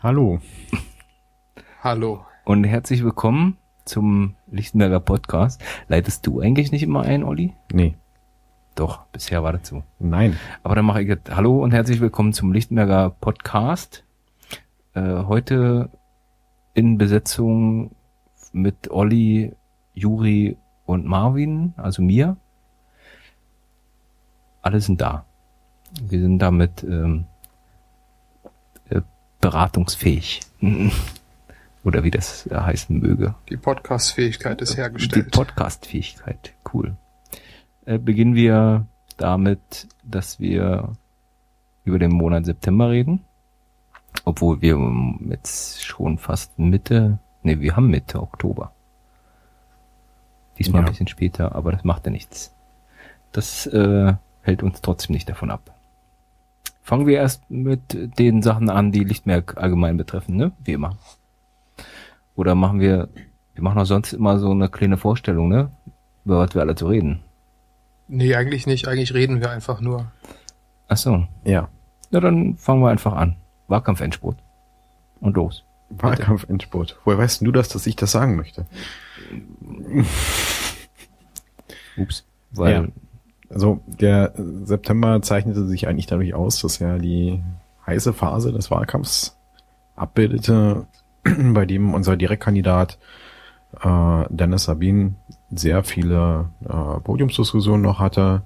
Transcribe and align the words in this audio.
Hallo. 0.00 0.38
Hallo. 1.82 2.24
Und 2.44 2.62
herzlich 2.62 3.02
willkommen 3.02 3.56
zum 3.84 4.36
Lichtenberger 4.48 5.00
Podcast. 5.00 5.60
Leitest 5.88 6.24
du 6.24 6.38
eigentlich 6.38 6.70
nicht 6.70 6.84
immer 6.84 7.02
ein, 7.02 7.24
Olli? 7.24 7.52
Nee. 7.72 7.96
Doch, 8.76 9.06
bisher 9.06 9.42
war 9.42 9.52
das 9.52 9.66
so. 9.66 9.82
Nein. 9.98 10.38
Aber 10.62 10.76
dann 10.76 10.84
mache 10.84 11.02
ich 11.02 11.08
jetzt 11.08 11.34
Hallo 11.34 11.64
und 11.64 11.72
herzlich 11.72 12.00
willkommen 12.00 12.32
zum 12.32 12.52
Lichtenberger 12.52 13.10
Podcast. 13.10 14.04
Äh, 14.94 15.24
heute 15.24 15.90
in 16.74 16.96
Besetzung 16.96 17.96
mit 18.52 18.92
Olli, 18.92 19.52
Juri 19.94 20.58
und 20.86 21.06
Marvin, 21.06 21.74
also 21.76 22.02
mir. 22.02 22.36
Alle 24.62 24.80
sind 24.80 25.00
da. 25.00 25.26
Wir 26.00 26.20
sind 26.20 26.38
damit 26.38 26.84
ähm, 26.84 27.24
äh, 27.24 27.37
beratungsfähig. 29.40 30.40
Oder 31.84 32.02
wie 32.04 32.10
das 32.10 32.48
heißen 32.52 32.98
möge. 32.98 33.34
Die 33.48 33.56
Podcast-Fähigkeit 33.56 34.60
ist 34.60 34.74
Die 34.74 34.78
hergestellt. 34.78 35.30
Podcast-Fähigkeit, 35.32 36.52
cool. 36.74 36.96
Äh, 37.86 37.98
beginnen 37.98 38.34
wir 38.34 38.86
damit, 39.16 39.86
dass 40.04 40.38
wir 40.40 40.92
über 41.84 41.98
den 41.98 42.12
Monat 42.12 42.44
September 42.46 42.90
reden. 42.90 43.24
Obwohl 44.24 44.60
wir 44.60 44.78
jetzt 45.30 45.84
schon 45.84 46.18
fast 46.18 46.58
Mitte, 46.58 47.18
nee, 47.42 47.60
wir 47.60 47.76
haben 47.76 47.88
Mitte 47.88 48.20
Oktober. 48.20 48.72
Diesmal 50.58 50.82
Ja. 50.82 50.86
ein 50.86 50.90
bisschen 50.92 51.08
später, 51.08 51.54
aber 51.54 51.72
das 51.72 51.84
macht 51.84 52.04
ja 52.04 52.10
nichts. 52.10 52.52
Das 53.32 53.66
äh, 53.66 54.14
hält 54.42 54.62
uns 54.62 54.80
trotzdem 54.80 55.14
nicht 55.14 55.28
davon 55.28 55.50
ab. 55.50 55.74
Fangen 56.88 57.06
wir 57.06 57.18
erst 57.18 57.50
mit 57.50 57.82
den 58.18 58.40
Sachen 58.40 58.70
an, 58.70 58.92
die 58.92 59.04
Lichtmerk 59.04 59.58
allgemein 59.58 59.98
betreffen, 59.98 60.36
ne? 60.36 60.52
Wie 60.64 60.72
immer. 60.72 60.96
Oder 62.34 62.54
machen 62.54 62.80
wir, 62.80 63.10
wir 63.52 63.62
machen 63.62 63.78
auch 63.78 63.84
sonst 63.84 64.14
immer 64.14 64.38
so 64.38 64.50
eine 64.52 64.70
kleine 64.70 64.96
Vorstellung, 64.96 65.50
ne? 65.50 65.70
Über 66.24 66.38
was 66.38 66.54
wir 66.54 66.62
alle 66.62 66.76
zu 66.76 66.86
reden. 66.86 67.20
nee, 68.08 68.34
eigentlich 68.34 68.66
nicht. 68.66 68.88
Eigentlich 68.88 69.12
reden 69.12 69.42
wir 69.42 69.50
einfach 69.50 69.82
nur. 69.82 70.10
Ach 70.88 70.96
so. 70.96 71.26
Ja. 71.44 71.68
Na, 72.10 72.20
dann 72.20 72.56
fangen 72.56 72.80
wir 72.80 72.88
einfach 72.88 73.12
an. 73.12 73.36
Wahlkampf-Endspurt. 73.66 74.38
Und 75.20 75.36
los. 75.36 75.64
Wahlkampf-Endspurt. 75.90 76.98
Woher 77.04 77.18
weißt 77.18 77.42
du 77.42 77.52
das, 77.52 77.68
dass 77.68 77.86
ich 77.86 77.96
das 77.96 78.12
sagen 78.12 78.34
möchte? 78.34 78.64
Ups. 81.98 82.24
Weil, 82.52 82.72
Ja. 82.72 82.86
Also 83.50 83.80
der 83.86 84.32
September 84.64 85.22
zeichnete 85.22 85.66
sich 85.66 85.88
eigentlich 85.88 86.06
dadurch 86.06 86.34
aus, 86.34 86.60
dass 86.60 86.80
er 86.80 86.98
die 86.98 87.42
heiße 87.86 88.12
Phase 88.12 88.52
des 88.52 88.70
Wahlkampfs 88.70 89.36
abbildete, 89.96 90.86
bei 91.24 91.64
dem 91.64 91.94
unser 91.94 92.16
Direktkandidat 92.16 92.98
äh, 93.82 94.24
Dennis 94.28 94.64
Sabin 94.64 95.16
sehr 95.50 95.82
viele 95.82 96.50
äh, 96.64 97.00
Podiumsdiskussionen 97.00 97.82
noch 97.82 97.98
hatte 97.98 98.42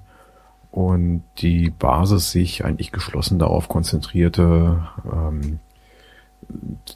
und 0.71 1.23
die 1.37 1.69
Basis 1.69 2.31
sich 2.31 2.65
eigentlich 2.65 2.91
geschlossen 2.91 3.39
darauf 3.39 3.67
konzentrierte, 3.67 4.87
ähm, 5.11 5.59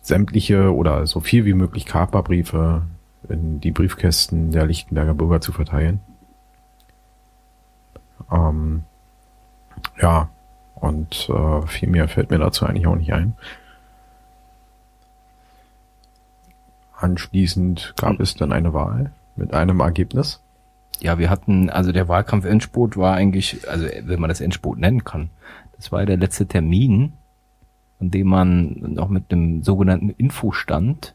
sämtliche 0.01 0.73
oder 0.73 1.07
so 1.07 1.19
viel 1.19 1.45
wie 1.45 1.53
möglich 1.53 1.85
Kaperbriefe 1.85 2.83
in 3.29 3.59
die 3.59 3.71
Briefkästen 3.71 4.51
der 4.51 4.65
Lichtenberger 4.65 5.13
Bürger 5.13 5.41
zu 5.41 5.51
verteilen. 5.51 5.99
Ähm, 8.31 8.83
ja, 10.01 10.29
und 10.75 11.29
äh, 11.29 11.61
viel 11.67 11.89
mehr 11.89 12.07
fällt 12.07 12.29
mir 12.29 12.39
dazu 12.39 12.65
eigentlich 12.65 12.87
auch 12.87 12.95
nicht 12.95 13.13
ein. 13.13 13.35
Anschließend 16.95 17.93
gab 17.97 18.19
es 18.19 18.35
dann 18.35 18.51
eine 18.51 18.73
Wahl 18.73 19.11
mit 19.35 19.53
einem 19.53 19.79
Ergebnis. 19.79 20.41
ja, 20.99 21.19
wir 21.19 21.29
hatten, 21.29 21.69
also 21.69 21.91
der 21.91 22.07
Wahlkampf-Endspurt 22.07 22.97
war 22.97 23.13
eigentlich, 23.15 23.69
also 23.69 23.87
wenn 24.01 24.19
man 24.19 24.29
das 24.29 24.41
Endspurt 24.41 24.79
nennen 24.79 25.03
kann, 25.03 25.29
das 25.75 25.91
war 25.91 26.05
der 26.05 26.17
letzte 26.17 26.47
Termin, 26.47 27.13
an 27.99 28.11
dem 28.11 28.27
man 28.27 28.93
noch 28.93 29.09
mit 29.09 29.31
dem 29.31 29.63
sogenannten 29.63 30.09
Infostand 30.09 31.13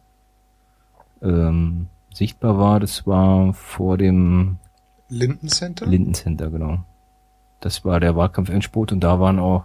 ähm, 1.21 1.89
sichtbar 2.13 2.59
war. 2.59 2.81
Das 2.81 3.07
war 3.07 3.53
vor 3.55 3.99
dem 3.99 4.59
Lindencenter? 5.09 5.87
Lindencenter, 5.87 6.51
genau. 6.51 6.85
Das 7.63 7.85
war 7.85 8.01
der 8.01 8.17
Wahlkampf-Endspurt 8.17 8.93
und 8.93 9.01
da 9.01 9.21
waren 9.21 9.39
auch 9.39 9.65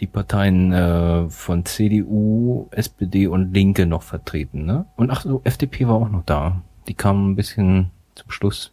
die 0.00 0.06
Parteien 0.06 0.72
äh, 0.72 1.28
von 1.28 1.64
CDU, 1.64 2.68
SPD 2.70 3.26
und 3.26 3.52
Linke 3.52 3.84
noch 3.86 4.02
vertreten, 4.02 4.64
ne? 4.64 4.86
Und 4.96 5.10
ach 5.10 5.22
so, 5.22 5.40
FDP 5.42 5.88
war 5.88 5.96
auch 5.96 6.08
noch 6.08 6.24
da. 6.24 6.62
Die 6.86 6.94
kamen 6.94 7.32
ein 7.32 7.36
bisschen 7.36 7.90
zum 8.14 8.30
Schluss. 8.30 8.72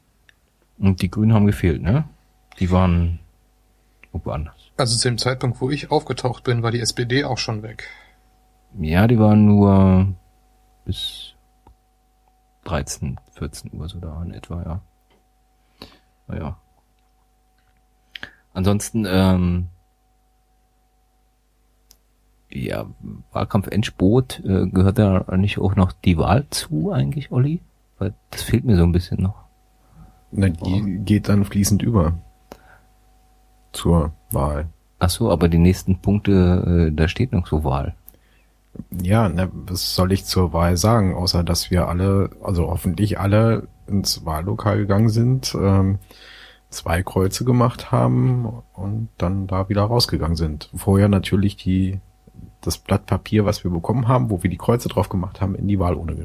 Und 0.78 1.02
die 1.02 1.10
Grünen 1.10 1.34
haben 1.34 1.48
gefehlt, 1.48 1.82
ne? 1.82 2.06
Die 2.60 2.70
waren 2.70 3.20
irgendwo 4.14 4.30
anders. 4.30 4.72
also 4.78 4.96
zu 4.96 5.08
dem 5.10 5.18
Zeitpunkt, 5.18 5.60
wo 5.60 5.72
ich 5.72 5.90
aufgetaucht 5.90 6.44
bin, 6.44 6.62
war 6.62 6.72
die 6.72 6.80
SPD 6.80 7.24
auch 7.24 7.40
schon 7.40 7.64
weg. 7.64 7.90
Ja, 8.80 9.08
die 9.08 9.18
waren 9.18 9.46
nur 9.46 10.14
bis 10.86 11.34
13, 12.66 13.20
14 13.34 13.74
Uhr 13.74 13.90
so 13.90 14.00
da 14.00 14.22
in 14.22 14.34
etwa, 14.34 14.62
ja. 14.62 14.82
Naja. 16.28 16.58
Ansonsten, 18.56 19.06
ähm, 19.08 19.68
ja, 22.50 22.86
Wahlkampf 23.34 23.68
Endspurt, 23.68 24.42
äh, 24.46 24.66
gehört 24.68 24.98
da 24.98 25.26
nicht 25.36 25.60
auch 25.60 25.76
noch 25.76 25.92
die 25.92 26.18
Wahl 26.18 26.46
zu 26.50 26.92
eigentlich, 26.92 27.32
Olli? 27.32 27.60
Weil 28.00 28.14
das 28.32 28.44
fehlt 28.44 28.64
mir 28.64 28.78
so 28.78 28.84
ein 28.84 28.94
bisschen 28.94 29.22
noch. 29.22 29.44
Na, 30.32 30.50
die 30.50 31.00
geht 31.04 31.28
dann 31.28 31.44
fließend 31.44 31.84
über 31.84 32.14
zur 33.74 34.14
Wahl. 34.32 34.70
Ach 35.00 35.10
so, 35.10 35.30
aber 35.32 35.50
die 35.50 35.58
nächsten 35.58 36.00
Punkte, 36.00 36.88
äh, 36.90 36.96
da 36.96 37.10
steht 37.10 37.34
noch 37.34 37.48
so 37.48 37.66
Wahl. 37.66 37.94
Ja, 39.02 39.28
ne, 39.28 39.50
was 39.54 39.96
soll 39.96 40.14
ich 40.14 40.24
zur 40.24 40.54
Wahl 40.54 40.78
sagen, 40.78 41.14
außer 41.14 41.44
dass 41.44 41.72
wir 41.72 41.90
alle, 41.90 42.30
also 42.42 42.68
hoffentlich 42.68 43.20
alle 43.20 43.68
ins 43.88 44.26
Wahllokal 44.26 44.78
gegangen 44.78 45.10
sind, 45.10 45.56
ähm, 45.60 46.00
zwei 46.70 47.04
Kreuze 47.04 47.46
gemacht 47.46 47.92
haben 47.92 48.64
und 48.74 49.10
dann 49.18 49.48
da 49.48 49.70
wieder 49.70 49.84
rausgegangen 49.84 50.36
sind. 50.36 50.70
Vorher 50.76 51.08
natürlich 51.08 51.56
die 51.56 52.00
das 52.62 52.78
Blatt 52.78 53.06
Papier, 53.06 53.46
was 53.46 53.64
wir 53.64 53.72
bekommen 53.72 54.08
haben, 54.08 54.30
wo 54.30 54.42
wir 54.44 54.50
die 54.50 54.58
Kreuze 54.58 54.90
drauf 54.90 55.10
gemacht 55.10 55.40
haben, 55.40 55.56
in 55.56 55.68
die 55.68 55.80
Wahlurne 55.80 56.16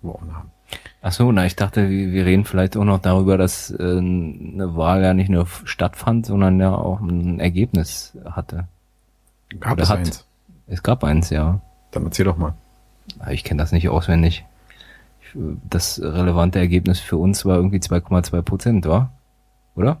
geworfen 0.00 0.34
haben. 0.34 0.50
Ach 1.00 1.12
so, 1.12 1.30
na, 1.32 1.46
ich 1.46 1.56
dachte, 1.56 1.88
wir, 1.88 2.26
reden 2.26 2.44
vielleicht 2.44 2.76
auch 2.76 2.84
noch 2.84 3.00
darüber, 3.00 3.38
dass 3.38 3.70
äh, 3.70 3.98
eine 3.98 4.76
Wahl 4.76 5.02
ja 5.02 5.14
nicht 5.14 5.30
nur 5.30 5.46
stattfand, 5.64 6.26
sondern 6.26 6.60
ja 6.60 6.74
auch 6.74 7.00
ein 7.00 7.40
Ergebnis 7.40 8.16
hatte. 8.24 8.68
Gab 9.60 9.72
Oder 9.72 9.82
es 9.82 9.90
hat. 9.90 9.98
eins? 9.98 10.26
Es 10.66 10.82
gab 10.82 11.04
eins, 11.04 11.30
ja. 11.30 11.60
Dann 11.90 12.04
erzähl 12.04 12.26
doch 12.26 12.36
mal. 12.36 12.54
Aber 13.18 13.32
Ich 13.32 13.44
kenne 13.44 13.62
das 13.62 13.72
nicht 13.72 13.88
auswendig. 13.88 14.44
Äh, 15.34 15.38
Das 15.70 16.00
relevante 16.00 16.58
Ergebnis 16.58 17.00
für 17.00 17.16
uns 17.16 17.44
war 17.44 17.56
irgendwie 17.56 17.78
2,2 17.78 18.42
Prozent, 18.42 18.86
war? 18.86 19.12
Oder? 19.78 20.00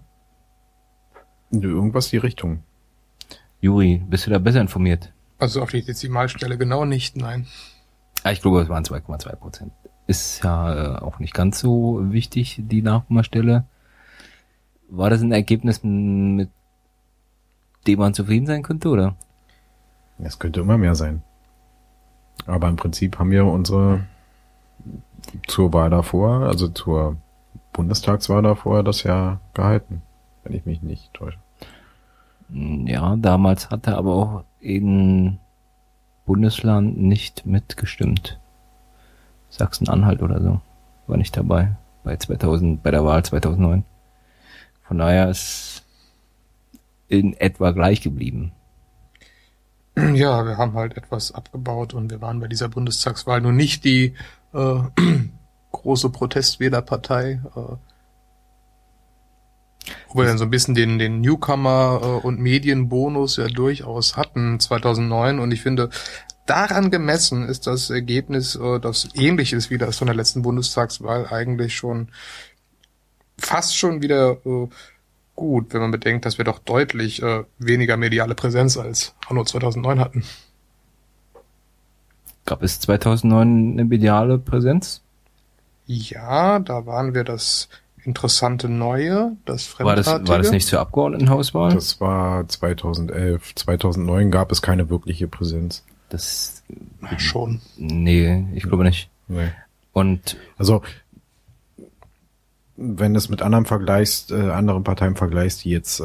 Irgendwas 1.52 2.10
die 2.10 2.16
Richtung. 2.16 2.64
Juri, 3.60 4.02
bist 4.08 4.26
du 4.26 4.30
da 4.30 4.38
besser 4.40 4.60
informiert? 4.60 5.12
Also 5.38 5.62
auf 5.62 5.70
die 5.70 5.84
Dezimalstelle 5.84 6.58
genau 6.58 6.84
nicht, 6.84 7.16
nein. 7.16 7.46
Ah, 8.24 8.32
ich 8.32 8.42
glaube, 8.42 8.60
es 8.60 8.68
waren 8.68 8.82
2,2 8.82 9.36
Prozent. 9.36 9.72
Ist 10.08 10.42
ja 10.42 10.96
äh, 10.96 10.98
auch 10.98 11.20
nicht 11.20 11.32
ganz 11.32 11.60
so 11.60 12.00
wichtig, 12.02 12.60
die 12.60 12.82
Nachkommastelle. 12.82 13.66
War 14.88 15.10
das 15.10 15.22
ein 15.22 15.30
Ergebnis, 15.30 15.84
mit 15.84 16.50
dem 17.86 17.98
man 18.00 18.14
zufrieden 18.14 18.46
sein 18.46 18.64
könnte, 18.64 18.88
oder? 18.88 19.14
Es 20.18 20.40
könnte 20.40 20.60
immer 20.60 20.76
mehr 20.76 20.96
sein. 20.96 21.22
Aber 22.46 22.68
im 22.68 22.76
Prinzip 22.76 23.16
haben 23.20 23.30
wir 23.30 23.44
unsere 23.46 24.00
zur 25.46 25.72
Wahl 25.72 25.90
davor, 25.90 26.48
also 26.48 26.66
zur 26.66 27.16
Bundestagswahl 27.72 28.42
davor, 28.42 28.82
das 28.82 29.02
ja 29.02 29.40
gehalten, 29.54 30.02
wenn 30.44 30.54
ich 30.54 30.66
mich 30.66 30.82
nicht 30.82 31.12
täusche. 31.14 31.38
Ja, 32.50 33.16
damals 33.16 33.70
hat 33.70 33.86
er 33.86 33.98
aber 33.98 34.14
auch 34.14 34.44
in 34.60 35.38
Bundesland 36.24 36.98
nicht 36.98 37.46
mitgestimmt. 37.46 38.38
Sachsen-Anhalt 39.50 40.22
oder 40.22 40.40
so. 40.40 40.60
War 41.06 41.16
nicht 41.16 41.36
dabei. 41.36 41.76
Bei 42.04 42.16
2000, 42.16 42.82
bei 42.82 42.90
der 42.90 43.04
Wahl 43.04 43.24
2009. 43.24 43.84
Von 44.82 44.98
daher 44.98 45.28
ist 45.28 45.84
in 47.08 47.34
etwa 47.34 47.70
gleich 47.72 48.00
geblieben. 48.00 48.52
Ja, 50.14 50.46
wir 50.46 50.56
haben 50.58 50.74
halt 50.74 50.96
etwas 50.96 51.32
abgebaut 51.32 51.92
und 51.92 52.10
wir 52.10 52.20
waren 52.20 52.38
bei 52.38 52.46
dieser 52.46 52.68
Bundestagswahl 52.68 53.40
nun 53.40 53.56
nicht 53.56 53.84
die 53.84 54.14
äh, 54.54 54.80
große 55.72 56.10
Protestwählerpartei. 56.10 57.40
Äh, 57.56 57.76
wo 60.08 60.20
wir 60.20 60.26
dann 60.26 60.38
so 60.38 60.44
ein 60.44 60.50
bisschen 60.50 60.74
den, 60.74 60.98
den 60.98 61.20
Newcomer 61.20 62.00
äh, 62.02 62.26
und 62.26 62.40
Medienbonus 62.40 63.36
ja 63.36 63.46
durchaus 63.46 64.16
hatten 64.16 64.60
2009 64.60 65.38
und 65.38 65.52
ich 65.52 65.62
finde, 65.62 65.90
daran 66.46 66.90
gemessen 66.90 67.44
ist 67.44 67.66
das 67.66 67.90
Ergebnis, 67.90 68.56
äh, 68.56 68.80
das 68.80 69.08
ähnlich 69.14 69.52
ist 69.52 69.70
wie 69.70 69.78
das 69.78 69.98
von 69.98 70.06
der 70.06 70.16
letzten 70.16 70.42
Bundestagswahl, 70.42 71.26
eigentlich 71.28 71.76
schon 71.76 72.08
fast 73.38 73.76
schon 73.76 74.02
wieder 74.02 74.38
äh, 74.44 74.68
gut, 75.34 75.72
wenn 75.72 75.80
man 75.80 75.90
bedenkt, 75.90 76.24
dass 76.24 76.38
wir 76.38 76.44
doch 76.44 76.58
deutlich 76.58 77.22
äh, 77.22 77.44
weniger 77.58 77.96
mediale 77.96 78.34
Präsenz 78.34 78.76
als 78.76 79.14
anno 79.28 79.44
2009 79.44 80.00
hatten. 80.00 80.24
Gab 82.44 82.62
es 82.62 82.80
2009 82.80 83.72
eine 83.72 83.84
mediale 83.84 84.38
Präsenz? 84.38 85.02
Ja, 85.90 86.58
da 86.58 86.84
waren 86.84 87.14
wir 87.14 87.24
das 87.24 87.68
interessante 88.04 88.68
Neue, 88.68 89.32
das 89.46 89.78
War 89.80 89.96
das, 89.96 90.06
Fremdartige. 90.06 90.28
war 90.30 90.38
das 90.38 90.50
nicht 90.50 90.66
zur 90.68 90.80
Abgeordnetenhauswahl? 90.80 91.72
Das 91.74 91.98
war 92.00 92.46
2011. 92.46 93.54
2009 93.54 94.30
gab 94.30 94.52
es 94.52 94.60
keine 94.60 94.90
wirkliche 94.90 95.28
Präsenz. 95.28 95.82
Das, 96.10 96.62
Na, 97.00 97.18
schon. 97.18 97.62
nee, 97.78 98.46
ich 98.54 98.64
glaube 98.64 98.84
nicht. 98.84 99.08
Nee. 99.28 99.48
Und 99.94 100.36
Also, 100.58 100.82
wenn 102.76 103.14
du 103.14 103.18
es 103.18 103.30
mit 103.30 103.40
anderen 103.40 103.64
vergleichst, 103.64 104.30
äh, 104.30 104.50
anderen 104.50 104.84
Parteien 104.84 105.16
vergleichst, 105.16 105.64
die 105.64 105.70
jetzt 105.70 106.00
äh, 106.00 106.04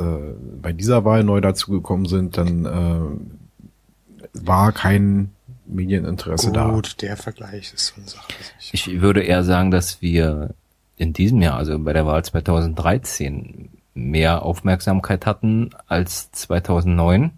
bei 0.62 0.71
dieser 0.71 1.03
Wahl 1.03 1.25
neu 1.25 1.41
dazugekommen 1.41 2.06
sind, 2.06 2.38
dann 2.38 2.65
äh, 2.65 4.29
war 4.45 4.71
kein 4.71 5.32
Medieninteresse 5.65 6.51
da. 6.51 6.69
Gut, 6.69 7.01
der 7.01 7.18
Vergleich 7.18 7.74
ist 7.74 7.88
so 7.88 7.94
eine 7.98 8.07
Sache. 8.07 8.27
Ich, 8.60 8.88
ich 8.88 9.01
würde 9.01 9.21
eher 9.21 9.44
sagen, 9.44 9.71
dass 9.71 10.01
wir 10.01 10.54
in 10.98 11.13
diesem 11.13 11.42
Jahr, 11.42 11.57
also 11.57 11.77
bei 11.80 11.94
der 11.94 12.06
Wahl 12.06 12.24
2013, 12.24 13.69
mehr 13.94 14.44
Aufmerksamkeit 14.44 15.25
hatten 15.25 15.69
als 15.88 16.31
2009, 16.31 17.31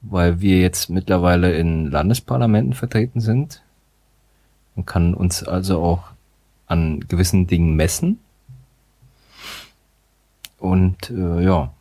weil 0.00 0.40
wir 0.40 0.60
jetzt 0.60 0.90
mittlerweile 0.90 1.52
in 1.52 1.90
Landesparlamenten 1.90 2.74
vertreten 2.74 3.20
sind. 3.20 3.62
Man 4.74 4.86
kann 4.86 5.14
uns 5.14 5.44
also 5.44 5.82
auch 5.82 6.04
an 6.66 7.00
gewissen 7.00 7.46
Dingen 7.46 7.76
messen. 7.76 8.18
Und 10.58 11.10
äh, 11.10 11.44
ja, 11.44 11.72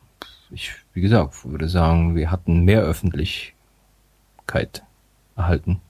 ich, 0.50 0.74
wie 0.94 1.02
gesagt, 1.02 1.50
würde 1.50 1.70
sagen, 1.70 2.16
wir 2.16 2.32
hatten 2.32 2.66
mehr 2.66 2.82
Öffentlichkeit 2.82 4.84
erhalten 5.42 5.82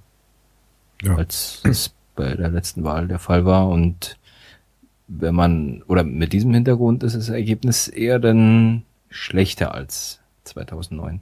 Ja. 1.01 1.15
als 1.15 1.62
es 1.63 1.94
bei 2.15 2.36
der 2.36 2.50
letzten 2.50 2.83
Wahl 2.83 3.07
der 3.07 3.19
Fall 3.19 3.45
war. 3.45 3.68
Und 3.69 4.18
wenn 5.07 5.36
man, 5.36 5.83
oder 5.83 6.03
mit 6.03 6.33
diesem 6.33 6.53
Hintergrund 6.53 7.03
ist 7.03 7.15
das 7.15 7.30
Ergebnis 7.30 7.88
eher 7.88 8.19
dann 8.19 8.83
schlechter 9.09 9.74
als 9.74 10.19
2009. 10.45 11.21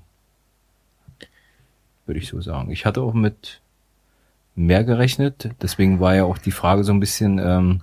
Würde 2.05 2.19
ich 2.19 2.27
so 2.27 2.41
sagen. 2.41 2.71
Ich 2.71 2.85
hatte 2.85 3.01
auch 3.01 3.13
mit 3.13 3.61
mehr 4.55 4.83
gerechnet, 4.83 5.51
deswegen 5.61 5.99
war 5.99 6.15
ja 6.15 6.23
auch 6.25 6.37
die 6.37 6.51
Frage 6.51 6.83
so 6.83 6.91
ein 6.91 6.99
bisschen, 6.99 7.39
ähm, 7.39 7.81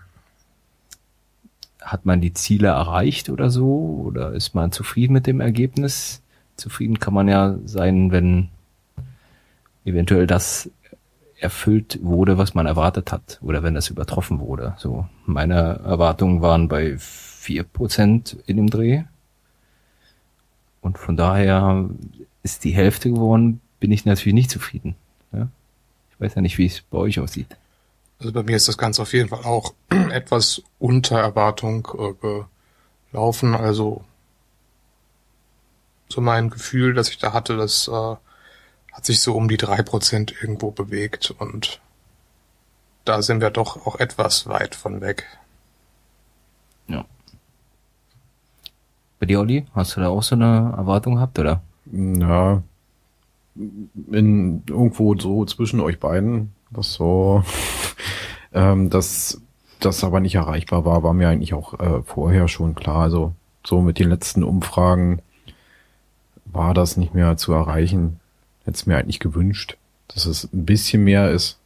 hat 1.80 2.04
man 2.04 2.20
die 2.20 2.34
Ziele 2.34 2.68
erreicht 2.68 3.30
oder 3.30 3.48
so? 3.50 4.02
Oder 4.04 4.32
ist 4.32 4.54
man 4.54 4.72
zufrieden 4.72 5.12
mit 5.12 5.26
dem 5.26 5.40
Ergebnis? 5.40 6.22
Zufrieden 6.56 6.98
kann 6.98 7.14
man 7.14 7.28
ja 7.28 7.56
sein, 7.64 8.10
wenn 8.10 8.48
eventuell 9.86 10.26
das 10.26 10.70
erfüllt 11.38 11.98
wurde, 12.02 12.38
was 12.38 12.54
man 12.54 12.66
erwartet 12.66 13.12
hat, 13.12 13.38
oder 13.42 13.62
wenn 13.62 13.74
das 13.74 13.88
übertroffen 13.88 14.40
wurde. 14.40 14.74
So, 14.78 15.06
meine 15.26 15.80
Erwartungen 15.84 16.42
waren 16.42 16.68
bei 16.68 16.96
vier 16.98 17.62
Prozent 17.62 18.36
in 18.46 18.56
dem 18.56 18.68
Dreh. 18.68 19.04
Und 20.80 20.98
von 20.98 21.16
daher 21.16 21.88
ist 22.42 22.64
die 22.64 22.72
Hälfte 22.72 23.10
geworden, 23.10 23.60
bin 23.80 23.92
ich 23.92 24.04
natürlich 24.04 24.34
nicht 24.34 24.50
zufrieden. 24.50 24.96
Ja? 25.32 25.48
Ich 26.10 26.20
weiß 26.20 26.34
ja 26.34 26.42
nicht, 26.42 26.58
wie 26.58 26.66
es 26.66 26.80
bei 26.80 26.98
euch 26.98 27.20
aussieht. 27.20 27.56
also 28.18 28.32
bei 28.32 28.42
mir 28.42 28.56
ist 28.56 28.68
das 28.68 28.78
Ganze 28.78 29.02
auf 29.02 29.12
jeden 29.12 29.28
Fall 29.28 29.44
auch 29.44 29.74
etwas 30.10 30.62
unter 30.78 31.18
Erwartung 31.18 31.86
äh, 31.98 32.44
gelaufen. 33.10 33.54
Also 33.54 34.04
so 36.08 36.20
mein 36.20 36.50
Gefühl, 36.50 36.94
das 36.94 37.10
ich 37.10 37.18
da 37.18 37.32
hatte, 37.32 37.56
das 37.56 37.88
äh, 37.88 38.16
hat 38.96 39.04
sich 39.04 39.20
so 39.20 39.34
um 39.34 39.46
die 39.46 39.58
drei 39.58 39.82
Prozent 39.82 40.32
irgendwo 40.40 40.70
bewegt 40.70 41.34
und 41.38 41.80
da 43.04 43.20
sind 43.20 43.42
wir 43.42 43.50
doch 43.50 43.86
auch 43.86 44.00
etwas 44.00 44.48
weit 44.48 44.74
von 44.74 45.02
weg. 45.02 45.26
Ja. 46.88 47.04
Bei 49.20 49.26
dir, 49.26 49.40
Olli, 49.40 49.66
hast 49.74 49.96
du 49.96 50.00
da 50.00 50.08
auch 50.08 50.22
so 50.22 50.34
eine 50.34 50.72
Erwartung 50.78 51.16
gehabt, 51.16 51.38
oder? 51.38 51.60
Ja, 51.92 52.62
in 53.54 54.62
irgendwo 54.66 55.14
so 55.14 55.44
zwischen 55.44 55.80
euch 55.80 56.00
beiden, 56.00 56.54
was 56.70 56.94
so, 56.94 57.44
ähm, 58.54 58.88
dass 58.88 59.42
das 59.78 60.04
aber 60.04 60.20
nicht 60.20 60.36
erreichbar 60.36 60.86
war, 60.86 61.02
war 61.02 61.12
mir 61.12 61.28
eigentlich 61.28 61.52
auch 61.52 61.78
äh, 61.78 62.02
vorher 62.02 62.48
schon 62.48 62.74
klar. 62.74 63.02
Also 63.02 63.34
so 63.62 63.82
mit 63.82 63.98
den 63.98 64.08
letzten 64.08 64.42
Umfragen 64.42 65.20
war 66.46 66.72
das 66.72 66.96
nicht 66.96 67.12
mehr 67.12 67.36
zu 67.36 67.52
erreichen. 67.52 68.20
Hätte 68.66 68.74
es 68.74 68.86
mir 68.86 68.96
eigentlich 68.98 69.20
gewünscht, 69.20 69.76
dass 70.08 70.26
es 70.26 70.52
ein 70.52 70.66
bisschen 70.66 71.04
mehr 71.04 71.30
ist. 71.30 71.56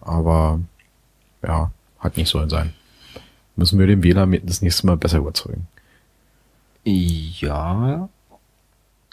Aber 0.00 0.60
ja, 1.42 1.70
hat 1.98 2.16
nicht 2.16 2.30
sollen 2.30 2.48
sein. 2.48 2.72
Müssen 3.54 3.78
wir 3.78 3.86
den 3.86 4.02
Wähler 4.02 4.26
das 4.26 4.62
nächste 4.62 4.86
Mal 4.86 4.96
besser 4.96 5.18
überzeugen. 5.18 5.68
Ja. 6.84 8.08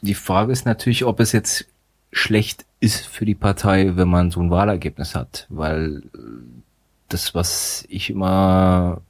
Die 0.02 0.14
Frage 0.14 0.54
ist 0.54 0.66
natürlich, 0.66 1.04
ob 1.04 1.20
es 1.20 1.34
jetzt 1.34 1.66
schlecht 2.14 2.66
ist 2.80 3.06
für 3.06 3.26
die 3.26 3.36
Partei, 3.36 3.98
wenn 3.98 4.08
man 4.08 4.32
so 4.32 4.40
ein 4.40 4.50
Wahlergebnis 4.50 5.14
hat, 5.14 5.48
weil 5.50 6.04
äh, 6.14 6.20
das, 7.10 7.36
was 7.36 7.86
ich 7.90 8.10
immer 8.10 9.02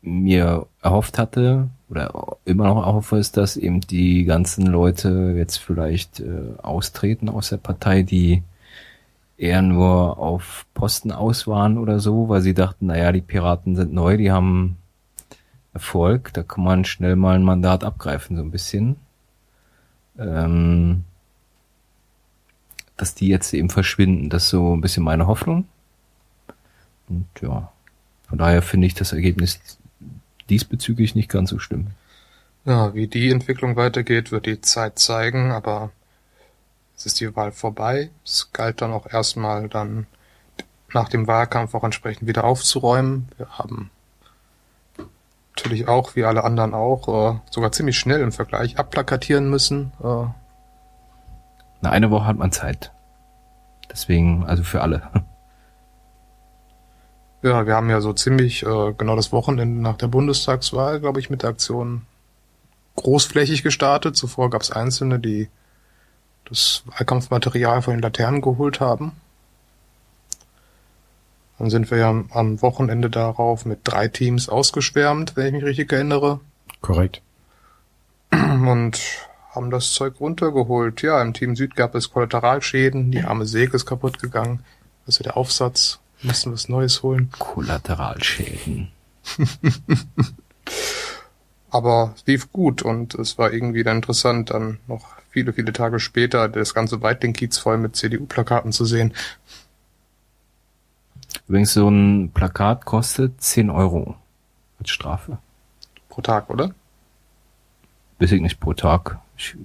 mir 0.00 0.66
erhofft 0.80 1.18
hatte 1.18 1.68
oder 1.90 2.36
immer 2.44 2.66
noch 2.66 2.84
erhoffe, 2.84 3.16
ist, 3.16 3.36
dass 3.36 3.56
eben 3.56 3.80
die 3.80 4.24
ganzen 4.24 4.66
Leute 4.66 5.34
jetzt 5.36 5.56
vielleicht 5.56 6.20
äh, 6.20 6.54
austreten 6.62 7.28
aus 7.28 7.48
der 7.50 7.56
Partei, 7.56 8.02
die 8.02 8.42
eher 9.38 9.62
nur 9.62 10.18
auf 10.18 10.66
Posten 10.74 11.12
aus 11.12 11.46
waren 11.46 11.78
oder 11.78 12.00
so, 12.00 12.28
weil 12.28 12.42
sie 12.42 12.54
dachten, 12.54 12.86
naja, 12.86 13.12
die 13.12 13.20
Piraten 13.20 13.76
sind 13.76 13.92
neu, 13.92 14.16
die 14.16 14.32
haben 14.32 14.76
Erfolg, 15.72 16.32
da 16.34 16.42
kann 16.42 16.64
man 16.64 16.84
schnell 16.84 17.14
mal 17.16 17.36
ein 17.36 17.44
Mandat 17.44 17.84
abgreifen, 17.84 18.36
so 18.36 18.42
ein 18.42 18.50
bisschen. 18.50 18.96
Ähm, 20.18 21.04
dass 22.96 23.14
die 23.14 23.28
jetzt 23.28 23.54
eben 23.54 23.70
verschwinden, 23.70 24.28
das 24.28 24.44
ist 24.44 24.50
so 24.50 24.74
ein 24.74 24.80
bisschen 24.80 25.04
meine 25.04 25.28
Hoffnung. 25.28 25.68
Und 27.08 27.28
ja, 27.40 27.70
von 28.28 28.38
daher 28.38 28.60
finde 28.60 28.88
ich 28.88 28.94
das 28.94 29.12
Ergebnis 29.12 29.77
diesbezüglich 30.50 31.14
nicht 31.14 31.30
ganz 31.30 31.50
so 31.50 31.58
schlimm. 31.58 31.88
Ja, 32.64 32.94
wie 32.94 33.06
die 33.06 33.30
Entwicklung 33.30 33.76
weitergeht, 33.76 34.30
wird 34.30 34.46
die 34.46 34.60
Zeit 34.60 34.98
zeigen, 34.98 35.52
aber 35.52 35.90
es 36.96 37.06
ist 37.06 37.20
die 37.20 37.34
Wahl 37.34 37.52
vorbei. 37.52 38.10
Es 38.24 38.50
galt 38.52 38.82
dann 38.82 38.92
auch 38.92 39.06
erstmal 39.06 39.68
dann 39.68 40.06
nach 40.92 41.08
dem 41.08 41.26
Wahlkampf 41.26 41.74
auch 41.74 41.84
entsprechend 41.84 42.28
wieder 42.28 42.44
aufzuräumen. 42.44 43.28
Wir 43.36 43.48
haben 43.50 43.90
natürlich 45.56 45.88
auch, 45.88 46.16
wie 46.16 46.24
alle 46.24 46.44
anderen 46.44 46.74
auch, 46.74 47.34
äh, 47.34 47.38
sogar 47.50 47.72
ziemlich 47.72 47.98
schnell 47.98 48.20
im 48.20 48.32
Vergleich 48.32 48.78
abplakatieren 48.78 49.50
müssen. 49.50 49.92
Äh, 50.02 50.26
Na, 51.80 51.90
eine 51.90 52.10
Woche 52.10 52.26
hat 52.26 52.36
man 52.36 52.52
Zeit. 52.52 52.92
Deswegen, 53.90 54.44
also 54.44 54.62
für 54.62 54.82
alle. 54.82 55.08
Ja, 57.42 57.66
wir 57.66 57.74
haben 57.74 57.90
ja 57.90 58.00
so 58.00 58.12
ziemlich 58.12 58.62
äh, 58.64 58.92
genau 58.96 59.16
das 59.16 59.32
Wochenende 59.32 59.80
nach 59.80 59.96
der 59.96 60.08
Bundestagswahl, 60.08 61.00
glaube 61.00 61.20
ich, 61.20 61.30
mit 61.30 61.42
der 61.42 61.50
Aktion 61.50 62.02
großflächig 62.96 63.62
gestartet. 63.62 64.16
Zuvor 64.16 64.50
gab 64.50 64.62
es 64.62 64.70
Einzelne, 64.70 65.18
die 65.18 65.48
das 66.48 66.82
Wahlkampfmaterial 66.86 67.82
von 67.82 67.94
den 67.94 68.02
Laternen 68.02 68.40
geholt 68.40 68.80
haben. 68.80 69.12
Dann 71.58 71.70
sind 71.70 71.90
wir 71.90 71.98
ja 71.98 72.24
am 72.30 72.62
Wochenende 72.62 73.10
darauf 73.10 73.64
mit 73.64 73.80
drei 73.84 74.08
Teams 74.08 74.48
ausgeschwärmt, 74.48 75.36
wenn 75.36 75.46
ich 75.46 75.52
mich 75.54 75.64
richtig 75.64 75.92
erinnere, 75.92 76.40
Korrekt. 76.80 77.20
und 78.30 79.00
haben 79.50 79.70
das 79.70 79.92
Zeug 79.92 80.20
runtergeholt. 80.20 81.02
Ja, 81.02 81.20
im 81.20 81.34
Team 81.34 81.56
Süd 81.56 81.74
gab 81.74 81.94
es 81.94 82.12
Kollateralschäden, 82.12 83.10
die 83.10 83.22
arme 83.22 83.46
Säge 83.46 83.74
ist 83.74 83.86
kaputt 83.86 84.20
gegangen. 84.20 84.60
Also 85.06 85.24
der 85.24 85.36
Aufsatz, 85.36 85.98
mussten 86.22 86.52
was 86.52 86.68
Neues 86.68 87.02
holen. 87.02 87.30
Kollateralschäden. 87.38 88.90
Aber 91.70 92.14
es 92.16 92.26
lief 92.26 92.50
gut 92.50 92.82
und 92.82 93.14
es 93.14 93.38
war 93.38 93.52
irgendwie 93.52 93.84
dann 93.84 93.96
interessant, 93.96 94.50
dann 94.50 94.78
noch 94.86 95.06
viele, 95.30 95.52
viele 95.52 95.72
Tage 95.72 96.00
später 96.00 96.48
das 96.48 96.74
ganze 96.74 97.02
Weitling-Kiez 97.02 97.58
voll 97.58 97.78
mit 97.78 97.94
CDU-Plakaten 97.94 98.72
zu 98.72 98.84
sehen. 98.84 99.12
Übrigens, 101.46 101.74
so 101.74 101.88
ein 101.88 102.30
Plakat 102.32 102.84
kostet 102.84 103.40
10 103.40 103.70
Euro 103.70 104.16
als 104.80 104.90
Strafe. 104.90 105.38
Pro 106.08 106.22
Tag, 106.22 106.48
oder? 106.50 106.74
Weiß 108.18 108.32
ich 108.32 108.40
nicht 108.40 108.60
pro 108.60 108.74
Tag. 108.74 109.18
Ich 109.36 109.56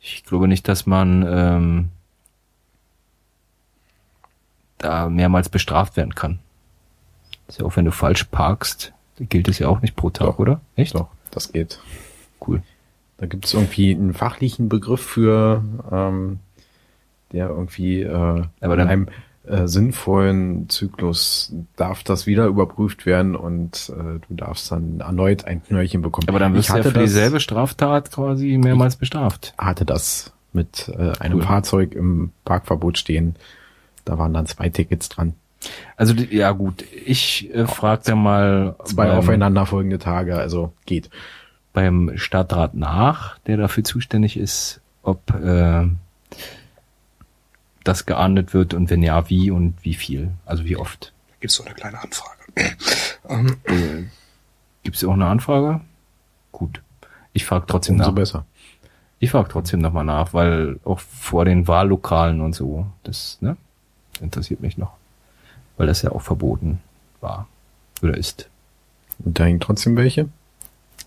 Ich 0.00 0.24
glaube 0.24 0.46
nicht, 0.46 0.68
dass 0.68 0.86
man 0.86 1.24
ähm, 1.26 1.90
da 4.78 5.08
mehrmals 5.08 5.48
bestraft 5.48 5.96
werden 5.96 6.14
kann. 6.14 6.38
Ist 7.48 7.58
ja 7.60 7.66
auch, 7.66 7.76
wenn 7.76 7.84
du 7.84 7.92
falsch 7.92 8.24
parkst, 8.24 8.92
gilt 9.18 9.48
es 9.48 9.58
ja 9.58 9.68
auch 9.68 9.80
nicht 9.82 9.96
pro 9.96 10.10
Tag, 10.10 10.26
Doch. 10.26 10.38
oder? 10.38 10.60
Echt? 10.76 10.94
Doch, 10.94 11.08
das 11.30 11.52
geht. 11.52 11.80
Cool. 12.46 12.62
Da 13.16 13.26
gibt 13.26 13.46
es 13.46 13.54
irgendwie 13.54 13.92
einen 13.94 14.14
fachlichen 14.14 14.68
Begriff 14.68 15.00
für, 15.00 15.64
ähm, 15.90 16.38
der 17.32 17.48
irgendwie 17.48 18.02
äh, 18.02 18.44
Aber 18.60 18.72
in 18.74 18.78
dann- 18.78 18.88
einem 18.88 19.08
äh, 19.46 19.66
sinnvollen 19.66 20.68
Zyklus 20.68 21.52
darf 21.76 22.02
das 22.02 22.26
wieder 22.26 22.46
überprüft 22.46 23.06
werden 23.06 23.34
und 23.34 23.90
äh, 23.96 24.20
du 24.28 24.34
darfst 24.34 24.70
dann 24.70 25.00
erneut 25.00 25.46
ein 25.46 25.62
Knöllchen 25.64 26.02
bekommen. 26.02 26.28
Aber 26.28 26.38
dann 26.38 26.52
wirst 26.54 26.68
du 26.68 26.76
ja 26.76 26.82
für 26.82 26.92
das, 26.92 27.02
dieselbe 27.04 27.40
Straftat 27.40 28.12
quasi 28.12 28.58
mehrmals 28.58 28.96
bestraft. 28.96 29.54
hatte 29.56 29.86
das 29.86 30.32
mit 30.52 30.88
äh, 30.94 31.12
einem 31.18 31.38
Cool. 31.38 31.42
Fahrzeug 31.44 31.94
im 31.94 32.30
Parkverbot 32.44 32.98
stehen. 32.98 33.36
Da 34.08 34.16
waren 34.16 34.32
dann 34.32 34.46
zwei 34.46 34.70
Tickets 34.70 35.10
dran. 35.10 35.34
Also 35.96 36.14
ja 36.14 36.52
gut, 36.52 36.82
ich 37.04 37.52
äh, 37.52 37.66
frag 37.66 38.04
da 38.04 38.14
mal 38.14 38.76
Zwei 38.84 39.08
beim, 39.08 39.18
aufeinanderfolgende 39.18 39.98
Tage, 39.98 40.36
also 40.38 40.72
geht. 40.86 41.10
beim 41.72 42.12
Stadtrat 42.14 42.74
nach, 42.74 43.38
der 43.40 43.56
dafür 43.56 43.84
zuständig 43.84 44.36
ist, 44.38 44.80
ob 45.02 45.34
äh, 45.34 45.86
das 47.84 48.06
geahndet 48.06 48.54
wird 48.54 48.72
und 48.72 48.88
wenn 48.88 49.02
ja, 49.02 49.28
wie 49.28 49.50
und 49.50 49.74
wie 49.82 49.94
viel, 49.94 50.30
also 50.46 50.64
wie 50.64 50.76
oft. 50.76 51.12
Da 51.28 51.34
gibt's 51.40 51.56
so 51.56 51.64
eine 51.64 51.74
kleine 51.74 52.00
Anfrage. 52.00 52.38
ähm, 53.28 54.10
Gibt 54.84 54.96
es 54.96 55.04
auch 55.04 55.12
eine 55.12 55.26
Anfrage? 55.26 55.80
Gut. 56.52 56.82
Ich 57.32 57.44
frage 57.44 57.66
trotzdem 57.66 57.96
Umso 57.96 58.10
nach. 58.10 58.14
besser. 58.14 58.46
Ich 59.18 59.32
frage 59.32 59.48
trotzdem 59.48 59.80
nochmal 59.80 60.04
nach, 60.04 60.32
weil 60.32 60.78
auch 60.84 61.00
vor 61.00 61.44
den 61.44 61.66
Wahllokalen 61.66 62.40
und 62.40 62.54
so, 62.54 62.86
das 63.02 63.38
ne, 63.40 63.56
interessiert 64.20 64.60
mich 64.60 64.78
noch. 64.78 64.92
Weil 65.76 65.86
das 65.86 66.02
ja 66.02 66.12
auch 66.12 66.22
verboten 66.22 66.80
war 67.20 67.48
oder 68.02 68.16
ist. 68.16 68.48
Und 69.18 69.38
da 69.38 69.44
hängen 69.44 69.60
trotzdem 69.60 69.96
welche? 69.96 70.28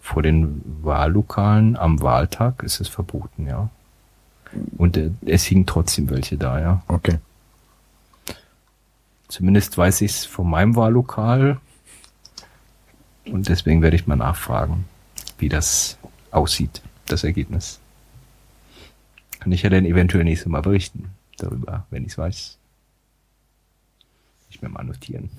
Vor 0.01 0.23
den 0.23 0.61
Wahllokalen 0.81 1.77
am 1.77 2.01
Wahltag 2.01 2.63
ist 2.63 2.79
es 2.81 2.87
verboten, 2.87 3.47
ja. 3.47 3.69
Und 4.77 4.97
äh, 4.97 5.11
es 5.25 5.45
hingen 5.45 5.65
trotzdem 5.65 6.09
welche 6.09 6.37
da, 6.37 6.59
ja. 6.59 6.83
Okay. 6.87 7.19
Zumindest 9.27 9.77
weiß 9.77 10.01
ich 10.01 10.11
es 10.11 10.25
von 10.25 10.49
meinem 10.49 10.75
Wahllokal. 10.75 11.59
Und 13.25 13.47
deswegen 13.47 13.81
werde 13.81 13.95
ich 13.95 14.07
mal 14.07 14.17
nachfragen, 14.17 14.85
wie 15.37 15.47
das 15.47 15.97
aussieht, 16.31 16.81
das 17.05 17.23
Ergebnis. 17.23 17.79
Kann 19.39 19.51
ich 19.51 19.61
ja 19.61 19.69
dann 19.69 19.85
eventuell 19.85 20.23
nächstes 20.23 20.49
Mal 20.49 20.61
berichten 20.61 21.09
darüber, 21.37 21.85
wenn 21.89 22.03
ich 22.03 22.11
es 22.11 22.17
weiß. 22.17 22.57
Ich 24.51 24.61
mir 24.61 24.69
mal 24.69 24.83
notieren. 24.83 25.29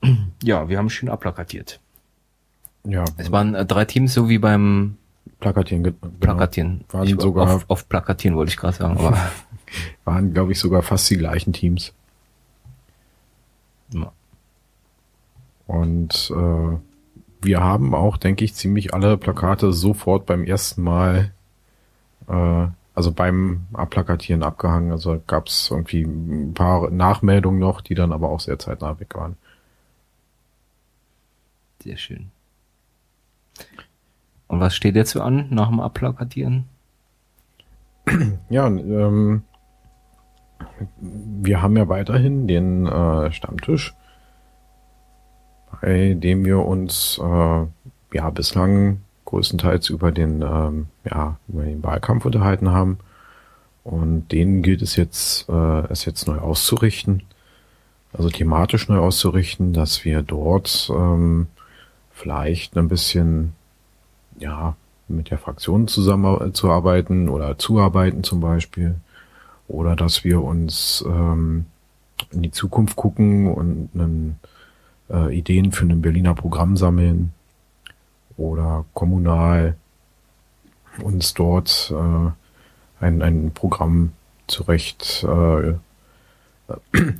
Ja, 0.42 0.68
wir 0.68 0.78
haben 0.78 0.90
schön 0.90 1.08
abplakatiert. 1.08 1.78
Ja, 2.84 3.04
Es 3.16 3.30
waren 3.30 3.54
äh, 3.54 3.64
drei 3.64 3.84
Teams, 3.84 4.12
so 4.14 4.28
wie 4.28 4.38
beim 4.38 4.96
Plakatieren. 5.38 5.84
ge- 5.84 5.92
Genau. 6.00 6.14
Plakatieren. 6.18 6.84
Waren 6.90 7.06
Ich- 7.08 7.20
sogar- 7.20 7.48
auf, 7.54 7.64
auf 7.70 7.88
Plakatieren 7.88 8.36
wollte 8.36 8.50
ich 8.50 8.56
gerade 8.56 8.76
sagen, 8.76 8.96
aber 8.98 9.16
Waren, 10.04 10.34
glaube 10.34 10.52
ich, 10.52 10.58
sogar 10.58 10.82
fast 10.82 11.08
die 11.10 11.16
gleichen 11.16 11.52
Teams. 11.52 11.92
ja. 13.92 14.12
Und 15.68 16.30
äh, 16.36 16.76
wir 17.40 17.60
haben 17.60 17.94
auch, 17.94 18.16
denke 18.18 18.44
ich, 18.44 18.54
ziemlich 18.54 18.92
alle 18.94 19.16
Plakate 19.16 19.72
sofort 19.72 20.26
beim 20.26 20.44
ersten 20.44 20.82
Mal, 20.82 21.32
äh, 22.28 22.66
also 22.94 23.12
beim 23.12 23.66
Abplakatieren 23.72 24.42
abgehangen. 24.42 24.92
Also 24.92 25.20
gab 25.26 25.46
es 25.46 25.70
irgendwie 25.70 26.02
ein 26.02 26.54
paar 26.54 26.90
Nachmeldungen 26.90 27.58
noch, 27.58 27.80
die 27.80 27.94
dann 27.94 28.12
aber 28.12 28.30
auch 28.30 28.40
sehr 28.40 28.58
zeitnah 28.58 28.98
weg 29.00 29.14
waren. 29.14 29.36
Sehr 31.82 31.96
schön. 31.96 32.30
Und 34.46 34.60
was 34.60 34.74
steht 34.74 34.96
jetzt 34.96 35.12
so 35.12 35.22
an 35.22 35.48
nach 35.50 35.68
dem 35.68 35.80
Abplakatieren? 35.80 36.64
Ja, 38.50 38.66
ähm, 38.66 39.42
wir 41.00 41.62
haben 41.62 41.76
ja 41.76 41.88
weiterhin 41.88 42.46
den 42.46 42.86
äh, 42.86 43.32
Stammtisch, 43.32 43.94
bei 45.80 46.14
dem 46.14 46.44
wir 46.44 46.58
uns 46.58 47.18
äh, 47.22 47.66
ja 48.12 48.30
bislang 48.30 49.00
größtenteils 49.32 49.88
über 49.88 50.12
den 50.12 50.42
ähm, 50.42 50.86
ja 51.04 51.38
über 51.48 51.64
den 51.64 51.82
Wahlkampf 51.82 52.26
unterhalten 52.26 52.70
haben 52.70 52.98
und 53.82 54.30
den 54.30 54.62
gilt 54.62 54.82
es 54.82 54.94
jetzt 54.94 55.48
äh, 55.48 55.86
es 55.90 56.04
jetzt 56.04 56.28
neu 56.28 56.38
auszurichten, 56.38 57.22
also 58.12 58.28
thematisch 58.28 58.88
neu 58.88 58.98
auszurichten, 58.98 59.72
dass 59.72 60.04
wir 60.04 60.22
dort 60.22 60.90
ähm, 60.94 61.46
vielleicht 62.12 62.76
ein 62.76 62.88
bisschen 62.88 63.54
ja 64.38 64.76
mit 65.08 65.30
der 65.30 65.38
Fraktion 65.38 65.88
zusammenzuarbeiten 65.88 67.28
oder 67.28 67.58
zuarbeiten 67.58 68.22
zum 68.24 68.40
Beispiel. 68.40 68.96
Oder 69.68 69.96
dass 69.96 70.24
wir 70.24 70.42
uns 70.42 71.04
ähm, 71.06 71.66
in 72.30 72.42
die 72.42 72.50
Zukunft 72.50 72.96
gucken 72.96 73.52
und 73.52 73.90
einen, 73.94 74.38
äh, 75.10 75.36
Ideen 75.36 75.72
für 75.72 75.86
ein 75.86 76.02
Berliner 76.02 76.34
Programm 76.34 76.76
sammeln 76.76 77.32
oder 78.42 78.84
kommunal 78.92 79.76
uns 81.00 81.32
dort 81.34 81.92
äh, 81.94 83.04
ein, 83.04 83.22
ein 83.22 83.52
Programm 83.54 84.12
zurecht 84.46 85.24
äh, 85.24 85.74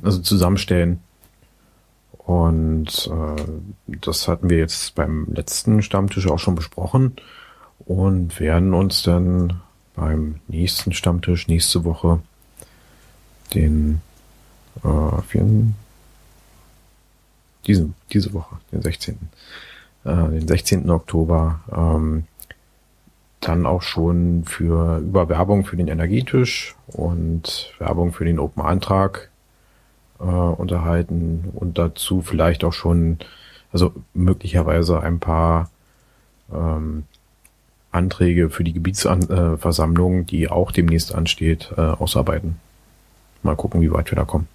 also 0.03 0.19
zusammenstellen. 0.19 0.99
Und 2.17 3.09
äh, 3.11 3.43
das 3.87 4.27
hatten 4.27 4.49
wir 4.49 4.57
jetzt 4.57 4.95
beim 4.95 5.27
letzten 5.33 5.81
Stammtisch 5.81 6.27
auch 6.27 6.39
schon 6.39 6.55
besprochen 6.55 7.15
und 7.85 8.39
werden 8.39 8.73
uns 8.73 9.03
dann 9.03 9.61
beim 9.95 10.39
nächsten 10.47 10.93
Stammtisch 10.93 11.47
nächste 11.47 11.83
Woche 11.83 12.21
den 13.53 14.01
äh, 14.83 15.21
vielen, 15.27 15.75
diesen, 17.67 17.93
diese 18.11 18.33
Woche, 18.33 18.57
den 18.71 18.81
16. 18.81 19.17
Äh, 20.05 20.29
den 20.29 20.47
16. 20.47 20.89
Oktober 20.89 21.61
ähm, 21.71 22.25
dann 23.39 23.65
auch 23.65 23.81
schon 23.81 24.43
für 24.45 24.99
über 24.99 25.29
Werbung 25.29 25.65
für 25.65 25.75
den 25.75 25.87
Energietisch 25.87 26.75
und 26.87 27.73
Werbung 27.79 28.13
für 28.13 28.25
den 28.25 28.39
Open 28.39 28.63
Antrag 28.63 29.29
äh, 30.19 30.23
unterhalten 30.23 31.51
und 31.53 31.77
dazu 31.77 32.21
vielleicht 32.21 32.63
auch 32.63 32.73
schon, 32.73 33.19
also 33.71 33.93
möglicherweise 34.13 35.01
ein 35.01 35.19
paar 35.19 35.69
ähm, 36.53 37.03
Anträge 37.91 38.49
für 38.49 38.63
die 38.63 38.73
Gebietsversammlung, 38.73 40.21
äh, 40.21 40.23
die 40.23 40.49
auch 40.49 40.71
demnächst 40.71 41.13
ansteht, 41.13 41.73
äh, 41.77 41.81
ausarbeiten. 41.81 42.59
Mal 43.43 43.55
gucken, 43.55 43.81
wie 43.81 43.91
weit 43.91 44.11
wir 44.11 44.15
da 44.15 44.23
kommen. 44.23 44.47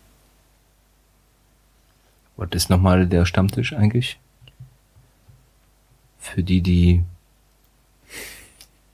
Was 2.37 2.51
ist 2.53 2.71
nochmal 2.71 3.07
der 3.07 3.27
Stammtisch 3.27 3.73
eigentlich? 3.73 4.19
Für 6.19 6.43
die, 6.43 6.61
die 6.61 7.03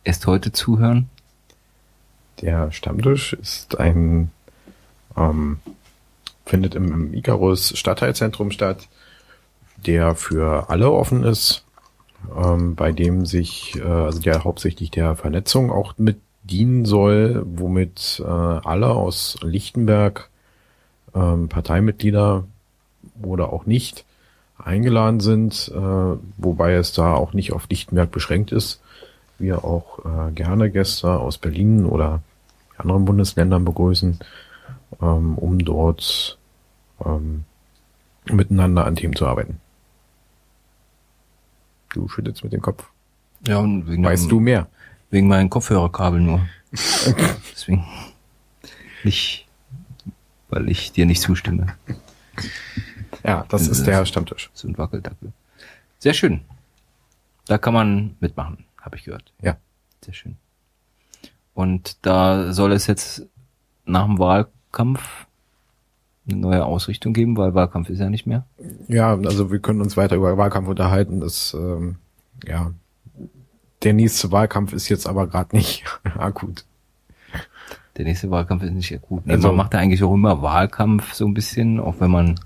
erst 0.05 0.27
heute 0.27 0.53
zuhören. 0.53 1.09
Der 2.41 2.71
Stammtisch 2.73 3.33
ist 3.33 3.79
ein, 3.79 4.31
ähm, 5.17 5.59
findet 6.45 6.75
im, 6.75 7.15
Icarus 7.15 7.77
Stadtteilzentrum 7.77 8.51
statt, 8.51 8.89
der 9.77 10.15
für 10.15 10.69
alle 10.69 10.91
offen 10.91 11.25
ist, 11.25 11.65
ähm, 12.37 12.75
bei 12.75 12.93
dem 12.93 13.27
sich, 13.27 13.77
äh, 13.77 13.83
also 13.83 14.21
der 14.21 14.45
hauptsächlich 14.45 14.91
der 14.91 15.17
Vernetzung 15.17 15.71
auch 15.71 15.95
mit 15.97 16.21
dienen 16.43 16.85
soll, 16.85 17.43
womit 17.47 18.23
äh, 18.25 18.29
alle 18.29 18.91
aus 18.91 19.39
Lichtenberg, 19.43 20.29
ähm, 21.15 21.49
Parteimitglieder 21.49 22.45
oder 23.23 23.53
auch 23.53 23.67
nicht 23.67 24.05
eingeladen 24.59 25.21
sind, 25.21 25.71
äh, 25.75 26.17
wobei 26.37 26.75
es 26.75 26.93
da 26.93 27.15
auch 27.15 27.33
nicht 27.33 27.53
auf 27.53 27.67
Lichtenberg 27.69 28.11
beschränkt 28.11 28.53
ist. 28.53 28.81
Wir 29.39 29.65
auch 29.65 29.99
äh, 30.05 30.33
gerne 30.33 30.71
Gäste 30.71 31.11
aus 31.11 31.39
Berlin 31.39 31.85
oder 31.87 32.23
anderen 32.77 33.05
Bundesländern 33.05 33.65
begrüßen, 33.65 34.19
ähm, 35.03 35.39
um 35.39 35.59
dort 35.59 36.39
ähm, 37.05 37.45
miteinander 38.27 38.87
an 38.87 38.97
Themen 38.97 39.17
zu 39.17 39.27
arbeiten. 39.27 39.61
Du 41.93 42.09
schüttelst 42.09 42.43
mit 42.43 42.53
dem 42.53 42.63
Kopf. 42.63 42.87
Ja, 43.47 43.59
und 43.59 43.89
wegen, 43.89 44.05
Weißt 44.05 44.31
du 44.31 44.41
mehr? 44.41 44.69
wegen 45.11 45.29
meinen 45.29 45.49
Kopfhörerkabel 45.49 46.21
nur. 46.21 46.41
Deswegen 47.53 47.85
nicht, 49.05 49.47
weil 50.49 50.69
ich 50.69 50.91
dir 50.91 51.07
nicht 51.07 51.21
zustimme. 51.21 51.67
Ja, 53.25 53.45
das 53.49 53.69
ist 53.69 53.87
der 53.87 54.05
Stammtisch. 54.05 54.51
So 54.55 54.69
ein 54.69 54.77
Wackeldackel. 54.77 55.33
Sehr 55.99 56.15
schön. 56.15 56.43
Da 57.47 57.59
kann 57.59 57.75
man 57.75 58.17
mitmachen. 58.21 58.65
habe 58.81 58.97
ich 58.97 59.05
gehört. 59.05 59.33
Ja. 59.41 59.57
Sehr 60.05 60.15
schön. 60.15 60.37
Und 61.55 61.97
da 62.05 62.53
soll 62.53 62.73
es 62.73 62.87
jetzt 62.87 63.27
nach 63.87 64.05
dem 64.07 64.19
Wahlkampf 64.19 65.27
eine 66.29 66.37
neue 66.39 66.65
Ausrichtung 66.65 67.13
geben, 67.13 67.37
weil 67.37 67.55
Wahlkampf 67.55 67.89
ist 67.91 67.99
ja 68.01 68.11
nicht 68.11 68.27
mehr. 68.27 68.45
Ja, 68.89 69.15
also 69.15 69.51
wir 69.53 69.59
können 69.61 69.81
uns 69.81 69.97
weiter 69.97 70.17
über 70.17 70.37
Wahlkampf 70.37 70.69
unterhalten. 70.69 71.21
Das, 71.21 71.55
ähm, 71.55 71.97
ja, 72.47 72.73
der 73.83 73.93
nächste 73.93 74.33
Wahlkampf 74.33 74.73
ist 74.73 74.89
jetzt 74.89 75.07
aber 75.07 75.27
gerade 75.27 75.55
nicht 75.57 75.85
akut. 76.19 76.65
Der 77.97 78.05
nächste 78.05 78.31
Wahlkampf 78.31 78.63
ist 78.65 78.73
nicht 78.73 78.93
akut. 78.95 79.27
Nee, 79.27 79.35
Also- 79.35 79.49
man 79.49 79.57
macht 79.59 79.75
ja 79.75 79.81
eigentlich 79.81 80.03
auch 80.03 80.13
immer 80.15 80.43
Wahlkampf 80.43 81.13
so 81.15 81.27
ein 81.27 81.35
bisschen, 81.35 81.79
auch 81.79 81.97
wenn 82.01 82.11
man 82.11 82.41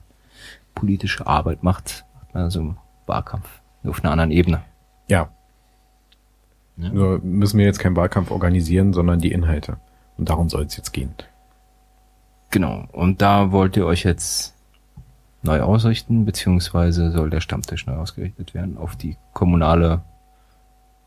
politische 0.79 1.27
Arbeit 1.27 1.63
macht, 1.63 2.05
macht 2.15 2.35
man 2.35 2.51
so 2.51 2.75
Wahlkampf. 3.07 3.49
Nur 3.83 3.93
auf 3.93 4.03
einer 4.05 4.13
anderen 4.13 4.31
Ebene. 4.31 4.61
Ja, 5.09 5.29
Ja. 6.77 6.91
nur 6.91 7.19
müssen 7.21 7.59
wir 7.59 7.67
jetzt 7.67 7.79
keinen 7.81 7.97
Wahlkampf 7.97 8.31
organisieren, 8.31 8.93
sondern 8.93 9.19
die 9.21 9.33
Inhalte. 9.33 9.79
Und 10.17 10.29
darum 10.29 10.49
soll 10.49 10.65
es 10.65 10.77
jetzt 10.77 10.93
gehen. 10.93 11.15
Genau. 12.51 12.85
Und 12.93 13.21
da 13.23 13.53
wollt 13.53 13.77
ihr 13.77 13.87
euch 13.87 14.05
jetzt 14.05 14.55
neu 15.43 15.61
ausrichten, 15.61 16.25
beziehungsweise 16.25 17.11
soll 17.13 17.31
der 17.31 17.41
Stammtisch 17.41 17.87
neu 17.87 17.95
ausgerichtet 17.97 18.55
werden 18.55 18.77
auf 18.77 18.97
die 18.97 19.17
kommunale 19.33 20.03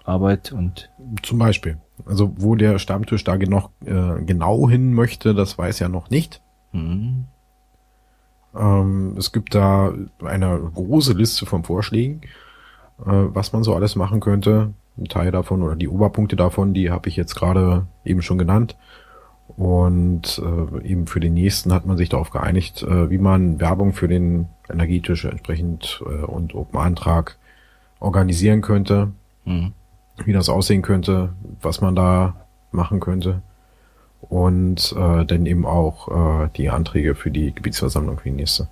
Arbeit 0.04 0.52
und 0.52 0.90
Zum 1.24 1.38
Beispiel. 1.40 1.78
Also 2.06 2.34
wo 2.38 2.56
der 2.56 2.80
Stammtisch 2.80 3.24
da 3.24 3.36
noch 3.38 3.70
äh, 3.86 4.24
genau 4.24 4.68
hin 4.70 4.94
möchte, 4.94 5.34
das 5.36 5.58
weiß 5.58 5.82
er 5.82 5.90
noch 5.90 6.10
nicht. 6.10 6.42
hm, 6.72 7.26
Ähm, 8.56 9.16
es 9.18 9.32
gibt 9.32 9.56
da 9.56 9.94
eine 10.24 10.60
große 10.74 11.14
Liste 11.14 11.46
von 11.46 11.64
Vorschlägen, 11.64 12.22
äh, 13.00 13.06
was 13.06 13.54
man 13.54 13.64
so 13.64 13.76
alles 13.76 13.96
machen 13.96 14.20
könnte. 14.20 14.74
Ein 14.98 15.06
Teil 15.06 15.32
davon 15.32 15.64
oder 15.64 15.76
die 15.76 15.88
Oberpunkte 15.88 16.36
davon, 16.36 16.74
die 16.74 16.92
habe 16.92 17.08
ich 17.10 17.16
jetzt 17.16 17.36
gerade 17.36 17.88
eben 18.04 18.22
schon 18.22 18.38
genannt. 18.38 18.76
Und 19.58 20.42
äh, 20.44 20.88
eben 20.88 21.08
für 21.08 21.20
den 21.20 21.34
nächsten 21.34 21.74
hat 21.74 21.86
man 21.86 21.98
sich 21.98 22.10
darauf 22.10 22.30
geeinigt, 22.32 22.84
äh, 22.84 23.10
wie 23.10 23.18
man 23.18 23.60
Werbung 23.60 23.94
für 23.94 24.08
den 24.08 24.48
Energietisch 24.70 25.26
entsprechend 25.26 26.02
äh, 26.06 26.24
und 26.24 26.56
Open 26.56 26.80
Antrag 26.80 27.38
organisieren 28.00 28.62
könnte, 28.62 29.12
hm, 29.46 29.74
wie 30.24 30.34
das 30.34 30.50
aussehen 30.50 30.82
könnte, 30.82 31.34
was 31.62 31.82
man 31.82 31.96
da 31.96 32.36
machen 32.72 33.00
könnte. 33.00 33.42
Und 34.30 34.94
äh, 34.96 35.26
dann 35.26 35.46
eben 35.46 35.66
auch 35.66 36.46
äh, 36.46 36.50
die 36.56 36.70
Anträge 36.70 37.16
für 37.16 37.32
die 37.32 37.54
Gebietsversammlung 37.54 38.18
für 38.18 38.30
die 38.30 38.36
nächste. 38.36 38.68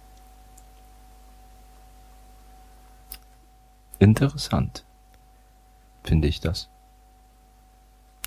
interessant. 4.00 4.86
Finde 6.04 6.28
ich 6.28 6.40
das. 6.40 6.70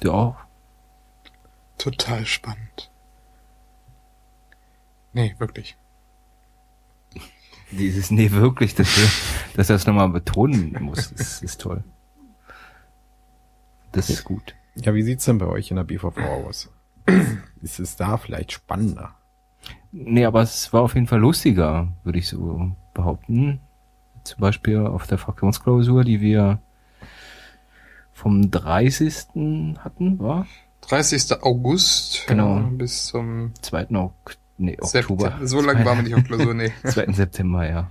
Du 0.01 0.13
auch? 0.13 0.37
Total 1.79 2.25
spannend. 2.27 2.91
Nee, 5.13 5.35
wirklich. 5.39 5.77
Dieses, 7.71 8.11
nee, 8.11 8.31
wirklich, 8.31 8.75
dass, 8.75 8.97
wir, 8.97 9.09
dass 9.57 9.71
er 9.71 9.77
das 9.77 9.87
nochmal 9.87 10.09
betonen 10.11 10.77
muss, 10.81 11.11
ist, 11.11 11.43
ist 11.43 11.61
toll. 11.61 11.83
Das 13.91 14.09
ist 14.11 14.25
gut. 14.25 14.55
Ja, 14.75 14.95
wie 14.95 15.03
sieht's 15.03 15.25
denn 15.25 15.39
bei 15.39 15.47
euch 15.47 15.71
in 15.71 15.77
der 15.77 15.85
BVV 15.85 16.17
aus? 16.19 16.71
Ist 17.63 17.79
es 17.81 17.97
da 17.97 18.17
vielleicht 18.17 18.53
spannender? 18.53 19.11
Nee, 19.93 20.25
aber 20.25 20.43
es 20.43 20.73
war 20.73 20.83
auf 20.83 20.95
jeden 20.95 21.07
Fall 21.07 21.21
lustiger, 21.21 21.89
würde 22.03 22.19
ich 22.19 22.29
so 22.29 22.73
behaupten. 22.95 23.61
Zum 24.25 24.41
Beispiel 24.41 24.79
auf 24.79 25.07
der 25.07 25.19
Fraktionsklausur, 25.19 26.05
die 26.05 26.21
wir 26.21 26.61
vom 28.13 28.51
30. 28.51 29.77
hatten, 29.79 30.19
war? 30.19 30.47
30. 30.83 31.43
August 31.43 32.27
Genau. 32.27 32.59
äh, 32.61 32.71
bis 32.71 33.07
zum 33.07 33.53
2. 33.63 33.87
Ok 33.97 34.37
nee, 34.59 34.77
Oktober. 34.81 34.89
September. 34.89 35.47
So 35.47 35.61
lange 35.61 35.85
waren 35.85 35.99
wir 35.99 36.03
nicht 36.05 36.15
auf 36.15 36.25
Klausur, 36.37 36.55
nee. 36.55 36.73
2. 36.85 37.13
September, 37.13 37.69
ja. 37.69 37.89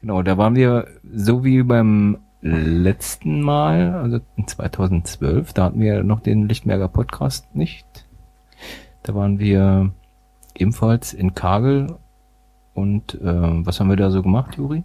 Genau, 0.00 0.22
da 0.22 0.38
waren 0.38 0.54
wir 0.54 0.88
so 1.12 1.44
wie 1.44 1.62
beim 1.62 2.18
letzten 2.40 3.40
Mal, 3.40 3.94
also 3.94 4.20
in 4.36 4.46
2012, 4.46 5.52
da 5.52 5.64
hatten 5.64 5.80
wir 5.80 6.04
noch 6.04 6.20
den 6.20 6.48
Lichtenberger 6.48 6.88
Podcast 6.88 7.54
nicht. 7.54 7.86
Da 9.02 9.14
waren 9.14 9.38
wir 9.38 9.90
ebenfalls 10.54 11.12
in 11.12 11.34
Kagel 11.34 11.96
und 12.74 13.14
äh, 13.14 13.66
was 13.66 13.80
haben 13.80 13.88
wir 13.88 13.96
da 13.96 14.10
so 14.10 14.22
gemacht, 14.22 14.56
Juri? 14.56 14.84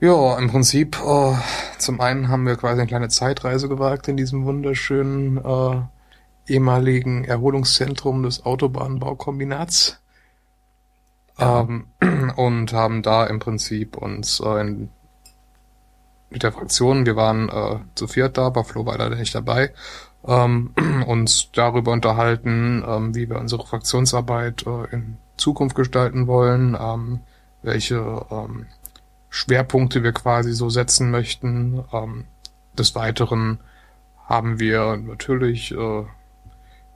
Ja, 0.00 0.38
im 0.38 0.50
Prinzip, 0.50 0.98
äh, 1.00 1.34
zum 1.78 2.00
einen 2.00 2.28
haben 2.28 2.46
wir 2.46 2.56
quasi 2.56 2.80
eine 2.80 2.88
kleine 2.88 3.08
Zeitreise 3.08 3.68
gewagt 3.68 4.06
in 4.08 4.16
diesem 4.16 4.44
wunderschönen 4.44 5.38
äh, 5.38 5.80
ehemaligen 6.46 7.24
Erholungszentrum 7.24 8.22
des 8.22 8.44
Autobahnbaukombinats. 8.44 10.00
Ähm, 11.38 11.86
und 12.36 12.72
haben 12.72 13.02
da 13.02 13.26
im 13.26 13.38
Prinzip 13.38 13.96
uns 13.96 14.40
äh, 14.40 14.60
in, 14.60 14.90
mit 16.30 16.42
der 16.42 16.52
Fraktion, 16.52 17.06
wir 17.06 17.16
waren 17.16 17.48
äh, 17.48 17.78
zu 17.94 18.06
viert 18.06 18.38
da, 18.38 18.46
aber 18.46 18.64
Flo 18.64 18.86
war 18.86 18.98
leider 18.98 19.16
nicht 19.16 19.34
dabei, 19.34 19.72
ähm, 20.26 20.72
uns 21.06 21.50
darüber 21.52 21.92
unterhalten, 21.92 22.84
ähm, 22.86 23.14
wie 23.14 23.28
wir 23.28 23.38
unsere 23.38 23.66
Fraktionsarbeit 23.66 24.66
äh, 24.66 24.92
in 24.92 25.16
Zukunft 25.36 25.76
gestalten 25.76 26.26
wollen, 26.26 26.76
ähm, 26.80 27.20
welche 27.62 28.26
ähm, 28.30 28.66
Schwerpunkte 29.30 30.02
wir 30.02 30.12
quasi 30.12 30.52
so 30.52 30.70
setzen 30.70 31.10
möchten. 31.10 31.82
Ähm, 31.92 32.24
des 32.76 32.94
Weiteren 32.94 33.60
haben 34.26 34.58
wir 34.58 34.96
natürlich 34.96 35.72
äh, 35.72 36.04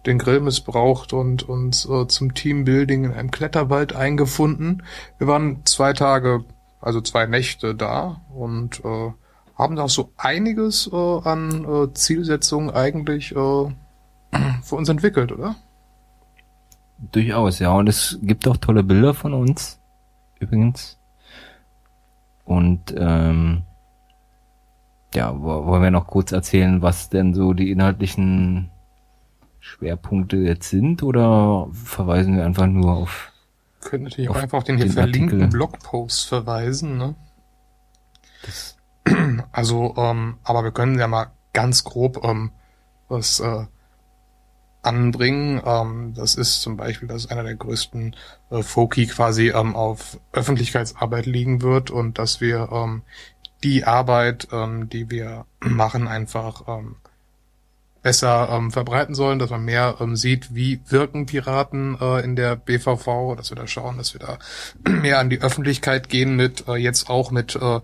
den 0.06 0.18
Grill 0.18 0.40
missbraucht 0.40 1.12
und 1.12 1.48
uns 1.48 1.88
äh, 1.88 2.06
zum 2.06 2.34
Teambuilding 2.34 3.04
in 3.04 3.12
einem 3.12 3.30
Kletterwald 3.30 3.94
eingefunden. 3.94 4.82
Wir 5.18 5.26
waren 5.26 5.64
zwei 5.66 5.92
Tage, 5.92 6.44
also 6.80 7.00
zwei 7.00 7.26
Nächte 7.26 7.74
da 7.74 8.20
und 8.34 8.84
äh, 8.84 9.12
haben 9.56 9.76
da 9.76 9.88
so 9.88 10.12
einiges 10.16 10.88
äh, 10.92 10.96
an 10.96 11.64
äh, 11.64 11.92
Zielsetzungen 11.94 12.70
eigentlich 12.70 13.32
äh, 13.34 13.36
für 14.62 14.76
uns 14.76 14.88
entwickelt, 14.88 15.32
oder? 15.32 15.56
Durchaus, 17.12 17.58
ja. 17.58 17.70
Und 17.72 17.88
es 17.88 18.18
gibt 18.22 18.46
auch 18.48 18.56
tolle 18.56 18.82
Bilder 18.82 19.14
von 19.14 19.32
uns, 19.34 19.78
übrigens. 20.40 20.98
Und 22.44 22.94
ähm, 22.96 23.62
ja, 25.14 25.34
wo- 25.40 25.66
wollen 25.66 25.82
wir 25.82 25.90
noch 25.90 26.06
kurz 26.06 26.32
erzählen, 26.32 26.82
was 26.82 27.08
denn 27.08 27.34
so 27.34 27.52
die 27.52 27.70
inhaltlichen 27.70 28.70
Schwerpunkte 29.60 30.36
jetzt 30.38 30.70
sind 30.70 31.02
oder 31.02 31.68
verweisen 31.72 32.36
wir 32.36 32.44
einfach 32.44 32.66
nur 32.66 32.92
auf 32.96 33.32
Könnt 33.80 34.04
natürlich 34.04 34.28
auch 34.30 34.36
einfach 34.36 34.58
auf 34.58 34.64
den 34.64 34.76
hier 34.76 34.86
den 34.86 34.92
verlinkten 34.92 35.40
Artikel. 35.42 35.58
Blogpost 35.58 36.26
verweisen, 36.26 36.96
ne? 36.96 37.14
das? 38.42 38.76
Also, 39.52 39.94
ähm, 39.96 40.36
aber 40.42 40.64
wir 40.64 40.72
können 40.72 40.98
ja 40.98 41.08
mal 41.08 41.30
ganz 41.52 41.84
grob 41.84 42.22
ähm, 42.24 42.50
was 43.08 43.40
äh, 43.40 43.64
anbringen. 44.82 45.62
Ähm, 45.64 46.14
das 46.14 46.34
ist 46.34 46.62
zum 46.62 46.76
Beispiel, 46.76 47.08
dass 47.08 47.30
einer 47.30 47.42
der 47.42 47.56
größten 47.56 48.16
äh, 48.50 48.62
Foki 48.62 49.06
quasi 49.06 49.48
ähm, 49.48 49.74
auf 49.74 50.18
Öffentlichkeitsarbeit 50.32 51.26
liegen 51.26 51.62
wird 51.62 51.90
und 51.90 52.18
dass 52.18 52.40
wir 52.40 52.68
ähm, 52.72 53.02
die 53.62 53.84
Arbeit, 53.84 54.48
ähm, 54.52 54.88
die 54.88 55.10
wir 55.10 55.46
machen, 55.60 56.06
einfach 56.08 56.68
ähm, 56.68 56.96
besser 58.02 58.48
ähm, 58.50 58.70
verbreiten 58.70 59.14
sollen, 59.14 59.38
dass 59.38 59.50
man 59.50 59.64
mehr 59.64 59.96
ähm, 60.00 60.16
sieht, 60.16 60.54
wie 60.54 60.80
wirken 60.88 61.26
Piraten 61.26 61.98
äh, 62.00 62.20
in 62.24 62.36
der 62.36 62.56
BVV, 62.56 63.34
dass 63.36 63.50
wir 63.50 63.56
da 63.56 63.66
schauen, 63.66 63.98
dass 63.98 64.14
wir 64.14 64.20
da 64.20 64.38
mehr 64.90 65.18
an 65.18 65.30
die 65.30 65.40
Öffentlichkeit 65.40 66.08
gehen 66.08 66.36
mit, 66.36 66.68
äh, 66.68 66.76
jetzt 66.76 67.10
auch 67.10 67.30
mit 67.30 67.56
äh, 67.56 67.80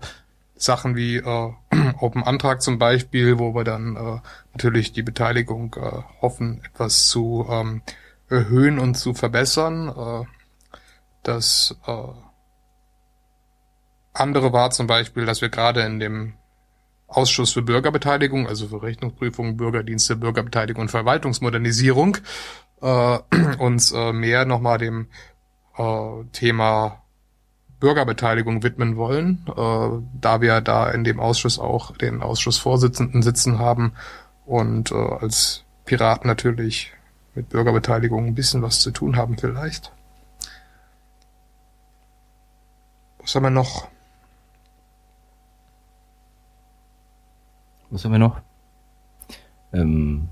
Sachen 0.55 0.95
wie 0.95 1.17
äh, 1.17 1.53
Open 1.99 2.23
Antrag 2.23 2.61
zum 2.61 2.79
Beispiel, 2.79 3.39
wo 3.39 3.53
wir 3.53 3.63
dann 3.63 3.95
äh, 3.95 4.19
natürlich 4.53 4.93
die 4.93 5.03
Beteiligung 5.03 5.75
äh, 5.75 6.21
hoffen, 6.21 6.61
etwas 6.65 7.07
zu 7.07 7.47
ähm, 7.49 7.81
erhöhen 8.29 8.79
und 8.79 8.95
zu 8.95 9.13
verbessern. 9.13 9.89
Äh, 9.89 10.25
das 11.23 11.75
äh, 11.85 11.91
andere 14.13 14.53
war 14.53 14.71
zum 14.71 14.87
Beispiel, 14.87 15.25
dass 15.25 15.41
wir 15.41 15.49
gerade 15.49 15.81
in 15.81 15.99
dem 15.99 16.33
Ausschuss 17.07 17.53
für 17.53 17.61
Bürgerbeteiligung, 17.61 18.47
also 18.47 18.67
für 18.67 18.81
Rechnungsprüfung, 18.81 19.57
Bürgerdienste, 19.57 20.15
Bürgerbeteiligung 20.15 20.83
und 20.83 20.91
Verwaltungsmodernisierung, 20.91 22.17
äh, 22.81 23.19
uns 23.59 23.91
äh, 23.91 24.11
mehr 24.11 24.45
nochmal 24.45 24.77
dem 24.77 25.07
äh, 25.77 26.23
Thema 26.31 27.03
Bürgerbeteiligung 27.79 28.63
widmen 28.63 28.95
wollen, 28.95 29.45
äh, 29.49 29.89
da 30.19 30.41
wir 30.41 30.61
da 30.61 30.89
in 30.89 31.03
dem 31.03 31.19
Ausschuss 31.19 31.59
auch 31.59 31.95
den 31.95 32.21
Ausschussvorsitzenden 32.21 33.21
sitzen 33.21 33.59
haben 33.59 33.93
und 34.45 34.91
äh, 34.91 34.95
als 34.95 35.63
Piraten 35.85 36.27
natürlich 36.27 36.93
mit 37.35 37.49
Bürgerbeteiligung 37.49 38.27
ein 38.27 38.35
bisschen 38.35 38.61
was 38.61 38.79
zu 38.79 38.91
tun 38.91 39.17
haben 39.17 39.37
vielleicht. 39.37 39.91
Was 43.19 43.35
haben 43.35 43.43
wir 43.43 43.49
noch? 43.49 43.87
Was 47.95 48.03
haben 48.03 48.11
wir 48.11 48.19
noch? 48.19 48.41
Ähm, 49.71 50.27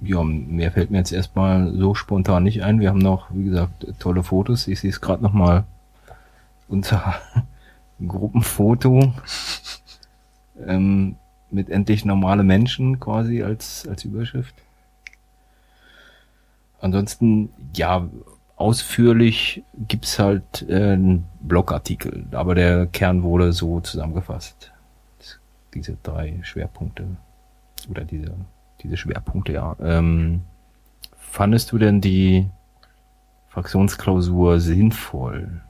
ja, 0.00 0.24
mehr 0.24 0.72
fällt 0.72 0.90
mir 0.90 0.98
jetzt 0.98 1.12
erstmal 1.12 1.72
so 1.72 1.94
spontan 1.94 2.42
nicht 2.42 2.64
ein. 2.64 2.80
Wir 2.80 2.88
haben 2.88 2.98
noch, 2.98 3.28
wie 3.30 3.44
gesagt, 3.44 3.86
tolle 4.00 4.24
Fotos. 4.24 4.66
Ich 4.66 4.80
sehe 4.80 4.90
es 4.90 5.00
gerade 5.00 5.22
nochmal 5.22 5.62
unter 6.66 7.14
Gruppenfoto 8.04 9.14
ähm, 10.66 11.14
mit 11.52 11.70
endlich 11.70 12.04
normale 12.04 12.42
Menschen 12.42 12.98
quasi 12.98 13.44
als, 13.44 13.86
als 13.86 14.04
Überschrift. 14.04 14.56
Ansonsten, 16.80 17.50
ja, 17.76 18.08
ausführlich 18.56 19.62
gibt's 19.86 20.18
halt 20.18 20.66
äh, 20.68 20.94
einen 20.94 21.26
Blogartikel, 21.38 22.26
aber 22.32 22.56
der 22.56 22.86
Kern 22.86 23.22
wurde 23.22 23.52
so 23.52 23.78
zusammengefasst. 23.78 24.73
Diese 25.74 25.96
drei 26.02 26.38
Schwerpunkte 26.42 27.04
oder 27.90 28.04
diese, 28.04 28.32
diese 28.80 28.96
Schwerpunkte, 28.96 29.52
ja. 29.52 29.76
Ähm, 29.80 30.42
fandest 31.16 31.72
du 31.72 31.78
denn 31.78 32.00
die 32.00 32.48
Fraktionsklausur 33.48 34.60
sinnvoll? 34.60 35.60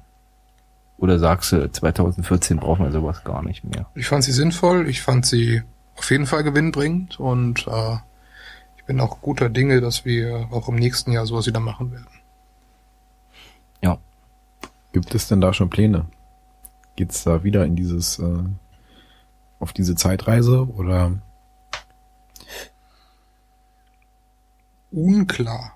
Oder 0.96 1.18
sagst 1.18 1.52
du, 1.52 1.70
2014 1.70 2.58
brauchen 2.58 2.84
wir 2.84 2.92
sowas 2.92 3.24
gar 3.24 3.42
nicht 3.42 3.64
mehr? 3.64 3.86
Ich 3.94 4.06
fand 4.06 4.24
sie 4.24 4.32
sinnvoll, 4.32 4.88
ich 4.88 5.02
fand 5.02 5.26
sie 5.26 5.62
auf 5.96 6.10
jeden 6.10 6.26
Fall 6.26 6.44
gewinnbringend 6.44 7.18
und 7.20 7.66
äh, 7.66 7.96
ich 8.76 8.84
bin 8.84 9.00
auch 9.00 9.20
guter 9.20 9.48
Dinge, 9.48 9.80
dass 9.80 10.04
wir 10.04 10.48
auch 10.50 10.68
im 10.68 10.76
nächsten 10.76 11.12
Jahr 11.12 11.26
sowas 11.26 11.46
wieder 11.46 11.60
machen 11.60 11.92
werden. 11.92 12.06
Ja. 13.82 13.98
Gibt 14.92 15.14
es 15.14 15.28
denn 15.28 15.40
da 15.40 15.52
schon 15.52 15.70
Pläne? 15.70 16.06
Geht's 16.96 17.24
da 17.24 17.42
wieder 17.42 17.64
in 17.64 17.76
dieses, 17.76 18.18
äh, 18.18 18.44
auf 19.64 19.72
diese 19.72 19.94
Zeitreise 19.94 20.68
oder? 20.76 21.12
Unklar. 24.92 25.72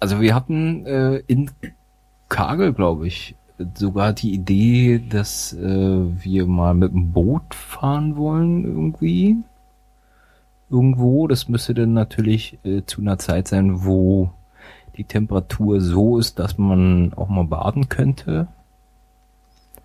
Also 0.00 0.20
wir 0.20 0.34
hatten 0.34 0.84
äh, 0.84 1.18
in 1.28 1.48
Kagel, 2.28 2.72
glaube 2.72 3.06
ich, 3.06 3.36
sogar 3.74 4.12
die 4.12 4.34
Idee, 4.34 4.98
dass 4.98 5.52
äh, 5.52 5.60
wir 6.24 6.46
mal 6.46 6.74
mit 6.74 6.92
dem 6.92 7.12
Boot 7.12 7.54
fahren 7.54 8.16
wollen 8.16 8.64
irgendwie. 8.64 9.36
Irgendwo. 10.68 11.28
Das 11.28 11.48
müsste 11.48 11.74
dann 11.74 11.92
natürlich 11.92 12.58
äh, 12.64 12.82
zu 12.84 13.00
einer 13.00 13.18
Zeit 13.18 13.46
sein, 13.46 13.84
wo 13.84 14.32
die 14.96 15.04
Temperatur 15.04 15.80
so 15.80 16.18
ist, 16.18 16.40
dass 16.40 16.58
man 16.58 17.14
auch 17.14 17.28
mal 17.28 17.44
baden 17.44 17.88
könnte. 17.88 18.48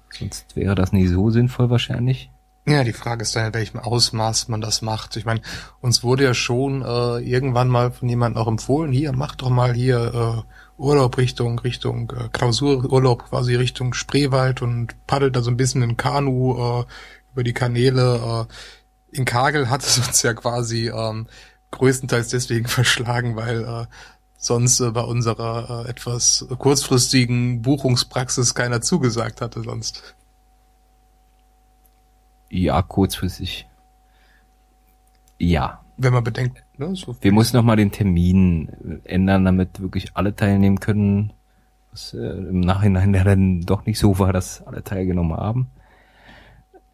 Sonst 0.10 0.56
wäre 0.56 0.74
das 0.74 0.94
nicht 0.94 1.10
so 1.10 1.30
sinnvoll 1.30 1.70
wahrscheinlich. 1.70 2.32
Ja, 2.66 2.86
die 2.86 2.94
Frage 2.94 3.24
ist 3.24 3.36
dann, 3.36 3.48
in 3.48 3.54
welchem 3.54 3.80
Ausmaß 3.80 4.48
man 4.48 4.62
das 4.62 4.82
macht. 4.82 5.18
Ich 5.18 5.26
meine, 5.26 5.42
uns 5.82 6.02
wurde 6.02 6.24
ja 6.24 6.34
schon 6.34 6.82
äh, 6.82 7.18
irgendwann 7.20 7.68
mal 7.68 7.92
von 7.92 8.08
jemandem 8.08 8.42
auch 8.42 8.48
empfohlen, 8.48 8.94
hier, 8.94 9.12
mach 9.12 9.36
doch 9.36 9.50
mal 9.50 9.74
hier 9.74 10.46
äh, 10.48 10.82
Urlaub 10.82 11.18
Richtung, 11.18 11.60
Richtung 11.60 12.12
äh, 12.12 12.30
Klausururlaub 12.30 13.30
quasi 13.30 13.56
Richtung 13.56 13.94
Spreewald 13.94 14.62
und 14.62 14.96
paddelt 15.08 15.36
da 15.36 15.42
so 15.42 15.52
ein 15.52 15.58
bisschen 15.58 15.82
in 15.82 15.98
Kanu 15.98 16.54
äh, 16.54 16.86
über 17.34 17.44
die 17.44 17.54
Kanäle. 17.54 18.48
Äh, 18.50 19.18
in 19.18 19.26
Kagel 19.26 19.70
hat 19.70 19.84
es 19.84 19.98
uns 20.08 20.22
ja 20.22 20.34
quasi 20.34 20.88
ähm, 20.88 21.28
größtenteils 21.72 22.30
deswegen 22.30 22.68
verschlagen, 22.70 23.36
weil 23.36 23.64
äh, 23.64 23.86
sonst 24.38 24.80
äh, 24.80 24.92
bei 24.92 25.02
unserer 25.02 25.86
äh, 25.86 25.90
etwas 25.90 26.46
kurzfristigen 26.60 27.62
Buchungspraxis 27.62 28.56
keiner 28.56 28.80
zugesagt 28.82 29.42
hatte 29.42 29.64
sonst. 29.64 30.16
Ja, 32.54 32.84
kurzfristig. 32.84 33.68
Ja. 35.40 35.82
Wenn 35.98 36.14
man 36.14 36.24
bedenkt, 36.24 36.64
ne, 36.78 36.96
so 36.96 37.16
Wir 37.20 37.32
müssen 37.32 37.58
noch 37.58 37.64
mal 37.64 37.76
den 37.76 37.92
Termin 37.92 39.02
ändern, 39.06 39.44
damit 39.44 39.82
wirklich 39.82 40.12
alle 40.14 40.36
teilnehmen 40.36 40.80
können. 40.80 41.34
Was 41.92 42.14
äh, 42.14 42.18
im 42.20 42.60
Nachhinein 42.60 43.14
ja 43.16 43.24
dann 43.24 43.62
doch 43.62 43.88
nicht 43.88 43.98
so 43.98 44.20
war, 44.20 44.34
dass 44.34 44.62
alle 44.68 44.84
teilgenommen 44.84 45.36
haben. 45.36 45.68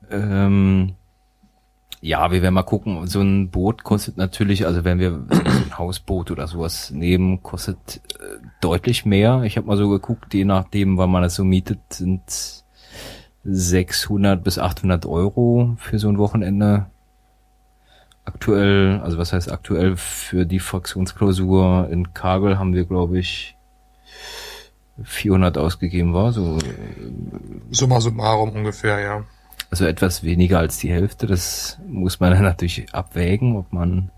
Ähm, 0.10 0.96
ja, 2.00 2.32
wir 2.32 2.42
werden 2.42 2.54
mal 2.54 2.64
gucken. 2.64 3.06
So 3.08 3.20
ein 3.20 3.50
Boot 3.50 3.84
kostet 3.84 4.16
natürlich, 4.16 4.66
also 4.66 4.86
wenn 4.86 5.00
wir 5.00 5.26
so 5.30 5.42
ein 5.42 5.78
Hausboot 5.78 6.32
oder 6.32 6.48
sowas 6.48 6.92
nehmen, 6.92 7.44
kostet 7.44 7.98
äh, 8.18 8.38
deutlich 8.62 9.06
mehr. 9.06 9.44
Ich 9.44 9.58
habe 9.58 9.68
mal 9.68 9.78
so 9.78 9.90
geguckt, 9.90 10.34
je 10.34 10.46
nachdem, 10.46 10.98
wann 10.98 11.12
man 11.12 11.24
das 11.24 11.36
so 11.36 11.44
mietet, 11.44 11.80
sind 11.90 12.59
600 13.44 14.44
bis 14.44 14.60
800 14.60 15.06
Euro 15.06 15.76
für 15.78 16.00
so 16.00 16.10
ein 16.10 16.18
Wochenende. 16.18 16.88
Aktuell, 18.26 19.00
also 19.04 19.18
was 19.18 19.34
heißt 19.34 19.52
aktuell 19.52 19.98
für 19.98 20.46
die 20.46 20.60
Fraktionsklausur 20.60 21.90
in 21.90 22.14
Kagel 22.14 22.60
haben 22.60 22.74
wir, 22.74 22.86
glaube 22.86 23.18
ich, 23.18 23.56
400 25.04 25.58
ausgegeben 25.58 26.14
war, 26.14 26.34
so 26.34 26.60
summa 27.72 28.02
summarum 28.02 28.50
ungefähr, 28.52 29.00
ja. 29.00 29.24
also 29.72 29.86
etwas 29.86 30.24
weniger 30.24 30.60
als 30.60 30.78
die 30.78 30.92
Hälfte. 30.92 31.26
Das 31.26 31.80
muss 31.88 32.20
man 32.20 32.32
dann 32.34 32.44
natürlich 32.44 32.94
abwägen, 32.94 33.56
ob 33.56 33.72
man 33.72 34.12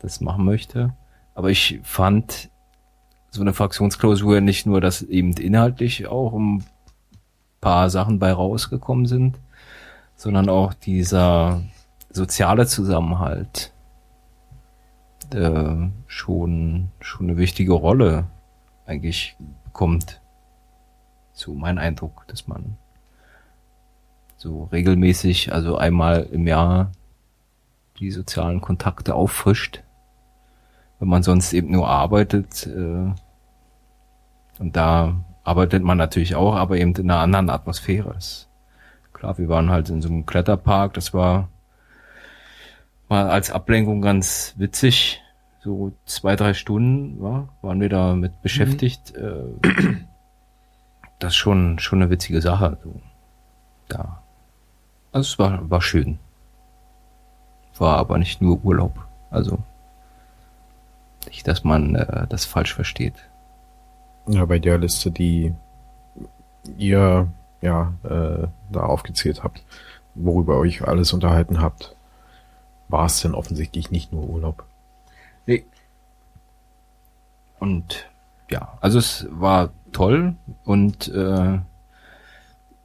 das 0.00 0.20
machen 0.20 0.44
möchte. 0.44 0.92
Aber 1.34 1.50
ich 1.50 1.80
fand 1.82 2.50
so 3.30 3.40
eine 3.40 3.54
Fraktionsklausur 3.54 4.40
nicht 4.40 4.66
nur, 4.66 4.80
dass 4.80 5.02
eben 5.02 5.32
inhaltlich 5.32 6.06
auch 6.06 6.32
ein 6.32 6.64
paar 7.66 7.90
Sachen 7.90 8.20
bei 8.20 8.32
rausgekommen 8.32 9.06
sind, 9.06 9.40
sondern 10.14 10.48
auch 10.48 10.72
dieser 10.72 11.64
soziale 12.10 12.68
Zusammenhalt 12.68 13.72
äh, 15.34 15.88
schon 16.06 16.92
schon 17.00 17.28
eine 17.28 17.38
wichtige 17.38 17.72
Rolle 17.72 18.28
eigentlich 18.86 19.36
bekommt. 19.64 20.20
So 21.32 21.54
mein 21.54 21.78
Eindruck, 21.78 22.24
dass 22.28 22.46
man 22.46 22.76
so 24.36 24.68
regelmäßig, 24.70 25.52
also 25.52 25.76
einmal 25.76 26.22
im 26.22 26.46
Jahr 26.46 26.92
die 27.98 28.12
sozialen 28.12 28.60
Kontakte 28.60 29.16
auffrischt, 29.16 29.82
wenn 31.00 31.08
man 31.08 31.24
sonst 31.24 31.52
eben 31.52 31.72
nur 31.72 31.88
arbeitet. 31.88 32.64
Äh, 32.68 33.12
und 34.60 34.76
da 34.76 35.16
arbeitet 35.46 35.82
man 35.84 35.96
natürlich 35.96 36.34
auch, 36.34 36.56
aber 36.56 36.76
eben 36.76 36.94
in 36.94 37.10
einer 37.10 37.20
anderen 37.20 37.50
Atmosphäre. 37.50 38.12
Das, 38.14 38.48
klar, 39.12 39.38
wir 39.38 39.48
waren 39.48 39.70
halt 39.70 39.88
in 39.88 40.02
so 40.02 40.08
einem 40.08 40.26
Kletterpark, 40.26 40.94
das 40.94 41.14
war 41.14 41.48
mal 43.08 43.30
als 43.30 43.50
Ablenkung 43.52 44.02
ganz 44.02 44.54
witzig. 44.56 45.22
So 45.60 45.92
zwei, 46.04 46.36
drei 46.36 46.52
Stunden 46.52 47.22
ja, 47.22 47.48
waren 47.62 47.80
wir 47.80 47.88
damit 47.88 48.42
beschäftigt. 48.42 49.14
Äh, 49.14 49.44
das 51.18 51.32
ist 51.32 51.36
schon, 51.36 51.78
schon 51.78 52.02
eine 52.02 52.10
witzige 52.10 52.40
Sache. 52.42 52.78
So. 52.82 53.00
Da. 53.88 54.22
Also 55.12 55.32
es 55.32 55.38
war, 55.38 55.70
war 55.70 55.80
schön. 55.80 56.18
War 57.78 57.98
aber 57.98 58.18
nicht 58.18 58.42
nur 58.42 58.64
Urlaub. 58.64 59.06
Also 59.30 59.58
nicht, 61.26 61.46
dass 61.46 61.62
man 61.62 61.94
äh, 61.94 62.26
das 62.28 62.44
falsch 62.44 62.74
versteht. 62.74 63.14
Ja, 64.28 64.44
bei 64.44 64.58
der 64.58 64.78
Liste, 64.78 65.10
die 65.10 65.54
ihr 66.76 67.28
ja 67.60 67.92
äh, 68.02 68.48
da 68.70 68.80
aufgezählt 68.80 69.44
habt, 69.44 69.62
worüber 70.14 70.54
ihr 70.54 70.60
euch 70.60 70.86
alles 70.86 71.12
unterhalten 71.12 71.60
habt, 71.60 71.94
war 72.88 73.06
es 73.06 73.20
denn 73.20 73.34
offensichtlich 73.34 73.90
nicht 73.90 74.12
nur 74.12 74.28
Urlaub. 74.28 74.64
Nee. 75.46 75.64
Und 77.58 78.08
ja, 78.50 78.76
also 78.80 78.98
es 78.98 79.26
war 79.30 79.70
toll 79.92 80.34
und 80.64 81.08
äh, 81.08 81.58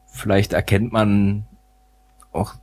vielleicht 0.07 0.53
erkennt 0.53 0.91
man 0.91 1.45
auch 2.31 2.55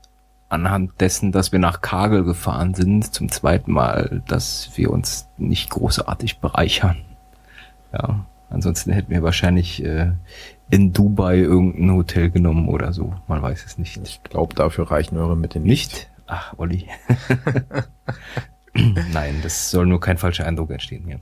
anhand 0.49 1.01
dessen, 1.01 1.33
dass 1.33 1.53
wir 1.53 1.59
nach 1.59 1.81
Kagel 1.81 2.25
gefahren 2.25 2.75
sind, 2.75 3.13
zum 3.13 3.29
zweiten 3.31 3.73
Mal, 3.73 4.23
dass 4.27 4.71
wir 4.77 4.91
uns 4.91 5.29
nicht 5.37 5.71
großartig 5.71 6.39
bereichern. 6.39 7.05
Ja, 7.93 8.25
ansonsten 8.51 8.93
hätten 8.93 9.11
wir 9.11 9.23
wahrscheinlich 9.23 9.85
äh, 9.85 10.13
in 10.71 10.93
Dubai 10.93 11.39
irgendein 11.39 11.93
Hotel 11.93 12.31
genommen 12.31 12.69
oder 12.69 12.93
so. 12.93 13.15
Man 13.27 13.43
weiß 13.43 13.65
es 13.65 13.79
nicht. 13.79 13.99
Ich 14.03 14.23
glaube, 14.23 14.55
dafür 14.55 14.91
reichen 14.91 15.17
eure 15.17 15.37
Mitte 15.37 15.61
nicht. 15.61 15.69
Nicht? 15.69 16.11
Ach, 16.29 16.55
Olli. 16.59 16.87
Nein, 18.75 19.41
das 19.43 19.71
soll 19.71 19.87
nur 19.87 19.99
kein 19.99 20.19
falscher 20.19 20.47
Eindruck 20.47 20.71
entstehen 20.71 21.05
hier. 21.07 21.21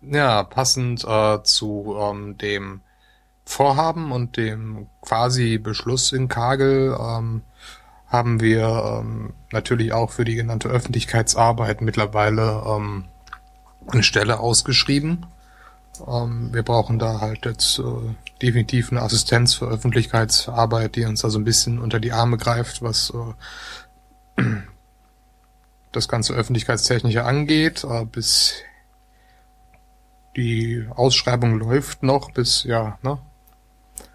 Ja, 0.00 0.42
passend 0.42 1.04
äh, 1.04 1.42
zu 1.42 1.96
ähm, 2.00 2.38
dem 2.38 2.80
Vorhaben 3.44 4.10
und 4.10 4.36
dem 4.36 4.88
quasi 5.02 5.58
Beschluss 5.58 6.12
in 6.12 6.28
Kagel 6.28 6.96
ähm, 6.98 7.42
haben 8.08 8.40
wir 8.40 9.00
ähm, 9.00 9.34
natürlich 9.52 9.92
auch 9.92 10.10
für 10.10 10.24
die 10.24 10.34
genannte 10.34 10.68
Öffentlichkeitsarbeit 10.68 11.82
mittlerweile 11.82 12.62
ähm, 12.66 13.04
eine 13.88 14.02
Stelle 14.02 14.40
ausgeschrieben 14.40 15.26
Ähm, 16.06 16.52
wir 16.52 16.62
brauchen 16.62 16.98
da 16.98 17.20
halt 17.20 17.44
jetzt 17.46 17.78
äh, 17.78 17.82
definitiv 18.42 18.90
eine 18.92 19.00
Assistenz 19.02 19.54
für 19.54 19.66
Öffentlichkeitsarbeit, 19.66 20.94
die 20.96 21.04
uns 21.06 21.22
da 21.22 21.30
so 21.30 21.38
ein 21.38 21.44
bisschen 21.44 21.78
unter 21.78 22.00
die 22.00 22.12
Arme 22.12 22.36
greift, 22.36 22.82
was 22.82 23.12
äh, 24.36 24.42
das 25.92 26.08
ganze 26.08 26.34
Öffentlichkeitstechnische 26.34 27.24
angeht. 27.24 27.84
Äh, 27.84 28.04
bis 28.04 28.54
die 30.36 30.86
Ausschreibung 30.94 31.58
läuft 31.58 32.02
noch 32.02 32.30
bis, 32.32 32.64
ja, 32.64 32.98
ne? 33.02 33.18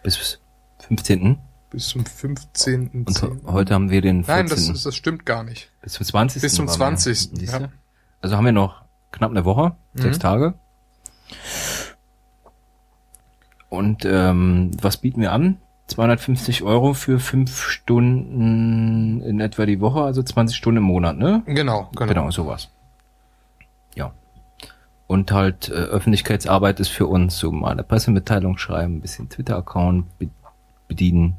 Bis 0.04 0.40
15. 0.88 1.40
Bis 1.72 1.88
zum 1.88 2.06
15. 2.06 3.06
Und 3.08 3.24
heute 3.48 3.74
haben 3.74 3.90
wir 3.90 4.02
den 4.02 4.24
14. 4.24 4.36
Nein, 4.36 4.50
das, 4.50 4.70
ist- 4.70 4.86
das 4.86 4.96
stimmt 4.96 5.26
gar 5.26 5.44
nicht. 5.44 5.72
bis 5.82 5.94
zum 5.94 6.06
20. 6.06 6.42
Bis 6.42 6.54
zum 6.54 6.68
waren 6.68 6.80
wir. 6.80 6.98
20., 6.98 7.30
Siehst 7.34 7.54
du? 7.54 7.60
ja. 7.62 7.70
Also 8.22 8.36
haben 8.38 8.46
wir 8.46 8.52
noch 8.52 8.81
knapp 9.12 9.32
eine 9.32 9.46
Woche, 9.46 9.76
sechs 9.94 10.18
Mhm. 10.18 10.22
Tage. 10.22 10.54
Und 13.70 14.06
ähm, 14.06 14.72
was 14.82 14.98
bieten 14.98 15.22
wir 15.22 15.32
an? 15.32 15.58
250 15.88 16.64
Euro 16.64 16.94
für 16.94 17.20
fünf 17.20 17.64
Stunden 17.64 19.22
in 19.22 19.40
etwa 19.40 19.66
die 19.66 19.80
Woche, 19.82 20.02
also 20.02 20.24
20 20.24 20.56
Stunden 20.56 20.78
im 20.78 20.84
Monat, 20.84 21.18
ne? 21.18 21.44
Genau, 21.46 21.90
genau. 21.96 22.08
Genau, 22.08 22.32
sowas. 22.32 22.70
Ja. 23.96 24.14
Und 25.08 25.32
halt 25.32 25.70
äh, 25.70 25.74
Öffentlichkeitsarbeit 25.74 26.80
ist 26.80 26.90
für 26.90 27.08
uns 27.08 27.38
so 27.38 27.52
mal 27.52 27.72
eine 27.72 27.84
Pressemitteilung 27.84 28.58
schreiben, 28.58 28.98
ein 28.98 29.02
bisschen 29.02 29.30
Twitter-Account 29.30 30.18
be 30.18 30.30
bedienen, 30.88 31.38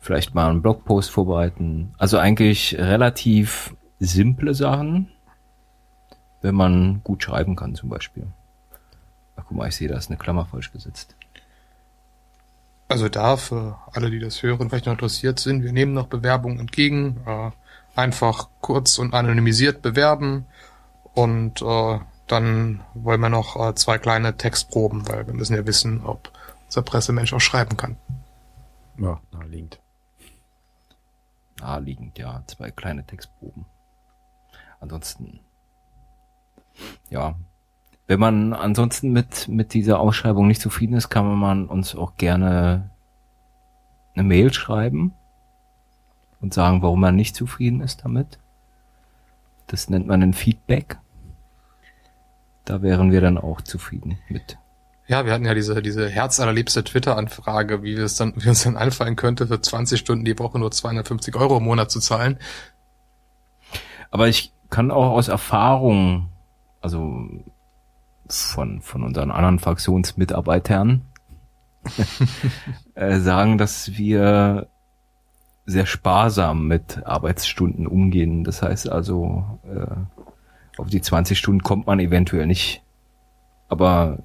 vielleicht 0.00 0.34
mal 0.34 0.50
einen 0.50 0.62
Blogpost 0.62 1.10
vorbereiten. 1.10 1.94
Also 1.96 2.18
eigentlich 2.18 2.76
relativ 2.76 3.72
simple 4.00 4.52
Sachen, 4.52 5.11
wenn 6.42 6.54
man 6.54 7.02
gut 7.02 7.22
schreiben 7.22 7.56
kann 7.56 7.74
zum 7.74 7.88
Beispiel. 7.88 8.26
Ach, 9.36 9.44
guck 9.48 9.56
mal, 9.56 9.68
ich 9.68 9.76
sehe, 9.76 9.88
da 9.88 9.96
ist 9.96 10.10
eine 10.10 10.18
Klammer 10.18 10.44
falsch 10.44 10.72
gesetzt. 10.72 11.16
Also 12.88 13.08
da, 13.08 13.36
für 13.38 13.78
alle, 13.92 14.10
die 14.10 14.18
das 14.18 14.42
hören, 14.42 14.68
vielleicht 14.68 14.84
noch 14.86 14.92
interessiert 14.92 15.38
sind, 15.38 15.62
wir 15.62 15.72
nehmen 15.72 15.94
noch 15.94 16.08
Bewerbungen 16.08 16.58
entgegen. 16.58 17.22
Äh, 17.26 17.50
einfach 17.94 18.48
kurz 18.60 18.98
und 18.98 19.14
anonymisiert 19.14 19.80
bewerben. 19.80 20.46
Und 21.14 21.62
äh, 21.62 21.98
dann 22.26 22.80
wollen 22.94 23.20
wir 23.20 23.28
noch 23.28 23.56
äh, 23.56 23.74
zwei 23.74 23.98
kleine 23.98 24.36
Textproben, 24.36 25.08
weil 25.08 25.26
wir 25.26 25.34
müssen 25.34 25.54
ja 25.54 25.66
wissen, 25.66 26.04
ob 26.04 26.30
unser 26.66 26.82
Pressemensch 26.82 27.32
auch 27.32 27.40
schreiben 27.40 27.76
kann. 27.76 27.96
Ja, 28.98 29.20
naheliegend. 29.32 29.80
naheliegend, 31.60 32.18
ja, 32.18 32.42
zwei 32.46 32.70
kleine 32.70 33.06
Textproben. 33.06 33.64
Ansonsten, 34.80 35.40
ja, 37.10 37.36
wenn 38.06 38.20
man 38.20 38.52
ansonsten 38.52 39.12
mit, 39.12 39.48
mit 39.48 39.74
dieser 39.74 40.00
Ausschreibung 40.00 40.46
nicht 40.46 40.60
zufrieden 40.60 40.94
ist, 40.94 41.08
kann 41.08 41.38
man 41.38 41.66
uns 41.66 41.94
auch 41.94 42.16
gerne 42.16 42.90
eine 44.14 44.24
Mail 44.24 44.52
schreiben 44.52 45.14
und 46.40 46.52
sagen, 46.52 46.82
warum 46.82 47.00
man 47.00 47.16
nicht 47.16 47.34
zufrieden 47.34 47.80
ist 47.80 48.04
damit. 48.04 48.38
Das 49.66 49.88
nennt 49.88 50.06
man 50.06 50.22
ein 50.22 50.34
Feedback. 50.34 50.98
Da 52.64 52.82
wären 52.82 53.10
wir 53.10 53.20
dann 53.20 53.38
auch 53.38 53.60
zufrieden 53.60 54.18
mit. 54.28 54.58
Ja, 55.08 55.24
wir 55.24 55.32
hatten 55.32 55.44
ja 55.44 55.54
diese, 55.54 55.82
diese 55.82 56.08
herzallerliebste 56.08 56.84
Twitter-Anfrage, 56.84 57.82
wie 57.82 57.96
wir 57.96 58.04
es 58.04 58.16
dann, 58.16 58.34
wie 58.36 58.48
uns 58.48 58.62
dann 58.62 58.76
einfallen 58.76 59.16
könnte, 59.16 59.46
für 59.46 59.60
20 59.60 59.98
Stunden 59.98 60.24
die 60.24 60.38
Woche 60.38 60.58
nur 60.58 60.70
250 60.70 61.34
Euro 61.36 61.58
im 61.58 61.64
Monat 61.64 61.90
zu 61.90 62.00
zahlen. 62.00 62.38
Aber 64.10 64.28
ich 64.28 64.52
kann 64.70 64.90
auch 64.90 65.10
aus 65.10 65.28
Erfahrung, 65.28 66.31
also 66.82 67.28
von, 68.28 68.80
von 68.80 69.02
unseren 69.02 69.30
anderen 69.30 69.58
Fraktionsmitarbeitern, 69.58 71.02
äh, 72.94 73.18
sagen, 73.18 73.58
dass 73.58 73.96
wir 73.96 74.68
sehr 75.64 75.86
sparsam 75.86 76.66
mit 76.66 77.04
Arbeitsstunden 77.06 77.86
umgehen. 77.86 78.44
Das 78.44 78.62
heißt 78.62 78.88
also, 78.88 79.58
äh, 79.64 80.80
auf 80.80 80.88
die 80.88 81.00
20 81.00 81.38
Stunden 81.38 81.62
kommt 81.62 81.86
man 81.86 82.00
eventuell 82.00 82.46
nicht. 82.46 82.82
Aber 83.68 84.18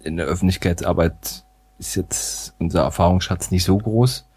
in 0.00 0.16
der 0.16 0.26
Öffentlichkeitsarbeit 0.26 1.44
ist 1.78 1.94
jetzt 1.94 2.54
unser 2.58 2.82
Erfahrungsschatz 2.82 3.50
nicht 3.50 3.64
so 3.64 3.78
groß. 3.78 4.28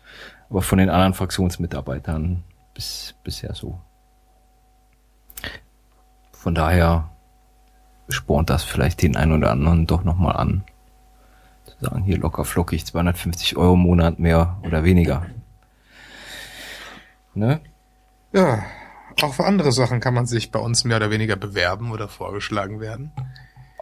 Aber 0.49 0.61
von 0.61 0.77
den 0.77 0.89
anderen 0.89 1.13
Fraktionsmitarbeitern 1.13 2.43
bis, 2.73 3.15
bisher 3.23 3.55
so. 3.55 3.79
Von 6.31 6.53
daher 6.53 7.09
spornt 8.09 8.49
das 8.49 8.63
vielleicht 8.63 9.01
den 9.01 9.15
einen 9.15 9.33
oder 9.33 9.51
anderen 9.51 9.87
doch 9.87 10.03
nochmal 10.03 10.35
an. 10.35 10.63
Zu 11.65 11.85
sagen, 11.85 12.03
hier 12.03 12.17
locker 12.17 12.45
flockig, 12.45 12.85
250 12.85 13.57
Euro 13.57 13.73
im 13.73 13.81
Monat 13.81 14.19
mehr 14.19 14.57
oder 14.63 14.83
weniger. 14.83 15.25
Ne? 17.33 17.59
Ja, 18.31 18.63
auch 19.21 19.33
für 19.33 19.45
andere 19.45 19.71
Sachen 19.71 19.99
kann 19.99 20.13
man 20.13 20.25
sich 20.25 20.51
bei 20.51 20.59
uns 20.59 20.83
mehr 20.83 20.97
oder 20.97 21.09
weniger 21.09 21.35
bewerben 21.35 21.91
oder 21.91 22.07
vorgeschlagen 22.07 22.79
werden. 22.79 23.11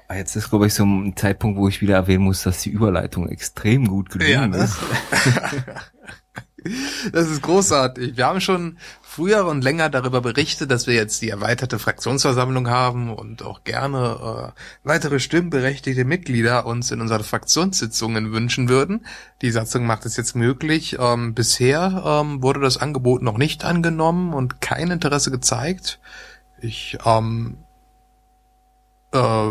Ah, 0.07 0.15
Jetzt 0.15 0.35
ist, 0.35 0.49
glaube 0.49 0.67
ich, 0.67 0.73
so 0.73 0.83
ein 0.85 1.15
Zeitpunkt, 1.15 1.57
wo 1.57 1.67
ich 1.67 1.81
wieder 1.81 1.95
erwähnen 1.95 2.23
muss, 2.23 2.43
dass 2.43 2.61
die 2.61 2.69
Überleitung 2.69 3.27
extrem 3.29 3.87
gut 3.87 4.09
gelungen 4.09 4.51
ne? 4.51 4.57
ist. 4.57 4.77
Das 7.11 7.29
ist 7.29 7.41
großartig. 7.41 8.17
Wir 8.17 8.25
haben 8.25 8.41
schon 8.41 8.77
früher 9.01 9.45
und 9.45 9.63
länger 9.63 9.89
darüber 9.89 10.21
berichtet, 10.21 10.71
dass 10.71 10.87
wir 10.87 10.95
jetzt 10.95 11.21
die 11.21 11.29
erweiterte 11.29 11.77
Fraktionsversammlung 11.77 12.69
haben 12.69 13.13
und 13.13 13.43
auch 13.43 13.63
gerne 13.63 14.53
äh, 14.55 14.59
weitere 14.83 15.19
stimmberechtigte 15.19 16.05
Mitglieder 16.05 16.65
uns 16.65 16.89
in 16.91 17.01
unseren 17.01 17.23
Fraktionssitzungen 17.23 18.31
wünschen 18.31 18.69
würden. 18.69 19.05
Die 19.41 19.51
Satzung 19.51 19.85
macht 19.85 20.05
es 20.05 20.17
jetzt 20.17 20.35
möglich. 20.35 20.97
Ähm, 20.99 21.33
bisher 21.33 22.03
ähm, 22.05 22.41
wurde 22.41 22.59
das 22.59 22.77
Angebot 22.77 23.21
noch 23.21 23.37
nicht 23.37 23.63
angenommen 23.65 24.33
und 24.33 24.61
kein 24.61 24.89
Interesse 24.89 25.29
gezeigt. 25.29 25.99
Ich 26.59 26.97
ähm, 27.05 27.57
äh, 29.11 29.49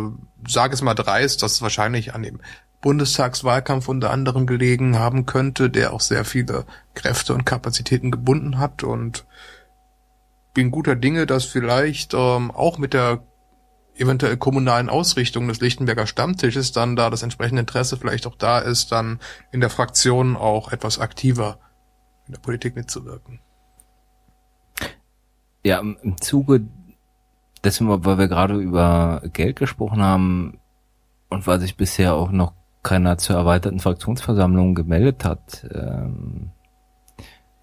sage 0.49 0.75
es 0.75 0.83
mal 0.83 0.95
dreist, 0.95 1.43
dass 1.43 1.53
es 1.53 1.63
wahrscheinlich 1.63 2.15
an 2.15 2.23
dem 2.23 2.41
Bundestagswahlkampf 2.83 3.89
unter 3.89 4.11
anderem 4.11 4.47
gelegen 4.47 4.99
haben 4.99 5.25
könnte, 5.25 5.71
der 5.71 5.95
auch 5.95 6.01
sehr 6.01 6.25
viele 6.25 6.67
Kräfte 6.95 7.33
und 7.33 7.47
Kapazitäten 7.47 8.11
gebunden 8.11 8.59
hat 8.59 8.83
und 8.83 9.25
bin 10.53 10.71
guter 10.71 10.97
Dinge, 10.97 11.25
dass 11.25 11.45
vielleicht 11.45 12.13
ähm, 12.13 12.51
auch 12.51 12.77
mit 12.77 12.93
der 12.93 13.23
eventuell 13.97 14.37
kommunalen 14.37 14.89
Ausrichtung 14.89 15.49
des 15.49 15.61
Lichtenberger 15.61 16.07
Stammtisches 16.07 16.73
dann 16.73 16.97
da 16.97 17.09
das 17.09 17.23
entsprechende 17.23 17.61
Interesse 17.61 17.97
vielleicht 17.97 18.27
auch 18.27 18.37
da 18.37 18.59
ist, 18.59 18.91
dann 18.91 19.21
in 19.53 19.61
der 19.61 19.71
Fraktion 19.71 20.37
auch 20.37 20.73
etwas 20.73 20.99
aktiver 20.99 21.59
in 22.27 22.33
der 22.33 22.41
Politik 22.41 22.75
mitzuwirken. 22.75 23.41
Ja, 25.65 25.79
im 25.79 26.21
Zuge 26.21 26.67
dessen, 27.63 27.89
weil 27.89 28.19
wir 28.19 28.29
gerade 28.29 28.57
über 28.57 29.23
Geld 29.33 29.57
gesprochen 29.57 30.03
haben 30.03 30.59
und 31.29 31.47
weil 31.47 31.61
sich 31.61 31.77
bisher 31.77 32.15
auch 32.15 32.33
noch 32.33 32.55
keiner 32.83 33.19
zur 33.19 33.37
erweiterten 33.37 33.81
Fraktionsversammlung 33.81 34.75
gemeldet 34.75 35.25
hat, 35.25 35.67
ähm, 35.73 36.51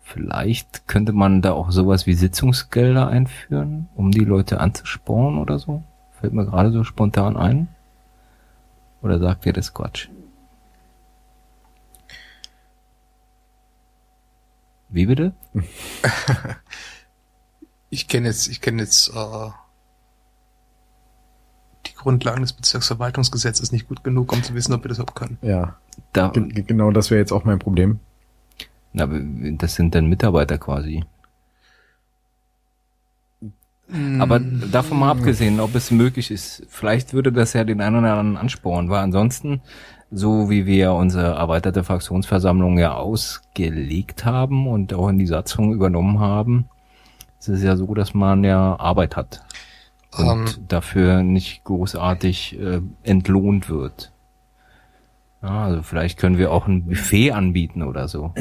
vielleicht 0.01 0.88
könnte 0.88 1.13
man 1.13 1.41
da 1.41 1.53
auch 1.53 1.71
sowas 1.71 2.05
wie 2.08 2.13
Sitzungsgelder 2.13 3.08
einführen, 3.08 3.89
um 3.95 4.12
die 4.12 4.25
Leute 4.25 4.60
anzusporen 4.60 5.38
oder 5.38 5.60
so. 5.60 5.84
Fällt 6.19 6.34
mir 6.34 6.45
gerade 6.45 6.71
so 6.71 6.84
spontan 6.84 7.38
ein. 7.38 7.67
Oder 9.01 9.19
sagt 9.19 9.45
ihr 9.45 9.53
das 9.53 9.73
Quatsch? 9.73 10.10
Wie 14.89 15.05
bitte? 15.05 15.34
Ich 17.89 18.08
kenne 18.08 18.27
jetzt, 18.27 18.47
ich 18.47 18.62
kenne 18.62 18.84
jetzt 18.84 19.10
äh, 19.10 19.49
Grundlagen 22.00 22.42
des 22.42 22.54
Bezirksverwaltungsgesetzes 22.54 23.72
nicht 23.72 23.88
gut 23.88 24.04
genug, 24.04 24.32
um 24.34 24.42
zu 24.44 24.54
wissen, 24.56 24.74
ob 24.74 24.84
wir 24.84 24.90
das 24.90 24.98
überhaupt 24.98 25.16
können. 25.16 25.38
Ja, 25.42 25.76
Da, 26.14 26.30
ge- 26.30 26.64
genau 26.64 26.92
das 26.92 27.12
wäre 27.12 27.20
jetzt 27.20 27.32
auch 27.32 27.44
mein 27.46 27.60
Problem. 27.60 28.00
na, 28.94 29.08
das 29.08 29.76
sind 29.76 29.94
dann 29.96 30.08
Mitarbeiter 30.08 30.58
quasi. 30.58 31.04
Aber 34.20 34.40
davon 34.40 35.00
mal 35.00 35.10
abgesehen, 35.12 35.60
ob 35.60 35.74
es 35.74 35.90
möglich 35.90 36.30
ist, 36.30 36.64
vielleicht 36.70 37.14
würde 37.14 37.32
das 37.32 37.54
ja 37.54 37.64
den 37.64 37.82
einen 37.82 37.96
oder 37.98 38.12
anderen 38.14 38.38
anspornen, 38.38 38.90
weil 38.92 39.00
ansonsten, 39.02 39.62
so 40.12 40.50
wie 40.52 40.68
wir 40.68 40.94
unsere 40.94 41.34
erweiterte 41.36 41.84
Fraktionsversammlung 41.84 42.78
ja 42.78 42.94
ausgelegt 42.94 44.26
haben 44.26 44.68
und 44.68 44.94
auch 44.94 45.10
in 45.10 45.18
die 45.18 45.26
Satzung 45.26 45.74
übernommen 45.74 46.20
haben, 46.20 46.70
ist 47.40 47.48
es 47.50 47.64
ja 47.64 47.76
so, 47.76 47.96
dass 47.96 48.14
man 48.14 48.44
ja 48.44 48.76
Arbeit 48.80 49.16
hat 49.16 49.42
und 50.17 50.28
Ähm. 50.58 50.65
dafür 50.67 51.24
nicht 51.24 51.63
großartig 51.63 52.60
äh, 52.60 52.82
entlohnt 53.04 53.69
wird. 53.69 54.12
Ja, 55.41 55.65
also 55.65 55.84
vielleicht 55.84 56.19
können 56.19 56.38
wir 56.38 56.52
auch 56.52 56.67
ein 56.67 56.86
Buffet 56.86 57.32
anbieten 57.32 57.84
oder 57.84 58.08
so. 58.08 58.34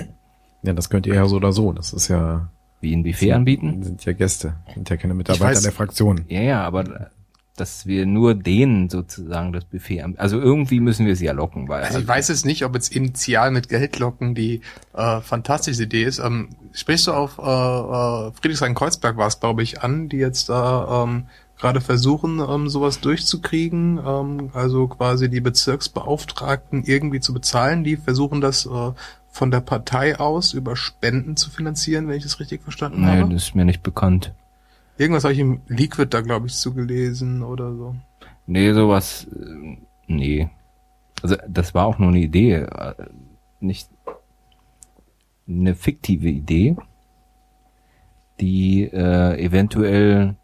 Ja, 0.62 0.72
das 0.72 0.90
könnt 0.90 1.06
ihr 1.06 1.14
ja 1.14 1.26
so 1.26 1.36
oder 1.36 1.52
so. 1.52 1.72
Das 1.72 1.92
ist 1.92 2.08
ja, 2.08 2.48
Wie 2.80 2.92
ein 2.94 3.04
Buffet 3.04 3.32
anbieten? 3.32 3.82
sind 3.82 4.04
ja 4.04 4.12
Gäste, 4.12 4.54
sind 4.74 4.90
ja 4.90 4.96
keine 4.96 5.14
Mitarbeiter 5.14 5.58
weiß- 5.58 5.62
der 5.62 5.72
Fraktion. 5.72 6.24
Ja, 6.28 6.40
ja, 6.40 6.64
aber 6.64 7.10
dass 7.56 7.86
wir 7.86 8.06
nur 8.06 8.34
denen 8.36 8.88
sozusagen 8.88 9.52
das 9.52 9.64
Buffet, 9.64 10.02
am- 10.02 10.14
also 10.16 10.40
irgendwie 10.40 10.78
müssen 10.80 11.06
wir 11.06 11.16
sie 11.16 11.24
ja 11.26 11.32
locken, 11.32 11.68
weil 11.68 11.82
Also 11.84 11.98
ich 11.98 12.06
weiß 12.08 12.28
jetzt 12.28 12.46
nicht, 12.46 12.64
ob 12.64 12.74
jetzt 12.74 12.94
initial 12.94 13.50
mit 13.50 13.68
Geldlocken 13.68 14.34
die 14.36 14.60
äh, 14.94 15.20
fantastische 15.20 15.82
Idee 15.84 16.04
ist. 16.04 16.18
Ähm, 16.20 16.50
sprichst 16.72 17.08
du 17.08 17.12
auf 17.12 17.38
äh, 17.38 17.42
äh, 17.42 18.32
Friedrichshain-Kreuzberg 18.32 19.16
war 19.16 19.26
es, 19.26 19.40
glaube 19.40 19.62
ich, 19.64 19.82
an, 19.82 20.08
die 20.08 20.18
jetzt 20.18 20.48
da 20.48 21.04
ähm, 21.04 21.26
gerade 21.58 21.80
versuchen, 21.80 22.40
ähm, 22.40 22.68
sowas 22.68 23.00
durchzukriegen, 23.00 23.98
ähm, 24.04 24.50
also 24.54 24.86
quasi 24.86 25.28
die 25.28 25.40
Bezirksbeauftragten 25.40 26.84
irgendwie 26.84 27.20
zu 27.20 27.34
bezahlen. 27.34 27.84
Die 27.84 27.96
versuchen 27.96 28.40
das 28.40 28.66
äh, 28.66 28.92
von 29.28 29.50
der 29.50 29.60
Partei 29.60 30.18
aus 30.18 30.52
über 30.52 30.76
Spenden 30.76 31.36
zu 31.36 31.50
finanzieren, 31.50 32.08
wenn 32.08 32.16
ich 32.16 32.22
das 32.22 32.40
richtig 32.40 32.62
verstanden 32.62 33.02
nee, 33.02 33.20
habe. 33.20 33.34
das 33.34 33.44
ist 33.44 33.54
mir 33.54 33.64
nicht 33.64 33.82
bekannt. 33.82 34.32
Irgendwas 34.96 35.24
habe 35.24 35.34
ich 35.34 35.40
im 35.40 35.60
Liquid 35.68 36.08
da, 36.10 36.22
glaube 36.22 36.46
ich, 36.46 36.54
zugelesen 36.54 37.42
oder 37.42 37.74
so. 37.74 37.94
Nee, 38.46 38.72
sowas, 38.72 39.26
äh, 39.34 39.76
nee. 40.06 40.48
Also 41.22 41.36
das 41.48 41.74
war 41.74 41.86
auch 41.86 41.98
nur 41.98 42.08
eine 42.08 42.20
Idee, 42.20 42.54
äh, 42.54 42.94
nicht 43.60 43.90
eine 45.48 45.74
fiktive 45.74 46.28
Idee, 46.28 46.76
die 48.40 48.84
äh, 48.84 49.44
eventuell 49.44 50.36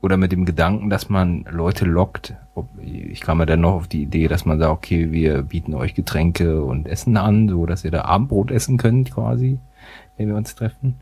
oder 0.00 0.16
mit 0.16 0.32
dem 0.32 0.44
Gedanken, 0.44 0.90
dass 0.90 1.08
man 1.08 1.44
Leute 1.50 1.84
lockt. 1.84 2.34
Ich 2.80 3.20
kam 3.20 3.40
ja 3.40 3.46
dann 3.46 3.60
noch 3.60 3.74
auf 3.74 3.88
die 3.88 4.02
Idee, 4.02 4.28
dass 4.28 4.44
man 4.44 4.58
sagt, 4.58 4.70
okay, 4.70 5.10
wir 5.10 5.42
bieten 5.42 5.74
euch 5.74 5.94
Getränke 5.94 6.62
und 6.62 6.86
Essen 6.86 7.16
an, 7.16 7.48
so 7.48 7.66
dass 7.66 7.84
ihr 7.84 7.90
da 7.90 8.02
Abendbrot 8.02 8.50
essen 8.50 8.78
könnt 8.78 9.12
quasi, 9.12 9.58
wenn 10.16 10.28
wir 10.28 10.36
uns 10.36 10.54
treffen. 10.54 11.00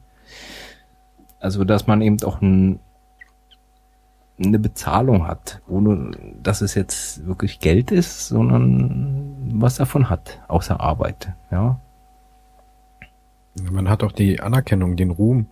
Also 1.41 1.65
dass 1.65 1.87
man 1.87 2.01
eben 2.01 2.23
auch 2.23 2.41
ein, 2.41 2.81
eine 4.39 4.59
Bezahlung 4.59 5.27
hat, 5.27 5.61
ohne 5.69 6.13
dass 6.43 6.63
es 6.63 6.75
jetzt 6.75 7.27
wirklich 7.27 7.61
Geld 7.61 7.91
ist, 7.91 8.29
sondern 8.29 9.37
was 9.53 9.77
davon 9.77 10.09
hat, 10.09 10.41
außer 10.49 10.81
Arbeit. 10.81 11.33
Ja, 11.51 11.79
Man 13.71 13.89
hat 13.89 14.03
auch 14.03 14.13
die 14.13 14.41
Anerkennung, 14.41 14.97
den 14.97 15.11
Ruhm, 15.11 15.47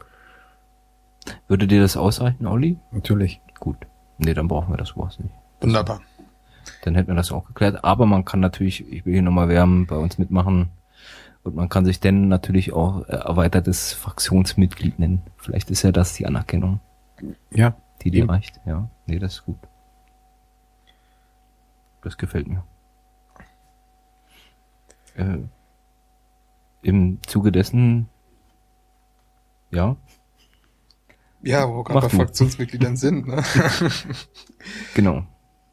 würde 1.48 1.66
dir 1.66 1.80
das 1.80 1.96
ausreichen, 1.96 2.46
Olli? 2.46 2.78
natürlich. 2.90 3.40
Gut. 3.60 3.76
Nee, 4.18 4.34
dann 4.34 4.48
brauchen 4.48 4.72
wir 4.72 4.76
das 4.76 4.96
Wort 4.96 5.18
nicht. 5.20 5.34
Wunderbar. 5.60 6.00
Dann 6.82 6.94
hätten 6.94 7.08
wir 7.08 7.14
das 7.14 7.32
auch 7.32 7.46
geklärt. 7.46 7.84
Aber 7.84 8.06
man 8.06 8.24
kann 8.24 8.40
natürlich, 8.40 8.90
ich 8.92 9.06
will 9.06 9.14
hier 9.14 9.22
nochmal 9.22 9.48
wärmen, 9.48 9.86
bei 9.86 9.96
uns 9.96 10.18
mitmachen. 10.18 10.70
Und 11.42 11.54
man 11.54 11.68
kann 11.68 11.84
sich 11.84 12.00
dann 12.00 12.28
natürlich 12.28 12.72
auch 12.72 13.06
äh, 13.06 13.12
erweitertes 13.16 13.92
Fraktionsmitglied 13.92 14.98
nennen. 14.98 15.22
Vielleicht 15.36 15.70
ist 15.70 15.82
ja 15.82 15.92
das 15.92 16.14
die 16.14 16.26
Anerkennung, 16.26 16.80
Ja, 17.50 17.76
die 18.02 18.10
dir 18.10 18.28
reicht. 18.28 18.60
Ja, 18.64 18.88
nee, 19.06 19.18
das 19.18 19.34
ist 19.34 19.44
gut. 19.44 19.58
Das 22.02 22.16
gefällt 22.16 22.48
mir. 22.48 22.64
Äh, 25.16 25.38
Im 26.82 27.18
Zuge 27.26 27.52
dessen, 27.52 28.08
ja, 29.70 29.96
Ja, 31.44 31.68
wo 31.68 31.76
wir 31.78 31.84
gerade 31.84 32.08
bei. 32.08 32.16
Fraktionsmitgliedern 32.16 32.96
sind, 32.96 33.26
ne? 33.26 33.42
genau. 34.94 35.24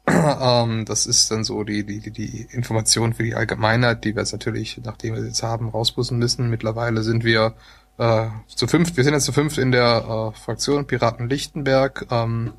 ähm, 0.06 0.84
das 0.84 1.06
ist 1.06 1.30
dann 1.30 1.44
so 1.44 1.62
die, 1.64 1.84
die, 1.84 2.10
die- 2.10 2.46
Information 2.50 3.14
für 3.14 3.22
die 3.22 3.34
Allgemeinheit, 3.34 4.04
die 4.04 4.14
wir 4.14 4.22
jetzt 4.22 4.32
natürlich, 4.32 4.80
nachdem 4.84 5.14
wir 5.14 5.22
sie 5.22 5.28
jetzt 5.28 5.42
haben, 5.42 5.68
rausbussen 5.68 6.18
müssen. 6.18 6.50
Mittlerweile 6.50 7.02
sind 7.02 7.24
wir 7.24 7.54
äh, 7.98 8.26
zu 8.48 8.66
fünft, 8.66 8.96
wir 8.96 9.04
sind 9.04 9.14
jetzt 9.14 9.24
zu 9.24 9.32
fünft 9.32 9.58
in 9.58 9.70
der 9.72 10.32
äh, 10.34 10.38
Fraktion 10.38 10.86
Piraten 10.86 11.28
Lichtenberg. 11.28 12.06
Ähm, 12.10 12.52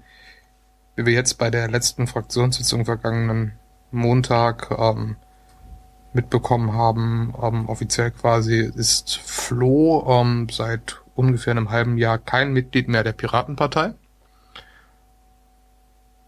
wie 0.95 1.05
wir 1.05 1.13
jetzt 1.13 1.37
bei 1.37 1.49
der 1.49 1.67
letzten 1.69 2.07
Fraktionssitzung 2.07 2.85
vergangenen 2.85 3.53
Montag 3.91 4.69
ähm, 4.77 5.15
mitbekommen 6.13 6.73
haben, 6.73 7.33
ähm, 7.41 7.67
offiziell 7.67 8.11
quasi 8.11 8.59
ist 8.59 9.17
Flo 9.17 10.05
ähm, 10.07 10.47
seit 10.51 11.01
ungefähr 11.15 11.51
einem 11.51 11.71
halben 11.71 11.97
Jahr 11.97 12.17
kein 12.17 12.53
Mitglied 12.53 12.87
mehr 12.87 13.03
der 13.03 13.13
Piratenpartei 13.13 13.93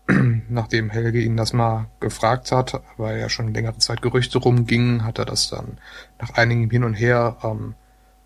nachdem 0.49 0.89
Helge 0.89 1.21
ihn 1.21 1.37
das 1.37 1.53
mal 1.53 1.87
gefragt 1.99 2.51
hat, 2.51 2.81
weil 2.97 3.19
ja 3.19 3.29
schon 3.29 3.53
längere 3.53 3.77
Zeit 3.77 4.01
Gerüchte 4.01 4.37
rumgingen, 4.37 5.03
hat 5.03 5.19
er 5.19 5.25
das 5.25 5.49
dann 5.49 5.79
nach 6.19 6.31
einigem 6.35 6.69
Hin 6.69 6.83
und 6.83 6.93
Her 6.93 7.37
ähm, 7.43 7.75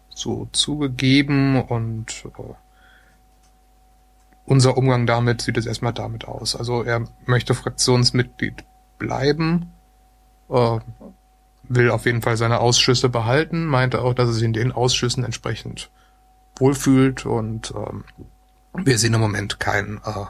so 0.10 0.48
zugegeben 0.52 1.62
und 1.62 2.26
äh, 2.26 2.54
unser 4.46 4.78
Umgang 4.78 5.06
damit 5.06 5.42
sieht 5.42 5.56
jetzt 5.56 5.68
erstmal 5.68 5.94
damit 5.94 6.28
aus. 6.28 6.56
Also 6.56 6.84
er 6.84 7.06
möchte 7.26 7.54
Fraktionsmitglied 7.54 8.66
bleiben, 8.98 9.72
äh, 10.50 10.80
will 11.64 11.92
auf 11.92 12.06
jeden 12.06 12.22
Fall 12.22 12.36
seine 12.36 12.60
Ausschüsse 12.60 13.10
behalten, 13.10 13.66
meinte 13.66 14.02
auch, 14.02 14.14
dass 14.14 14.34
sich 14.34 14.44
in 14.44 14.54
den 14.54 14.72
Ausschüssen 14.72 15.24
entsprechend 15.24 15.92
wohlfühlt 16.60 17.26
und 17.26 17.74
ähm, 17.76 18.04
wir 18.74 18.98
sehen 18.98 19.14
im 19.14 19.22
Moment 19.22 19.60
kein 19.60 20.00
äh, 20.06 20.26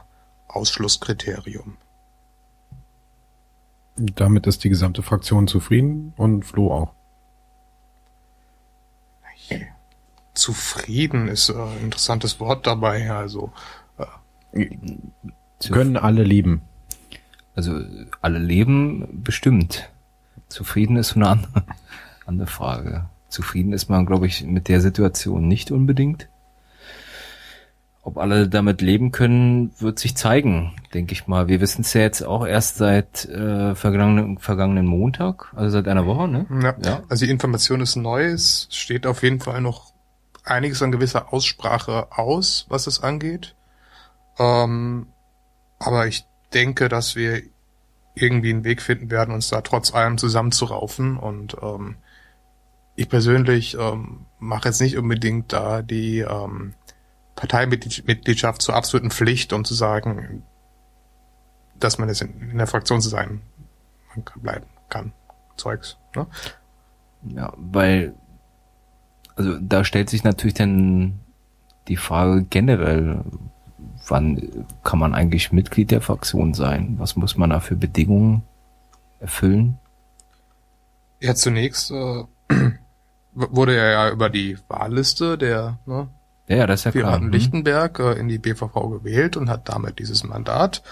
Ausschlusskriterium. 0.47 1.77
Damit 3.95 4.47
ist 4.47 4.63
die 4.63 4.69
gesamte 4.69 5.03
Fraktion 5.03 5.47
zufrieden 5.47 6.13
und 6.15 6.43
Flo 6.45 6.71
auch. 6.73 6.93
Zufrieden 10.33 11.27
ist 11.27 11.49
äh, 11.49 11.53
ein 11.53 11.81
interessantes 11.81 12.39
Wort 12.39 12.65
dabei. 12.65 13.11
Also 13.11 13.51
Zu- 15.59 15.73
Können 15.73 15.97
alle 15.97 16.23
lieben. 16.23 16.61
Also 17.55 17.81
alle 18.21 18.39
leben 18.39 19.21
bestimmt. 19.23 19.89
Zufrieden 20.47 20.95
ist 20.95 21.09
so 21.09 21.15
eine 21.15 21.27
andere, 21.29 21.63
andere 22.25 22.47
Frage. 22.47 23.09
Zufrieden 23.29 23.73
ist 23.73 23.89
man, 23.89 24.05
glaube 24.05 24.27
ich, 24.27 24.43
mit 24.43 24.67
der 24.67 24.81
Situation 24.81 25.47
nicht 25.47 25.71
unbedingt. 25.71 26.29
Ob 28.01 28.17
alle 28.17 28.47
damit 28.47 28.81
leben 28.81 29.11
können, 29.11 29.71
wird 29.77 29.99
sich 29.99 30.15
zeigen, 30.15 30.73
denke 30.93 31.13
ich 31.13 31.27
mal. 31.27 31.47
Wir 31.47 31.61
wissen 31.61 31.81
es 31.81 31.93
ja 31.93 32.01
jetzt 32.01 32.23
auch 32.23 32.45
erst 32.45 32.77
seit 32.77 33.25
äh, 33.25 33.75
vergangenen, 33.75 34.39
vergangenen 34.39 34.87
Montag, 34.87 35.53
also 35.55 35.69
seit 35.71 35.87
einer 35.87 36.05
Woche, 36.05 36.27
ne? 36.27 36.47
ja. 36.63 36.75
Ja. 36.83 37.03
also 37.09 37.25
die 37.25 37.31
Information 37.31 37.81
ist 37.81 37.95
neu. 37.97 38.25
Es 38.25 38.67
steht 38.71 39.05
auf 39.05 39.21
jeden 39.21 39.41
Fall 39.41 39.61
noch 39.61 39.93
einiges 40.43 40.81
an 40.81 40.91
gewisser 40.91 41.33
Aussprache 41.33 42.07
aus, 42.11 42.65
was 42.69 42.87
es 42.87 43.03
angeht. 43.03 43.55
Ähm, 44.39 45.07
aber 45.77 46.07
ich 46.07 46.25
denke, 46.53 46.89
dass 46.89 47.15
wir 47.15 47.41
irgendwie 48.15 48.51
einen 48.51 48.63
Weg 48.63 48.81
finden 48.81 49.11
werden, 49.11 49.33
uns 49.33 49.49
da 49.49 49.61
trotz 49.61 49.93
allem 49.93 50.17
zusammenzuraufen. 50.17 51.17
Und 51.17 51.57
ähm, 51.61 51.97
ich 52.99 53.07
persönlich 53.07 53.77
ähm, 53.79 54.25
mache 54.39 54.67
jetzt 54.67 54.81
nicht 54.81 54.97
unbedingt 54.97 55.53
da 55.53 55.81
die 55.81 56.19
ähm, 56.19 56.73
Parteimitgliedschaft 57.35 58.61
zur 58.61 58.75
absoluten 58.75 59.09
Pflicht, 59.09 59.53
um 59.53 59.63
zu 59.63 59.73
sagen, 59.73 60.43
dass 61.79 61.97
man 61.97 62.09
jetzt 62.09 62.21
in, 62.21 62.51
in 62.51 62.57
der 62.57 62.67
Fraktion 62.67 62.99
zu 63.01 63.07
sein 63.07 63.41
man 64.13 64.25
kann 64.25 64.41
bleiben 64.41 64.65
kann. 64.89 65.13
Zeugs. 65.55 65.97
Ne? 66.13 66.27
Ja, 67.23 67.53
weil, 67.55 68.15
also 69.35 69.57
da 69.61 69.85
stellt 69.85 70.09
sich 70.09 70.25
natürlich 70.25 70.55
dann 70.55 71.19
die 71.87 71.97
Frage 71.97 72.43
generell, 72.43 73.23
wann 74.07 74.65
kann 74.83 74.99
man 74.99 75.13
eigentlich 75.13 75.53
Mitglied 75.53 75.91
der 75.91 76.01
Fraktion 76.01 76.53
sein? 76.53 76.95
Was 76.97 77.15
muss 77.15 77.37
man 77.37 77.49
da 77.49 77.61
für 77.61 77.75
Bedingungen 77.75 78.43
erfüllen? 79.19 79.79
Ja, 81.21 81.35
zunächst 81.35 81.91
äh, 81.91 82.23
wurde 83.49 83.75
er 83.75 83.91
ja 83.91 84.09
über 84.11 84.29
die 84.29 84.57
Wahlliste 84.67 85.37
der 85.37 85.79
ne, 85.85 86.09
Ja, 86.47 86.57
ja, 86.57 86.67
das 86.67 86.81
ist 86.81 86.83
ja 86.85 86.91
klar. 86.91 87.03
Piraten 87.03 87.25
Hm. 87.27 87.31
Lichtenberg 87.31 87.99
äh, 87.99 88.13
in 88.13 88.27
die 88.27 88.37
BVV 88.39 88.73
gewählt 88.89 89.37
und 89.37 89.49
hat 89.49 89.69
damit 89.69 89.99
dieses 89.99 90.23
Mandat. 90.23 90.83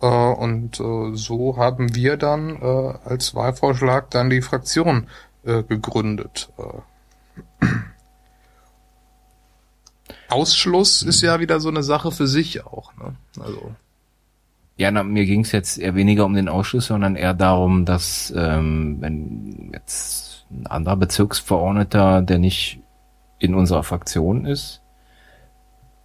Äh, 0.00 0.06
und 0.06 0.78
äh, 0.80 1.14
so 1.14 1.56
haben 1.56 1.94
wir 1.94 2.16
dann 2.16 2.56
äh, 2.60 2.94
als 3.04 3.34
Wahlvorschlag 3.34 4.10
dann 4.10 4.30
die 4.30 4.42
Fraktion 4.42 5.06
äh, 5.44 5.62
gegründet. 5.62 6.50
Äh, 6.58 7.66
Ausschluss 10.28 11.02
ist 11.02 11.20
ja 11.22 11.40
wieder 11.40 11.60
so 11.60 11.68
eine 11.68 11.82
Sache 11.82 12.10
für 12.10 12.26
sich 12.26 12.64
auch. 12.64 12.92
Ne? 12.96 13.14
Also 13.40 13.72
Ja, 14.76 14.90
na, 14.90 15.02
mir 15.02 15.26
ging 15.26 15.42
es 15.42 15.52
jetzt 15.52 15.78
eher 15.78 15.94
weniger 15.94 16.24
um 16.24 16.34
den 16.34 16.48
Ausschuss, 16.48 16.86
sondern 16.86 17.16
eher 17.16 17.34
darum, 17.34 17.84
dass 17.84 18.32
ähm, 18.36 18.96
wenn 19.00 19.70
jetzt 19.74 20.31
ein 20.52 20.66
anderer 20.66 20.96
Bezirksverordneter, 20.96 22.22
der 22.22 22.38
nicht 22.38 22.80
in 23.38 23.54
unserer 23.54 23.82
Fraktion 23.82 24.44
ist, 24.44 24.82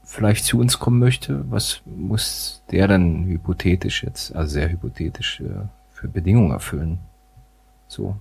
vielleicht 0.04 0.46
zu 0.46 0.60
uns 0.60 0.80
kommen 0.80 1.00
möchte, 1.00 1.50
was 1.52 1.82
muss 1.86 2.64
der 2.72 2.88
dann 2.88 3.26
hypothetisch 3.26 4.04
jetzt, 4.04 4.36
also 4.36 4.54
sehr 4.54 4.70
hypothetisch, 4.70 5.42
äh, 5.42 5.68
für 5.92 6.08
Bedingungen 6.08 6.52
erfüllen? 6.52 7.00
So, 7.88 8.16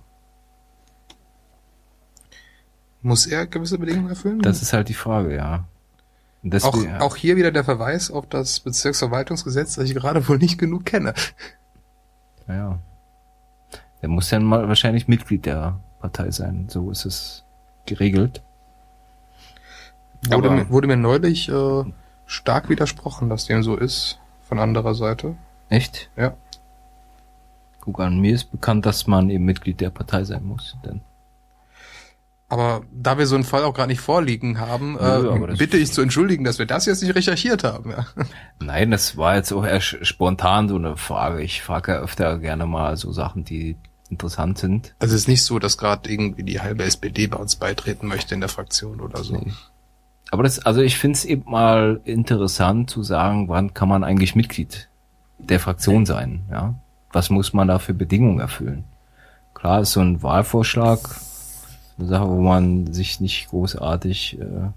muss 3.01 3.25
er 3.25 3.47
gewisse 3.47 3.77
Bedingungen 3.77 4.09
erfüllen? 4.09 4.39
das 4.39 4.61
ist 4.61 4.73
halt 4.73 4.89
die 4.89 4.93
Frage, 4.93 5.35
ja. 5.35 5.65
Auch, 6.61 6.85
auch 6.99 7.15
hier 7.15 7.35
wieder 7.35 7.51
der 7.51 7.63
Verweis 7.63 8.11
auf 8.11 8.27
das 8.27 8.59
Bezirksverwaltungsgesetz, 8.59 9.75
das 9.75 9.85
ich 9.89 9.95
gerade 9.95 10.27
wohl 10.27 10.37
nicht 10.37 10.57
genug 10.57 10.85
kenne. 10.85 11.13
ja, 12.47 12.55
ja. 12.55 12.79
Der 14.01 14.09
muss 14.09 14.29
dann 14.29 14.43
mal 14.43 14.67
wahrscheinlich 14.67 15.07
Mitglied 15.07 15.45
der 15.45 15.79
Partei 15.99 16.31
sein. 16.31 16.67
So 16.69 16.91
ist 16.91 17.05
es 17.05 17.43
geregelt. 17.85 18.41
Wurde, 20.29 20.49
mir, 20.49 20.69
wurde 20.69 20.87
mir 20.87 20.97
neulich 20.97 21.47
äh, 21.49 21.83
stark 22.25 22.69
widersprochen, 22.69 23.29
dass 23.29 23.45
dem 23.45 23.63
so 23.63 23.75
ist, 23.75 24.19
von 24.43 24.59
anderer 24.59 24.95
Seite. 24.95 25.35
Echt? 25.69 26.09
Ja. 26.17 26.33
Guck 27.81 27.99
an, 28.01 28.19
mir 28.19 28.33
ist 28.33 28.51
bekannt, 28.51 28.85
dass 28.85 29.07
man 29.07 29.29
eben 29.29 29.45
Mitglied 29.45 29.79
der 29.79 29.89
Partei 29.91 30.23
sein 30.23 30.43
muss. 30.43 30.75
Denn 30.85 31.01
Aber 32.49 32.81
da 32.91 33.17
wir 33.17 33.27
so 33.27 33.35
einen 33.35 33.43
Fall 33.45 33.63
auch 33.63 33.73
gerade 33.73 33.89
nicht 33.89 34.01
vorliegen 34.01 34.59
haben, 34.59 34.93
Nö, 34.93 35.47
äh, 35.51 35.55
bitte 35.55 35.77
ich 35.77 35.93
zu 35.93 36.01
entschuldigen, 36.01 36.43
dass 36.43 36.59
wir 36.59 36.65
das 36.65 36.85
jetzt 36.85 37.01
nicht 37.03 37.15
recherchiert 37.15 37.63
haben. 37.63 37.91
Ja. 37.91 38.05
Nein, 38.59 38.91
das 38.91 39.15
war 39.15 39.35
jetzt 39.35 39.53
auch 39.53 39.65
eher 39.65 39.81
sch- 39.81 40.03
spontan 40.03 40.67
so 40.67 40.75
eine 40.75 40.97
Frage. 40.97 41.41
Ich 41.41 41.61
frage 41.61 41.93
ja 41.93 41.99
öfter 41.99 42.39
gerne 42.39 42.65
mal 42.65 42.97
so 42.97 43.11
Sachen, 43.13 43.45
die 43.45 43.77
interessant 44.09 44.57
sind. 44.57 44.95
Also 44.99 45.15
es 45.15 45.21
ist 45.21 45.27
nicht 45.27 45.43
so, 45.43 45.59
dass 45.59 45.77
gerade 45.77 46.09
irgendwie 46.09 46.43
die 46.43 46.61
halbe 46.61 46.83
SPD 46.83 47.27
bei 47.27 47.37
uns 47.37 47.55
beitreten 47.55 48.07
möchte 48.07 48.33
in 48.33 48.41
der 48.41 48.49
Fraktion 48.49 49.01
oder 49.01 49.23
so. 49.23 49.35
Nee. 49.35 49.51
Aber 50.31 50.43
das, 50.43 50.59
also 50.59 50.81
ich 50.81 50.97
finde 50.97 51.17
es 51.17 51.25
eben 51.25 51.49
mal 51.49 52.01
interessant 52.03 52.89
zu 52.89 53.03
sagen, 53.03 53.47
wann 53.47 53.73
kann 53.73 53.89
man 53.89 54.03
eigentlich 54.03 54.35
Mitglied 54.35 54.89
der 55.37 55.59
Fraktion 55.59 56.05
sein, 56.05 56.43
ja? 56.51 56.75
Was 57.13 57.29
muss 57.29 57.53
man 57.53 57.69
da 57.69 57.79
für 57.79 57.93
Bedingungen 57.93 58.41
erfüllen? 58.41 58.83
Klar 59.53 59.81
ist 59.81 59.93
so 59.93 60.01
ein 60.01 60.21
Wahlvorschlag 60.21 60.99
eine 61.97 62.07
Sache, 62.07 62.29
wo 62.29 62.41
man 62.41 62.93
sich 62.93 63.19
nicht 63.19 63.49
großartig, 63.49 64.39
äh, 64.39 64.69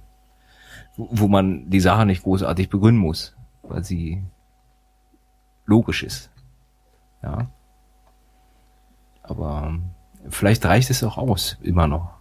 wo, 0.96 1.08
wo 1.10 1.28
man 1.28 1.68
die 1.68 1.80
Sache 1.80 2.06
nicht 2.06 2.22
großartig 2.22 2.70
begründen 2.70 3.00
muss, 3.00 3.34
weil 3.62 3.84
sie 3.84 4.22
logisch 5.66 6.02
ist, 6.02 6.30
ja. 7.22 7.50
Aber 9.30 9.78
vielleicht 10.28 10.64
reicht 10.66 10.90
es 10.90 11.02
auch 11.04 11.16
aus, 11.16 11.56
immer 11.62 11.86
noch 11.86 12.20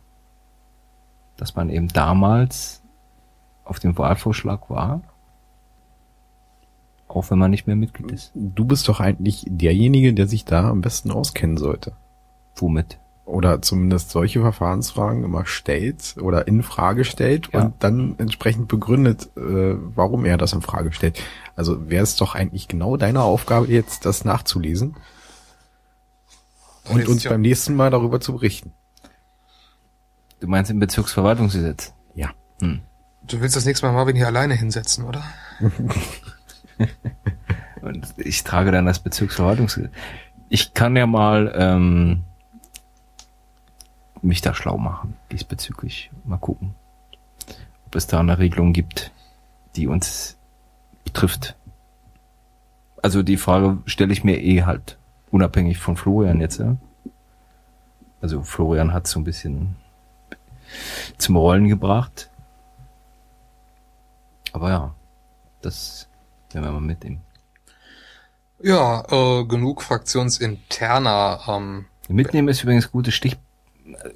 dass 1.39 1.55
man 1.55 1.69
eben 1.69 1.87
damals 1.87 2.81
auf 3.63 3.79
dem 3.79 3.97
Wahlvorschlag 3.97 4.69
war, 4.69 5.01
auch 7.07 7.31
wenn 7.31 7.39
man 7.39 7.51
nicht 7.51 7.65
mehr 7.65 7.75
Mitglied 7.75 8.11
ist. 8.11 8.31
Du 8.35 8.65
bist 8.65 8.87
doch 8.87 8.99
eigentlich 8.99 9.45
derjenige, 9.47 10.13
der 10.13 10.27
sich 10.27 10.45
da 10.45 10.69
am 10.69 10.81
besten 10.81 11.11
auskennen 11.11 11.57
sollte. 11.57 11.93
Womit? 12.55 12.99
Oder 13.25 13.61
zumindest 13.61 14.09
solche 14.09 14.41
Verfahrensfragen 14.41 15.23
immer 15.23 15.45
stellt 15.45 16.15
oder 16.19 16.47
in 16.47 16.61
Frage 16.63 17.05
stellt 17.05 17.49
Ja. 17.53 17.61
und 17.61 17.75
dann 17.79 18.15
entsprechend 18.17 18.67
begründet, 18.67 19.29
äh, 19.37 19.75
warum 19.95 20.25
er 20.25 20.37
das 20.37 20.53
in 20.53 20.61
Frage 20.61 20.91
stellt. 20.91 21.21
Also 21.55 21.89
wäre 21.89 22.03
es 22.03 22.15
doch 22.15 22.35
eigentlich 22.35 22.67
genau 22.67 22.97
deine 22.97 23.21
Aufgabe 23.21 23.67
jetzt, 23.67 24.05
das 24.05 24.25
nachzulesen 24.25 24.95
und 26.89 27.07
uns 27.07 27.23
beim 27.23 27.41
nächsten 27.41 27.75
Mal 27.75 27.89
darüber 27.89 28.19
zu 28.19 28.33
berichten. 28.33 28.73
Du 30.39 30.47
meinst 30.47 30.71
im 30.71 30.79
Bezirksverwaltungsgesetz? 30.79 31.93
Ja. 32.15 32.31
Hm. 32.61 32.81
Du 33.23 33.41
willst 33.41 33.55
das 33.55 33.65
nächste 33.65 33.85
Mal 33.85 33.93
Marvin 33.93 34.15
hier 34.15 34.27
alleine 34.27 34.55
hinsetzen, 34.55 35.05
oder? 35.05 35.23
Und 37.81 38.13
ich 38.17 38.43
trage 38.43 38.71
dann 38.71 38.85
das 38.85 38.99
Bezirksverwaltungsgesetz. 38.99 39.91
Ich 40.49 40.73
kann 40.73 40.95
ja 40.95 41.05
mal 41.05 41.53
ähm, 41.55 42.23
mich 44.21 44.41
da 44.41 44.53
schlau 44.53 44.77
machen 44.77 45.15
diesbezüglich. 45.31 46.11
Mal 46.23 46.37
gucken, 46.37 46.75
ob 47.85 47.95
es 47.95 48.07
da 48.07 48.19
eine 48.19 48.37
Regelung 48.39 48.73
gibt, 48.73 49.11
die 49.75 49.87
uns 49.87 50.37
betrifft. 51.03 51.55
Also 53.01 53.23
die 53.23 53.37
Frage 53.37 53.77
stelle 53.85 54.13
ich 54.13 54.23
mir 54.23 54.41
eh 54.41 54.63
halt 54.63 54.98
unabhängig 55.31 55.77
von 55.77 55.95
Florian 55.95 56.41
jetzt. 56.41 56.59
Ja? 56.59 56.77
Also 58.21 58.43
Florian 58.43 58.93
hat 58.93 59.07
so 59.07 59.19
ein 59.19 59.23
bisschen 59.23 59.75
zum 61.17 61.35
Rollen 61.35 61.67
gebracht. 61.67 62.29
Aber 64.51 64.69
ja, 64.69 64.95
das 65.61 66.07
werden 66.51 66.65
wir 66.65 66.71
mal 66.71 66.81
mitnehmen. 66.81 67.21
Ja, 68.61 69.03
äh, 69.09 69.45
genug 69.45 69.81
fraktionsinterner. 69.83 71.39
Ähm, 71.47 71.85
Mitnehmen 72.09 72.49
ist 72.49 72.63
übrigens 72.63 72.87
ein 72.87 72.91
gutes 72.91 73.13
Stich, 73.13 73.37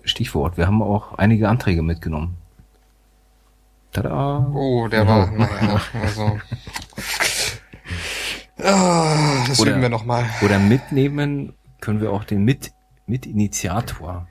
Stichwort. 0.03 0.57
Wir 0.57 0.67
haben 0.67 0.81
auch 0.81 1.13
einige 1.13 1.47
Anträge 1.47 1.81
mitgenommen. 1.81 2.37
Tada! 3.93 4.47
oh, 4.53 4.87
der 4.87 5.07
war, 5.07 5.29
naja, 5.31 5.79
also. 6.01 6.39
Ah, 8.63 9.43
das 9.47 9.59
Oder- 9.59 9.81
wir 9.81 9.89
nochmal. 9.89 10.25
Oder 10.41 10.59
mitnehmen 10.59 11.53
können 11.81 12.01
wir 12.01 12.11
auch 12.11 12.23
den 12.23 12.43
Mit 12.43 12.71
Mitinitiator. 13.05 14.27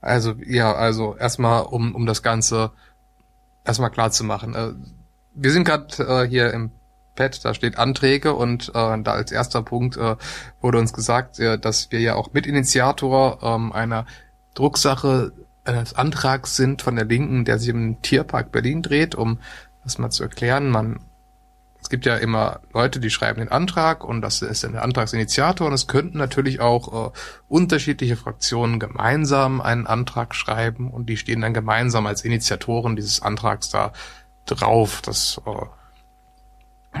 Also, 0.00 0.34
ja, 0.46 0.72
also 0.72 1.16
erstmal, 1.16 1.62
um, 1.62 1.94
um 1.94 2.06
das 2.06 2.22
Ganze 2.22 2.70
erstmal 3.64 3.90
klar 3.90 4.10
zu 4.10 4.24
machen. 4.24 4.54
Äh, 4.54 4.72
wir 5.34 5.52
sind 5.52 5.64
gerade 5.64 6.24
äh, 6.24 6.28
hier 6.28 6.52
im 6.52 6.70
Pad, 7.14 7.44
da 7.44 7.52
steht 7.52 7.78
Anträge 7.78 8.34
und 8.34 8.70
äh, 8.70 8.72
da 9.02 9.12
als 9.12 9.32
erster 9.32 9.62
Punkt 9.62 9.96
äh, 9.96 10.16
wurde 10.60 10.78
uns 10.78 10.92
gesagt, 10.92 11.38
äh, 11.40 11.58
dass 11.58 11.90
wir 11.90 12.00
ja 12.00 12.14
auch 12.14 12.32
Mitinitiator 12.32 13.40
ähm, 13.42 13.72
einer 13.72 14.06
Drucksache 14.54 15.32
eines 15.64 15.94
Antrags 15.94 16.56
sind 16.56 16.80
von 16.80 16.96
der 16.96 17.04
Linken, 17.04 17.44
der 17.44 17.58
sich 17.58 17.68
im 17.68 18.00
Tierpark 18.00 18.50
Berlin 18.52 18.82
dreht, 18.82 19.14
um 19.14 19.38
das 19.84 19.98
mal 19.98 20.10
zu 20.10 20.22
erklären. 20.22 20.70
Man 20.70 21.00
es 21.80 21.88
gibt 21.88 22.06
ja 22.06 22.16
immer 22.16 22.60
Leute, 22.72 23.00
die 23.00 23.10
schreiben 23.10 23.38
den 23.38 23.50
Antrag 23.50 24.04
und 24.04 24.20
das 24.20 24.42
ist 24.42 24.64
dann 24.64 24.72
der 24.72 24.82
Antragsinitiator 24.82 25.66
und 25.66 25.72
es 25.72 25.86
könnten 25.86 26.18
natürlich 26.18 26.60
auch 26.60 27.08
äh, 27.08 27.10
unterschiedliche 27.48 28.16
Fraktionen 28.16 28.80
gemeinsam 28.80 29.60
einen 29.60 29.86
Antrag 29.86 30.34
schreiben 30.34 30.90
und 30.90 31.08
die 31.08 31.16
stehen 31.16 31.40
dann 31.40 31.54
gemeinsam 31.54 32.06
als 32.06 32.24
Initiatoren 32.24 32.96
dieses 32.96 33.22
Antrags 33.22 33.70
da 33.70 33.92
drauf. 34.46 35.02
Das 35.02 35.40
äh, 35.46 36.98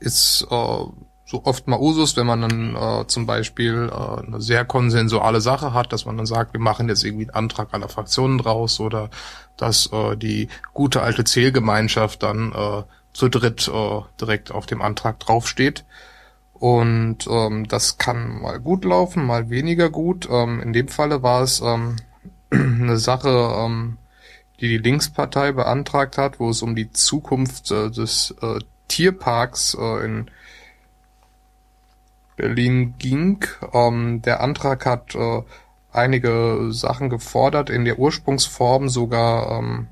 ist 0.00 0.46
äh, 0.50 0.84
so 1.26 1.44
oft 1.44 1.68
mal 1.68 1.78
Usus, 1.78 2.16
wenn 2.16 2.26
man 2.26 2.40
dann 2.42 2.76
äh, 2.76 3.06
zum 3.06 3.26
Beispiel 3.26 3.90
äh, 3.92 4.26
eine 4.26 4.40
sehr 4.40 4.64
konsensuale 4.64 5.40
Sache 5.40 5.74
hat, 5.74 5.92
dass 5.92 6.06
man 6.06 6.16
dann 6.16 6.26
sagt, 6.26 6.52
wir 6.52 6.60
machen 6.60 6.88
jetzt 6.88 7.04
irgendwie 7.04 7.24
einen 7.24 7.34
Antrag 7.34 7.68
aller 7.72 7.88
Fraktionen 7.88 8.38
draus 8.38 8.80
oder 8.80 9.10
dass 9.56 9.90
äh, 9.92 10.16
die 10.16 10.48
gute 10.72 11.02
alte 11.02 11.24
Zählgemeinschaft 11.24 12.22
dann 12.22 12.52
äh, 12.52 12.82
zu 13.14 13.28
dritt 13.28 13.68
äh, 13.68 14.00
direkt 14.20 14.52
auf 14.52 14.66
dem 14.66 14.82
Antrag 14.82 15.18
draufsteht. 15.20 15.84
Und 16.52 17.26
ähm, 17.28 17.66
das 17.68 17.98
kann 17.98 18.42
mal 18.42 18.60
gut 18.60 18.84
laufen, 18.84 19.24
mal 19.24 19.48
weniger 19.50 19.88
gut. 19.88 20.28
Ähm, 20.30 20.60
in 20.60 20.72
dem 20.72 20.88
Falle 20.88 21.22
war 21.22 21.42
es 21.42 21.60
ähm, 21.60 21.96
eine 22.50 22.98
Sache, 22.98 23.54
ähm, 23.58 23.96
die 24.60 24.68
die 24.68 24.78
Linkspartei 24.78 25.52
beantragt 25.52 26.18
hat, 26.18 26.38
wo 26.38 26.50
es 26.50 26.62
um 26.62 26.74
die 26.74 26.90
Zukunft 26.92 27.70
äh, 27.70 27.90
des 27.90 28.34
äh, 28.42 28.58
Tierparks 28.88 29.76
äh, 29.80 30.04
in 30.04 30.30
Berlin 32.36 32.94
ging. 32.98 33.44
Ähm, 33.72 34.22
der 34.22 34.40
Antrag 34.40 34.86
hat 34.86 35.14
äh, 35.14 35.42
einige 35.92 36.68
Sachen 36.70 37.10
gefordert, 37.10 37.70
in 37.70 37.84
der 37.84 37.98
Ursprungsform 37.98 38.88
sogar 38.88 39.58
ähm, 39.58 39.88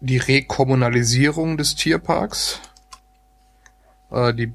die 0.00 0.18
Rekommunalisierung 0.18 1.56
des 1.56 1.74
Tierparks. 1.74 2.60
Äh, 4.10 4.34
die, 4.34 4.52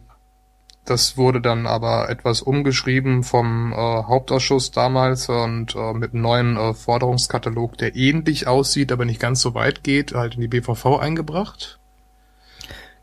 das 0.86 1.18
wurde 1.18 1.42
dann 1.42 1.66
aber 1.68 2.10
etwas 2.10 2.42
umgeschrieben 2.42 3.24
vom 3.24 3.72
äh, 3.72 3.76
Hauptausschuss 3.76 4.72
damals 4.72 5.30
und 5.30 5.76
äh, 5.76 5.94
mit 5.94 6.14
einem 6.14 6.22
neuen 6.22 6.58
äh, 6.58 6.74
Forderungskatalog, 6.74 7.78
der 7.78 7.96
ähnlich 7.96 8.48
aussieht, 8.48 8.92
aber 8.92 9.06
nicht 9.06 9.20
ganz 9.20 9.42
so 9.42 9.54
weit 9.54 9.84
geht, 9.84 10.14
halt 10.14 10.36
in 10.36 10.42
die 10.42 10.48
BVV 10.48 10.98
eingebracht. 11.00 11.80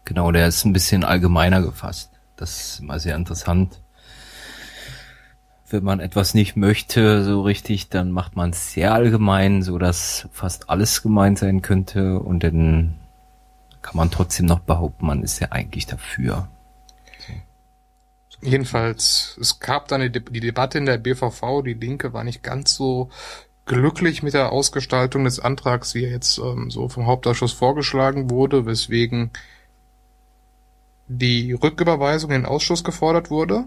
Genau, 0.05 0.33
der 0.33 0.49
ist 0.49 0.65
ein 0.65 0.73
bisschen 0.73 1.05
allgemeiner 1.05 1.63
gefasst. 1.63 2.11
Das 2.37 2.61
ist 2.61 2.81
immer 2.81 2.99
sehr 2.99 3.17
interessant. 3.17 3.81
Wenn 5.71 5.85
man 5.85 6.01
etwas 6.01 6.35
nicht 6.35 6.57
möchte, 6.57 7.25
so 7.25 7.43
richtig, 7.43 7.89
dann 7.89 8.11
macht 8.11 8.37
man 8.37 8.51
es 8.51 8.73
sehr 8.73 8.93
allgemein, 8.93 9.63
so 9.63 9.79
dass 9.79 10.29
fast 10.33 10.69
alles 10.69 11.03
gemeint 11.03 11.39
sein 11.39 11.63
könnte 11.63 12.19
und 12.19 12.43
dann 12.43 12.97
kann 13.83 13.97
man 13.97 14.11
trotzdem 14.11 14.47
noch 14.47 14.61
behaupten, 14.61 15.07
man 15.07 15.23
ist 15.23 15.39
ja 15.41 15.49
eigentlich 15.53 15.87
dafür. 15.87 16.49
Jedenfalls, 18.43 19.37
es 19.41 19.61
gab 19.61 19.89
dann 19.89 20.01
die, 20.01 20.11
die 20.11 20.41
Debatte 20.41 20.79
in 20.79 20.87
der 20.87 20.99
BVV, 20.99 21.63
die 21.63 21.75
Linke 21.75 22.13
war 22.13 22.25
nicht 22.25 22.43
ganz 22.43 22.75
so 22.75 23.11
glücklich 23.67 24.23
mit 24.23 24.35
der 24.35 24.51
Ausgestaltung 24.51 25.25
des 25.25 25.41
Antrags, 25.41 25.95
wie 25.95 26.05
er 26.05 26.11
jetzt 26.11 26.39
ähm, 26.39 26.71
so 26.71 26.89
vom 26.89 27.07
Hauptausschuss 27.07 27.53
vorgeschlagen 27.53 28.31
wurde, 28.31 28.67
weswegen 28.67 29.31
die 31.07 31.53
Rücküberweisung 31.53 32.31
in 32.31 32.43
den 32.43 32.47
Ausschuss 32.47 32.83
gefordert 32.83 33.31
wurde. 33.31 33.67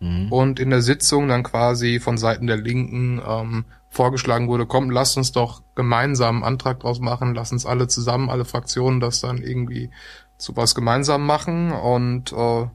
Mhm. 0.00 0.32
und 0.32 0.60
in 0.60 0.70
der 0.70 0.82
Sitzung 0.82 1.28
dann 1.28 1.42
quasi 1.42 1.98
von 1.98 2.18
Seiten 2.18 2.46
der 2.46 2.56
Linken 2.56 3.20
ähm, 3.26 3.64
vorgeschlagen 3.88 4.48
wurde, 4.48 4.66
komm, 4.66 4.90
lasst 4.90 5.16
uns 5.16 5.32
doch 5.32 5.62
gemeinsam 5.74 6.36
einen 6.36 6.44
Antrag 6.44 6.80
draus 6.80 7.00
machen, 7.00 7.34
lass 7.34 7.52
uns 7.52 7.66
alle 7.66 7.88
zusammen, 7.88 8.30
alle 8.30 8.44
Fraktionen 8.44 9.00
das 9.00 9.20
dann 9.20 9.38
irgendwie 9.38 9.90
zu 10.36 10.56
was 10.56 10.74
gemeinsam 10.74 11.26
machen 11.26 11.72
und 11.72 12.32
äh, 12.32 12.66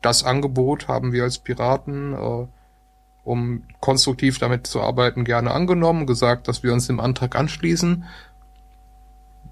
das 0.00 0.24
Angebot 0.24 0.88
haben 0.88 1.12
wir 1.12 1.22
als 1.22 1.38
Piraten, 1.38 2.12
äh, 2.14 2.46
um 3.24 3.62
konstruktiv 3.80 4.38
damit 4.38 4.66
zu 4.66 4.80
arbeiten, 4.80 5.24
gerne 5.24 5.52
angenommen, 5.52 6.06
gesagt, 6.06 6.48
dass 6.48 6.62
wir 6.62 6.72
uns 6.72 6.88
dem 6.88 6.98
Antrag 6.98 7.36
anschließen, 7.36 8.04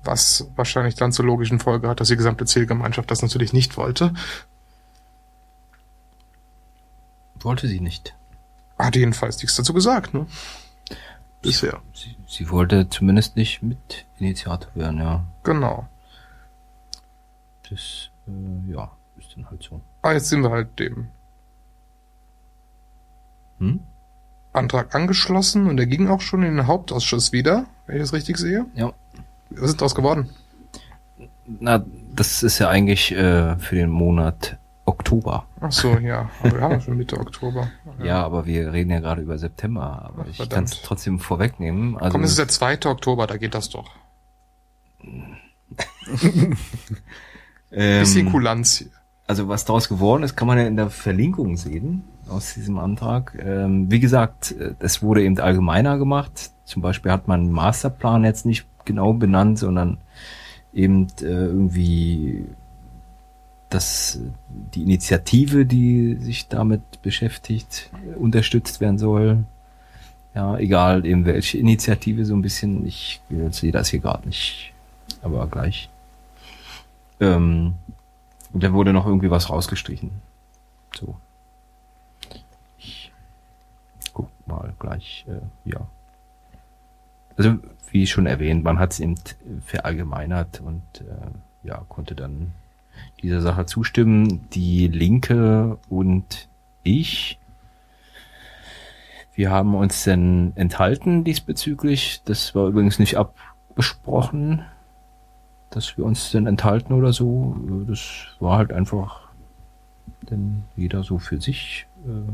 was 0.02 0.50
wahrscheinlich 0.56 0.96
dann 0.96 1.12
zur 1.12 1.26
logischen 1.26 1.60
Folge 1.60 1.88
hat, 1.88 2.00
dass 2.00 2.08
die 2.08 2.16
gesamte 2.16 2.46
Zielgemeinschaft 2.46 3.10
das 3.10 3.22
natürlich 3.22 3.52
nicht 3.52 3.76
wollte. 3.76 4.12
Wollte 7.40 7.68
sie 7.68 7.80
nicht. 7.80 8.14
Hat 8.78 8.96
jedenfalls 8.96 9.38
nichts 9.38 9.56
dazu 9.56 9.72
gesagt, 9.72 10.14
ne? 10.14 10.26
Bisher. 11.42 11.80
Sie, 11.94 12.16
sie 12.26 12.50
wollte 12.50 12.88
zumindest 12.88 13.36
nicht 13.36 13.62
mit 13.62 14.06
Initiator 14.18 14.70
werden, 14.74 14.98
ja. 14.98 15.24
Genau. 15.42 15.88
Das, 17.68 18.10
äh, 18.26 18.72
ja, 18.72 18.90
ist 19.18 19.36
dann 19.36 19.48
halt 19.50 19.62
so. 19.62 19.80
Aber 20.02 20.14
jetzt 20.14 20.28
sind 20.28 20.42
wir 20.42 20.50
halt 20.50 20.78
dem 20.78 21.08
Hm? 23.58 23.80
Antrag 24.52 24.94
angeschlossen 24.94 25.68
und 25.68 25.76
der 25.76 25.86
ging 25.86 26.08
auch 26.08 26.20
schon 26.20 26.42
in 26.42 26.56
den 26.56 26.66
Hauptausschuss 26.66 27.30
wieder, 27.30 27.66
wenn 27.86 27.96
ich 27.96 28.02
das 28.02 28.12
richtig 28.12 28.36
sehe. 28.36 28.66
Ja. 28.74 28.92
Was 29.50 29.70
ist 29.70 29.80
daraus 29.80 29.94
geworden? 29.94 30.30
Na, 31.46 31.84
das 32.14 32.42
ist 32.42 32.58
ja 32.58 32.68
eigentlich 32.68 33.12
äh, 33.12 33.56
für 33.58 33.76
den 33.76 33.90
Monat 33.90 34.58
Oktober. 34.90 35.46
Ach 35.60 35.72
so, 35.72 35.96
ja. 35.98 36.28
Aber 36.40 36.52
wir 36.52 36.60
haben 36.60 36.72
ja 36.72 36.80
schon 36.80 36.96
Mitte 36.96 37.18
Oktober. 37.18 37.68
Ja, 38.02 38.24
aber 38.24 38.46
wir 38.46 38.72
reden 38.72 38.90
ja 38.90 39.00
gerade 39.00 39.20
über 39.20 39.36
September. 39.38 40.06
Aber 40.06 40.24
Ach, 40.24 40.30
ich 40.30 40.48
kann 40.48 40.64
es 40.64 40.80
trotzdem 40.82 41.18
vorwegnehmen. 41.18 41.96
Also, 41.98 42.12
Komm, 42.12 42.24
es 42.24 42.30
ist 42.30 42.38
der 42.38 42.48
2. 42.48 42.86
Oktober, 42.86 43.26
da 43.26 43.36
geht 43.36 43.54
das 43.54 43.68
doch. 43.68 43.90
ähm, 47.72 48.00
Bisschen 48.00 48.30
Kulanz 48.30 48.78
hier. 48.78 48.88
also 49.26 49.48
was 49.48 49.64
daraus 49.64 49.88
geworden 49.88 50.22
ist, 50.22 50.36
kann 50.36 50.48
man 50.48 50.58
ja 50.58 50.64
in 50.64 50.76
der 50.76 50.90
Verlinkung 50.90 51.56
sehen 51.56 52.04
aus 52.28 52.54
diesem 52.54 52.78
Antrag. 52.78 53.36
Ähm, 53.40 53.90
wie 53.90 54.00
gesagt, 54.00 54.52
äh, 54.52 54.74
es 54.78 55.02
wurde 55.02 55.22
eben 55.22 55.38
allgemeiner 55.38 55.98
gemacht. 55.98 56.52
Zum 56.64 56.82
Beispiel 56.82 57.12
hat 57.12 57.28
man 57.28 57.40
einen 57.40 57.52
Masterplan 57.52 58.24
jetzt 58.24 58.46
nicht 58.46 58.66
genau 58.84 59.12
benannt, 59.12 59.58
sondern 59.58 59.98
eben 60.72 61.08
äh, 61.20 61.24
irgendwie 61.24 62.46
dass 63.70 64.18
die 64.74 64.82
Initiative, 64.82 65.64
die 65.64 66.16
sich 66.16 66.48
damit 66.48 67.02
beschäftigt, 67.02 67.90
unterstützt 68.16 68.80
werden 68.80 68.98
soll. 68.98 69.44
Ja, 70.34 70.58
egal 70.58 71.06
eben 71.06 71.24
welche 71.24 71.58
Initiative 71.58 72.24
so 72.24 72.34
ein 72.34 72.42
bisschen. 72.42 72.86
Ich 72.86 73.20
sehe 73.50 73.72
das 73.72 73.88
hier 73.88 74.00
gerade 74.00 74.28
nicht, 74.28 74.72
aber 75.22 75.46
gleich. 75.46 75.88
Ähm, 77.20 77.74
und 78.52 78.62
dann 78.62 78.72
wurde 78.72 78.92
noch 78.92 79.06
irgendwie 79.06 79.30
was 79.30 79.50
rausgestrichen. 79.50 80.10
So. 80.94 81.16
Ich 82.78 83.12
guck 84.12 84.28
mal 84.46 84.72
gleich, 84.78 85.24
äh, 85.28 85.70
ja. 85.70 85.86
Also, 87.36 87.58
wie 87.90 88.06
schon 88.06 88.26
erwähnt, 88.26 88.64
man 88.64 88.78
hat 88.78 88.92
es 88.92 89.00
eben 89.00 89.14
verallgemeinert 89.64 90.60
und 90.60 90.82
äh, 91.00 91.66
ja, 91.66 91.84
konnte 91.88 92.14
dann 92.14 92.52
dieser 93.22 93.40
Sache 93.40 93.66
zustimmen. 93.66 94.48
Die 94.52 94.88
Linke 94.88 95.78
und 95.88 96.48
ich, 96.82 97.38
wir 99.34 99.50
haben 99.50 99.74
uns 99.74 100.04
dann 100.04 100.52
enthalten 100.56 101.24
diesbezüglich. 101.24 102.22
Das 102.24 102.54
war 102.54 102.66
übrigens 102.68 102.98
nicht 102.98 103.16
abgesprochen, 103.16 104.64
dass 105.70 105.96
wir 105.96 106.04
uns 106.04 106.30
dann 106.32 106.46
enthalten 106.46 106.92
oder 106.92 107.12
so. 107.12 107.56
Das 107.86 108.00
war 108.38 108.58
halt 108.58 108.72
einfach 108.72 109.30
denn 110.30 110.64
jeder 110.76 111.02
so 111.02 111.18
für 111.18 111.40
sich. 111.40 111.86
äh, 112.06 112.32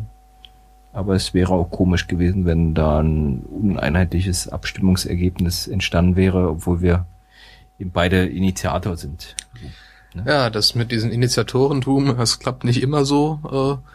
Aber 0.93 1.15
es 1.15 1.35
wäre 1.35 1.53
auch 1.53 1.71
komisch 1.71 2.07
gewesen, 2.07 2.45
wenn 2.47 2.75
da 2.75 3.01
ein 3.01 3.41
uneinheitliches 3.41 4.49
Abstimmungsergebnis 4.49 5.69
entstanden 5.69 6.17
wäre, 6.17 6.49
obwohl 6.49 6.81
wir 6.81 7.07
eben 7.79 7.91
beide 7.91 8.27
Initiator 8.27 8.97
sind. 8.97 9.37
Ja, 10.25 10.51
das 10.51 10.75
mit 10.75 10.91
diesem 10.93 11.11
Initiatorentum, 11.11 12.17
das 12.17 12.39
klappt 12.39 12.65
nicht 12.65 12.83
immer 12.83 13.05
so 13.05 13.41
äh, 13.83 13.91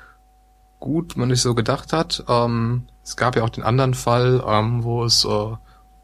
gut, 0.80 1.16
man 1.16 1.30
nicht 1.30 1.42
so 1.42 1.56
gedacht 1.56 1.94
hat. 1.94 2.24
Ähm, 2.28 2.84
es 3.04 3.16
gab 3.16 3.36
ja 3.36 3.44
auch 3.44 3.50
den 3.50 3.64
anderen 3.64 3.94
Fall, 3.94 4.44
ähm, 4.46 4.84
wo 4.84 5.04
es 5.04 5.26
äh, 5.26 5.56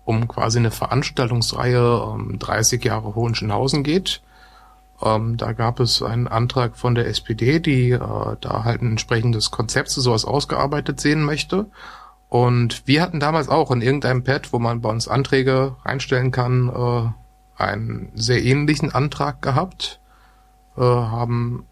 um 0.05 0.27
quasi 0.27 0.59
eine 0.59 0.71
Veranstaltungsreihe 0.71 2.15
ähm, 2.15 2.39
30 2.39 2.83
Jahre 2.83 3.13
Hohenschönhausen 3.15 3.83
geht. 3.83 4.21
Ähm, 5.01 5.37
da 5.37 5.51
gab 5.51 5.79
es 5.79 6.01
einen 6.01 6.27
Antrag 6.27 6.77
von 6.77 6.95
der 6.95 7.07
SPD, 7.07 7.59
die 7.59 7.91
äh, 7.91 7.99
da 7.99 8.63
halt 8.63 8.81
ein 8.81 8.91
entsprechendes 8.91 9.51
Konzept 9.51 9.89
zu 9.89 10.01
sowas 10.01 10.25
ausgearbeitet 10.25 10.99
sehen 10.99 11.23
möchte. 11.23 11.65
Und 12.29 12.87
wir 12.87 13.01
hatten 13.01 13.19
damals 13.19 13.47
auch 13.47 13.71
in 13.71 13.81
irgendeinem 13.81 14.23
Pad, 14.23 14.51
wo 14.51 14.59
man 14.59 14.81
bei 14.81 14.89
uns 14.89 15.07
Anträge 15.07 15.75
reinstellen 15.85 16.31
kann, 16.31 16.69
äh, 16.69 17.61
einen 17.61 18.11
sehr 18.15 18.43
ähnlichen 18.43 18.93
Antrag 18.93 19.41
gehabt, 19.41 19.99
äh, 20.77 20.81
haben 20.81 21.65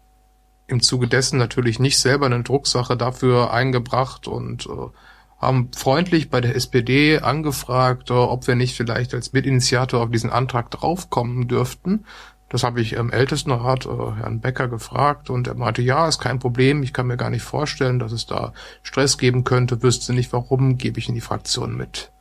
im 0.66 0.82
Zuge 0.82 1.06
dessen 1.08 1.38
natürlich 1.38 1.78
nicht 1.78 1.98
selber 1.98 2.26
eine 2.26 2.42
Drucksache 2.42 2.96
dafür 2.96 3.52
eingebracht 3.52 4.26
und 4.26 4.66
äh, 4.66 4.90
haben 5.38 5.70
freundlich 5.72 6.30
bei 6.30 6.40
der 6.40 6.56
SPD 6.56 7.18
angefragt, 7.20 8.10
äh, 8.10 8.14
ob 8.14 8.46
wir 8.46 8.56
nicht 8.56 8.76
vielleicht 8.76 9.14
als 9.14 9.32
Mitinitiator 9.32 10.02
auf 10.02 10.10
diesen 10.10 10.30
Antrag 10.30 10.70
draufkommen 10.70 11.46
dürften. 11.46 12.04
Das 12.48 12.62
habe 12.62 12.80
ich 12.80 12.92
im 12.94 13.10
Ältestenrat, 13.10 13.86
äh, 13.86 13.88
Herrn 13.88 14.40
Becker, 14.40 14.68
gefragt 14.68 15.30
und 15.30 15.48
er 15.48 15.54
meinte, 15.54 15.82
ja, 15.82 16.08
ist 16.08 16.20
kein 16.20 16.38
Problem, 16.38 16.82
ich 16.82 16.92
kann 16.92 17.06
mir 17.06 17.16
gar 17.16 17.30
nicht 17.30 17.42
vorstellen, 17.42 17.98
dass 17.98 18.12
es 18.12 18.26
da 18.26 18.52
Stress 18.82 19.18
geben 19.18 19.44
könnte, 19.44 19.82
wüsste 19.82 20.12
nicht 20.12 20.32
warum, 20.32 20.78
gebe 20.78 20.98
ich 20.98 21.08
in 21.08 21.14
die 21.14 21.20
Fraktion 21.20 21.76
mit. 21.76 22.12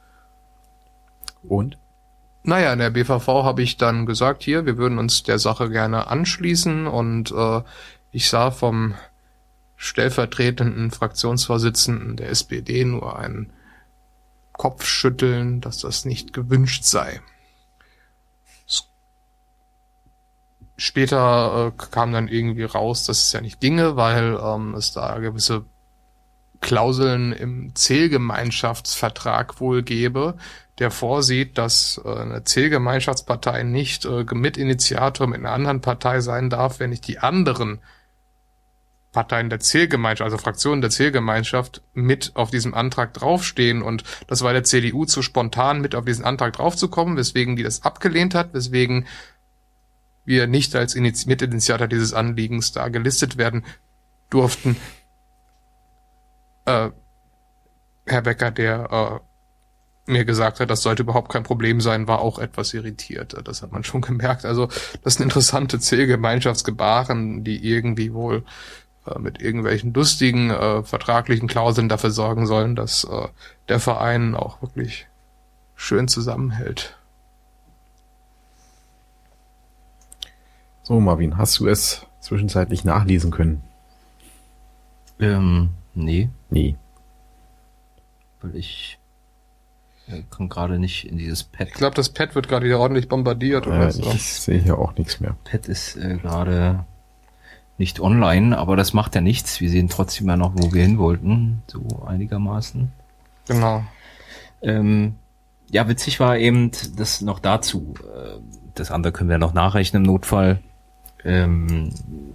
Und? 1.47 1.77
Naja, 2.47 2.73
in 2.73 2.79
der 2.79 2.91
BVV 2.91 3.27
habe 3.43 3.63
ich 3.63 3.77
dann 3.77 4.05
gesagt, 4.05 4.43
hier, 4.43 4.67
wir 4.67 4.77
würden 4.77 4.99
uns 4.99 5.23
der 5.23 5.39
Sache 5.39 5.71
gerne 5.71 6.07
anschließen 6.07 6.85
und 6.85 7.31
äh, 7.31 7.61
ich 8.11 8.29
sah 8.29 8.51
vom 8.51 8.93
stellvertretenden 9.77 10.91
Fraktionsvorsitzenden 10.91 12.17
der 12.17 12.29
SPD 12.29 12.85
nur 12.85 13.17
ein 13.17 13.51
Kopfschütteln, 14.53 15.59
dass 15.59 15.79
das 15.79 16.05
nicht 16.05 16.33
gewünscht 16.33 16.83
sei. 16.83 17.19
Später 20.77 21.73
äh, 21.73 21.85
kam 21.91 22.13
dann 22.13 22.27
irgendwie 22.27 22.63
raus, 22.63 23.05
dass 23.05 23.23
es 23.23 23.31
ja 23.31 23.41
nicht 23.41 23.59
ginge, 23.59 23.95
weil 23.95 24.39
ähm, 24.39 24.75
es 24.75 24.91
da 24.91 25.17
gewisse 25.17 25.65
Klauseln 26.61 27.31
im 27.31 27.73
Zählgemeinschaftsvertrag 27.73 29.59
wohl 29.59 29.81
gäbe, 29.81 30.35
der 30.79 30.91
vorsieht, 30.91 31.57
dass 31.57 32.01
äh, 32.03 32.09
eine 32.09 32.43
Zählgemeinschaftspartei 32.43 33.63
nicht 33.63 34.05
äh, 34.05 34.25
Mitinitiator 34.31 35.27
mit 35.27 35.39
einer 35.39 35.51
anderen 35.51 35.81
Partei 35.81 36.19
sein 36.21 36.49
darf, 36.49 36.79
wenn 36.79 36.89
nicht 36.89 37.07
die 37.07 37.19
anderen 37.19 37.79
Parteien 39.13 39.49
der 39.49 39.61
Zählgemeinschaft, 39.61 40.25
also 40.25 40.37
Fraktionen 40.37 40.81
der 40.81 40.89
Zählgemeinschaft, 40.89 41.81
mit 41.93 42.33
auf 42.35 42.51
diesem 42.51 42.73
Antrag 42.73 43.13
draufstehen. 43.13 43.81
Und 43.81 44.03
das 44.27 44.41
war 44.41 44.51
der 44.51 44.65
CDU 44.65 45.05
zu 45.05 45.21
spontan, 45.21 45.79
mit 45.79 45.95
auf 45.95 46.03
diesen 46.03 46.25
Antrag 46.25 46.53
draufzukommen, 46.53 47.15
weswegen 47.15 47.55
die 47.55 47.63
das 47.63 47.83
abgelehnt 47.83 48.35
hat, 48.35 48.53
weswegen 48.53 49.07
wir 50.25 50.47
nicht 50.47 50.75
als 50.75 50.95
Iniz- 50.95 51.27
Mitinitiator 51.27 51.87
dieses 51.87 52.13
Anliegens 52.13 52.73
da 52.73 52.89
gelistet 52.89 53.37
werden 53.37 53.63
durften. 54.29 54.75
Äh, 56.65 56.89
Herr 58.07 58.21
Becker, 58.21 58.51
der 58.51 59.21
äh, 59.23 59.34
mir 60.07 60.25
gesagt 60.25 60.59
hat, 60.59 60.69
das 60.69 60.81
sollte 60.81 61.03
überhaupt 61.03 61.31
kein 61.31 61.43
Problem 61.43 61.81
sein, 61.81 62.07
war 62.07 62.19
auch 62.19 62.37
etwas 62.39 62.73
irritiert. 62.73 63.35
Das 63.43 63.61
hat 63.61 63.71
man 63.71 63.83
schon 63.83 64.01
gemerkt. 64.01 64.45
Also 64.45 64.67
das 65.03 65.15
sind 65.15 65.23
interessante 65.23 65.79
Zählgemeinschaftsgebaren, 65.79 67.43
die 67.43 67.67
irgendwie 67.67 68.13
wohl 68.13 68.43
äh, 69.07 69.17
mit 69.19 69.41
irgendwelchen 69.41 69.93
lustigen 69.93 70.51
äh, 70.51 70.83
vertraglichen 70.83 71.47
Klauseln 71.47 71.89
dafür 71.89 72.11
sorgen 72.11 72.45
sollen, 72.45 72.75
dass 72.75 73.03
äh, 73.05 73.27
der 73.69 73.79
Verein 73.79 74.35
auch 74.35 74.61
wirklich 74.61 75.07
schön 75.75 76.07
zusammenhält. 76.07 76.97
So, 80.83 80.99
Marvin, 80.99 81.37
hast 81.37 81.59
du 81.59 81.67
es 81.67 82.05
zwischenzeitlich 82.21 82.83
nachlesen 82.83 83.31
können? 83.31 83.63
Ähm, 85.19 85.71
nee, 85.93 86.29
Nee. 86.49 86.75
weil 88.41 88.55
ich 88.55 88.99
kann 90.29 90.49
gerade 90.49 90.77
nicht 90.79 91.07
in 91.07 91.17
dieses 91.17 91.43
Pad. 91.43 91.67
Ich 91.69 91.73
glaube, 91.73 91.95
das 91.95 92.09
Pad 92.09 92.35
wird 92.35 92.47
gerade 92.47 92.65
wieder 92.65 92.79
ordentlich 92.79 93.07
bombardiert 93.09 93.65
oder 93.67 93.87
Äh, 93.87 93.91
so. 93.91 94.03
ich 94.11 94.23
sehe 94.23 94.59
hier 94.59 94.77
auch 94.77 94.95
nichts 94.97 95.19
mehr. 95.19 95.35
Pad 95.43 95.67
ist 95.67 95.95
äh, 95.97 96.17
gerade 96.17 96.85
nicht 97.77 97.99
online, 97.99 98.57
aber 98.57 98.75
das 98.75 98.93
macht 98.93 99.15
ja 99.15 99.21
nichts. 99.21 99.59
Wir 99.61 99.69
sehen 99.69 99.89
trotzdem 99.89 100.27
ja 100.27 100.37
noch, 100.37 100.53
wo 100.55 100.71
wir 100.71 100.83
hin 100.83 100.97
wollten, 100.99 101.63
so 101.67 102.03
einigermaßen. 102.05 102.91
Genau. 103.47 103.83
Ähm, 104.61 105.15
ja, 105.71 105.87
witzig 105.89 106.19
war 106.19 106.37
eben 106.37 106.71
das 106.97 107.21
noch 107.21 107.39
dazu. 107.39 107.95
äh, 108.03 108.39
Das 108.75 108.91
andere 108.91 109.11
können 109.11 109.29
wir 109.29 109.37
noch 109.39 109.53
nachrechnen 109.53 110.03
im 110.03 110.07
Notfall. 110.11 110.59
Ähm, 111.23 111.89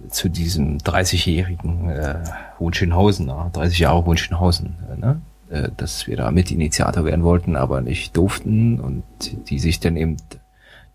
zu 0.09 0.27
diesem 0.27 0.79
30-jährigen 0.79 1.89
äh, 1.89 2.23
Hohenschönhausen, 2.59 3.29
ah, 3.29 3.49
30 3.53 3.79
Jahre 3.79 4.03
Hohenschönhausen, 4.05 4.75
äh, 4.91 4.97
ne? 4.99 5.21
Äh, 5.51 5.69
dass 5.75 6.07
wir 6.07 6.15
da 6.15 6.31
Mitinitiator 6.31 7.03
werden 7.03 7.23
wollten, 7.23 7.57
aber 7.57 7.81
nicht 7.81 8.15
durften 8.15 8.79
und 8.79 9.03
die 9.49 9.59
sich 9.59 9.81
dann 9.81 9.97
eben 9.97 10.15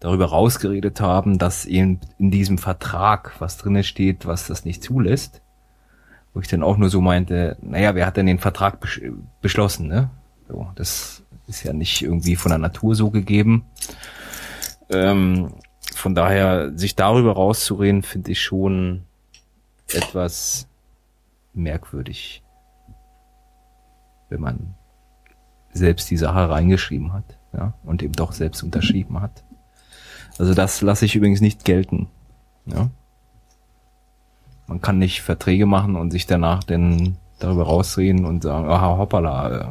darüber 0.01 0.27
rausgeredet 0.27 1.01
haben, 1.01 1.39
dass 1.39 1.67
eben 1.67 2.01
in 2.19 2.31
diesem 2.31 2.57
Vertrag 2.57 3.35
was 3.39 3.59
drinne 3.59 3.85
steht, 3.85 4.27
was 4.27 4.47
das 4.47 4.65
nicht 4.65 4.83
zulässt. 4.83 5.43
Wo 6.33 6.41
ich 6.41 6.49
dann 6.49 6.63
auch 6.63 6.77
nur 6.79 6.89
so 6.89 7.01
meinte, 7.01 7.57
naja, 7.61 7.95
wer 7.95 8.07
hat 8.07 8.17
denn 8.17 8.27
den 8.27 8.39
Vertrag 8.39 8.81
besch 8.81 9.03
beschlossen, 9.43 9.89
ne? 9.89 10.11
So, 10.49 10.69
das 10.75 11.23
ist 11.49 11.63
ja 11.65 11.73
nicht 11.73 12.03
irgendwie 12.03 12.37
von 12.37 12.51
der 12.51 12.59
Natur 12.59 12.95
so 12.95 13.11
gegeben. 13.11 13.65
Ähm, 14.91 15.53
von 15.95 16.15
daher, 16.15 16.77
sich 16.77 16.95
darüber 16.95 17.33
rauszureden, 17.33 18.03
finde 18.03 18.33
ich 18.33 18.41
schon 18.41 19.03
etwas 19.93 20.67
merkwürdig. 21.53 22.43
Wenn 24.29 24.41
man 24.41 24.75
selbst 25.73 26.11
die 26.11 26.17
Sache 26.17 26.49
reingeschrieben 26.49 27.13
hat, 27.13 27.25
ja, 27.53 27.75
und 27.85 28.03
eben 28.03 28.13
doch 28.13 28.33
selbst 28.33 28.63
unterschrieben 28.63 29.21
hat. 29.21 29.45
Also 30.39 30.55
das 30.55 30.81
lasse 30.83 31.05
ich 31.05 31.15
übrigens 31.15 31.41
nicht 31.41 31.65
gelten. 31.65 32.09
Ja. 32.67 32.89
Man 34.67 34.81
kann 34.81 34.99
nicht 34.99 35.23
Verträge 35.23 35.67
machen 35.67 35.97
und 35.97 36.11
sich 36.11 36.27
danach 36.27 36.65
dann 36.65 37.17
darüber 37.39 37.65
rausreden 37.65 38.25
und 38.25 38.43
sagen, 38.43 38.69
aha, 38.69 38.99
hoppala, 38.99 39.51
äh, 39.51 39.67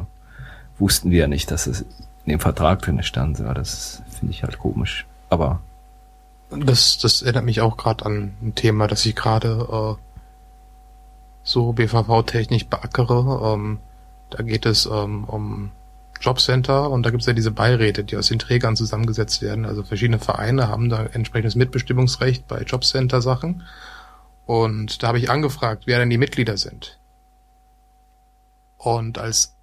wussten 0.78 1.10
wir 1.10 1.20
ja 1.20 1.28
nicht, 1.28 1.50
dass 1.50 1.66
es 1.66 1.82
in 2.24 2.30
dem 2.30 2.40
Vertrag 2.40 2.82
drin 2.82 3.02
stand. 3.02 3.38
Ja, 3.38 3.54
das 3.54 4.02
finde 4.18 4.32
ich 4.32 4.42
halt 4.42 4.58
komisch. 4.58 5.06
Aber 5.28 5.60
Das, 6.50 6.98
das 6.98 7.22
erinnert 7.22 7.44
mich 7.44 7.60
auch 7.60 7.76
gerade 7.76 8.04
an 8.06 8.32
ein 8.42 8.54
Thema, 8.54 8.86
das 8.86 9.04
ich 9.04 9.14
gerade 9.16 9.96
äh, 9.98 10.02
so 11.42 11.72
BVV-technisch 11.72 12.66
beackere. 12.66 13.54
Ähm, 13.54 13.78
da 14.30 14.42
geht 14.42 14.66
es 14.66 14.86
ähm, 14.86 15.24
um 15.24 15.70
Jobcenter 16.20 16.90
und 16.90 17.02
da 17.04 17.10
gibt 17.10 17.22
es 17.22 17.26
ja 17.26 17.32
diese 17.32 17.50
Beiräte, 17.50 18.04
die 18.04 18.16
aus 18.16 18.28
den 18.28 18.38
Trägern 18.38 18.76
zusammengesetzt 18.76 19.42
werden. 19.42 19.64
Also 19.64 19.82
verschiedene 19.82 20.18
Vereine 20.18 20.68
haben 20.68 20.88
da 20.88 21.04
entsprechendes 21.04 21.56
Mitbestimmungsrecht 21.56 22.46
bei 22.48 22.62
Jobcenter-Sachen. 22.62 23.62
Und 24.46 25.02
da 25.02 25.08
habe 25.08 25.18
ich 25.18 25.30
angefragt, 25.30 25.84
wer 25.86 25.98
denn 25.98 26.10
die 26.10 26.18
Mitglieder 26.18 26.56
sind. 26.56 26.98
Und 28.78 29.18
als 29.18 29.56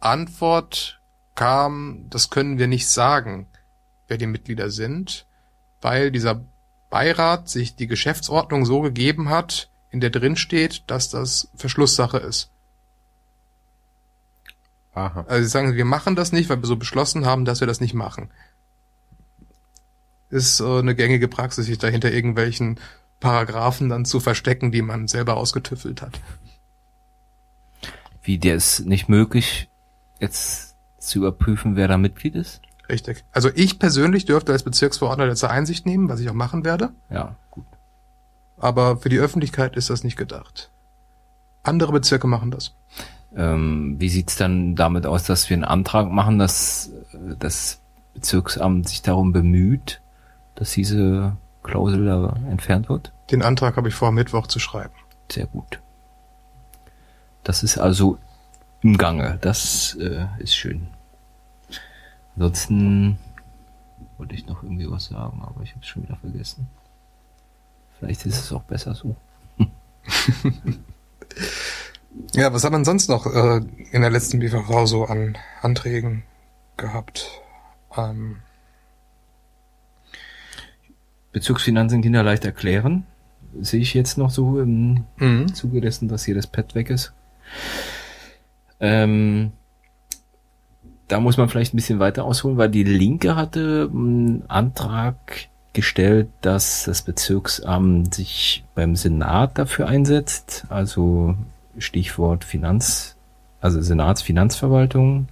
Antwort 0.00 1.00
kam, 1.34 2.06
das 2.08 2.30
können 2.30 2.58
wir 2.58 2.66
nicht 2.66 2.88
sagen, 2.88 3.46
wer 4.08 4.16
die 4.16 4.26
Mitglieder 4.26 4.70
sind, 4.70 5.26
weil 5.80 6.10
dieser 6.10 6.40
Beirat 6.90 7.48
sich 7.48 7.76
die 7.76 7.86
Geschäftsordnung 7.86 8.64
so 8.64 8.80
gegeben 8.80 9.28
hat, 9.28 9.68
in 9.90 10.00
der 10.00 10.10
drin 10.10 10.36
steht, 10.36 10.84
dass 10.86 11.10
das 11.10 11.48
Verschlusssache 11.54 12.18
ist. 12.18 12.50
Aha. 14.98 15.24
Also 15.28 15.42
sie 15.44 15.48
sagen, 15.48 15.74
wir 15.74 15.84
machen 15.84 16.16
das 16.16 16.32
nicht, 16.32 16.50
weil 16.50 16.60
wir 16.60 16.66
so 16.66 16.76
beschlossen 16.76 17.24
haben, 17.24 17.44
dass 17.44 17.60
wir 17.60 17.66
das 17.66 17.80
nicht 17.80 17.94
machen. 17.94 18.30
Ist 20.30 20.60
äh, 20.60 20.78
eine 20.80 20.94
gängige 20.94 21.28
Praxis, 21.28 21.66
sich 21.66 21.78
dahinter 21.78 22.10
irgendwelchen 22.12 22.78
Paragraphen 23.20 23.88
dann 23.88 24.04
zu 24.04 24.20
verstecken, 24.20 24.72
die 24.72 24.82
man 24.82 25.08
selber 25.08 25.36
ausgetüffelt 25.36 26.02
hat. 26.02 26.20
wie 28.22 28.38
der 28.38 28.56
ist 28.56 28.80
nicht 28.86 29.08
möglich, 29.08 29.70
jetzt 30.20 30.76
zu 30.98 31.18
überprüfen, 31.20 31.76
wer 31.76 31.88
da 31.88 31.96
Mitglied 31.96 32.34
ist? 32.34 32.60
Richtig. 32.88 33.24
Also 33.32 33.50
ich 33.54 33.78
persönlich 33.78 34.24
dürfte 34.26 34.52
als 34.52 34.62
Bezirksverordneter 34.64 35.34
zur 35.36 35.50
Einsicht 35.50 35.86
nehmen, 35.86 36.08
was 36.08 36.20
ich 36.20 36.28
auch 36.28 36.34
machen 36.34 36.64
werde, 36.64 36.90
Ja, 37.10 37.36
gut. 37.50 37.64
aber 38.58 38.96
für 38.98 39.08
die 39.08 39.18
Öffentlichkeit 39.18 39.76
ist 39.76 39.88
das 39.90 40.04
nicht 40.04 40.16
gedacht. 40.16 40.70
Andere 41.62 41.92
Bezirke 41.92 42.26
machen 42.26 42.50
das. 42.50 42.74
Ähm, 43.36 43.96
wie 43.98 44.08
sieht's 44.08 44.36
dann 44.36 44.74
damit 44.74 45.06
aus, 45.06 45.24
dass 45.24 45.48
wir 45.50 45.54
einen 45.54 45.64
Antrag 45.64 46.10
machen, 46.10 46.38
dass 46.38 46.90
das 47.38 47.80
Bezirksamt 48.14 48.88
sich 48.88 49.02
darum 49.02 49.32
bemüht, 49.32 50.00
dass 50.54 50.72
diese 50.72 51.36
Klausel 51.62 52.06
da 52.06 52.34
entfernt 52.50 52.88
wird? 52.88 53.12
Den 53.30 53.42
Antrag 53.42 53.76
habe 53.76 53.88
ich 53.88 53.94
vor, 53.94 54.12
Mittwoch 54.12 54.46
zu 54.46 54.58
schreiben. 54.58 54.94
Sehr 55.30 55.46
gut. 55.46 55.80
Das 57.44 57.62
ist 57.62 57.78
also 57.78 58.18
im 58.80 58.96
Gange. 58.96 59.38
Das 59.40 59.94
äh, 60.00 60.26
ist 60.38 60.54
schön. 60.54 60.88
Ansonsten 62.34 63.18
wollte 64.16 64.34
ich 64.34 64.46
noch 64.46 64.62
irgendwie 64.62 64.90
was 64.90 65.06
sagen, 65.06 65.42
aber 65.42 65.62
ich 65.62 65.70
habe 65.72 65.80
es 65.82 65.86
schon 65.86 66.02
wieder 66.04 66.16
vergessen. 66.16 66.66
Vielleicht 67.98 68.24
ist 68.26 68.38
es 68.38 68.52
auch 68.52 68.62
besser 68.62 68.94
so. 68.94 69.16
Ja, 72.34 72.52
was 72.52 72.64
hat 72.64 72.72
man 72.72 72.84
sonst 72.84 73.08
noch 73.08 73.26
äh, 73.26 73.60
in 73.90 74.00
der 74.00 74.10
letzten 74.10 74.38
BVV 74.38 74.86
so 74.86 75.04
an 75.04 75.36
Anträgen 75.62 76.22
gehabt? 76.76 77.30
Ähm, 77.96 78.36
Bezugsfinanzen 81.32 82.02
Kinder 82.02 82.22
leicht 82.22 82.44
erklären. 82.44 83.06
Sehe 83.60 83.80
ich 83.80 83.94
jetzt 83.94 84.18
noch 84.18 84.30
so 84.30 84.60
im 84.60 85.04
mhm. 85.16 85.54
Zuge 85.54 85.80
dessen, 85.80 86.08
dass 86.08 86.24
hier 86.24 86.34
das 86.34 86.46
Pad 86.46 86.74
weg 86.74 86.90
ist. 86.90 87.12
Ähm, 88.80 89.52
da 91.08 91.20
muss 91.20 91.36
man 91.36 91.48
vielleicht 91.48 91.74
ein 91.74 91.78
bisschen 91.78 91.98
weiter 91.98 92.24
ausholen, 92.24 92.58
weil 92.58 92.68
die 92.68 92.84
Linke 92.84 93.36
hatte 93.36 93.90
einen 93.92 94.44
Antrag 94.48 95.48
gestellt, 95.72 96.28
dass 96.40 96.84
das 96.84 97.02
Bezirksamt 97.02 98.14
sich 98.14 98.64
beim 98.74 98.96
Senat 98.96 99.58
dafür 99.58 99.88
einsetzt. 99.88 100.66
Also 100.68 101.34
Stichwort 101.78 102.44
Finanz, 102.44 103.16
also 103.60 103.80
Senatsfinanzverwaltung. 103.80 105.28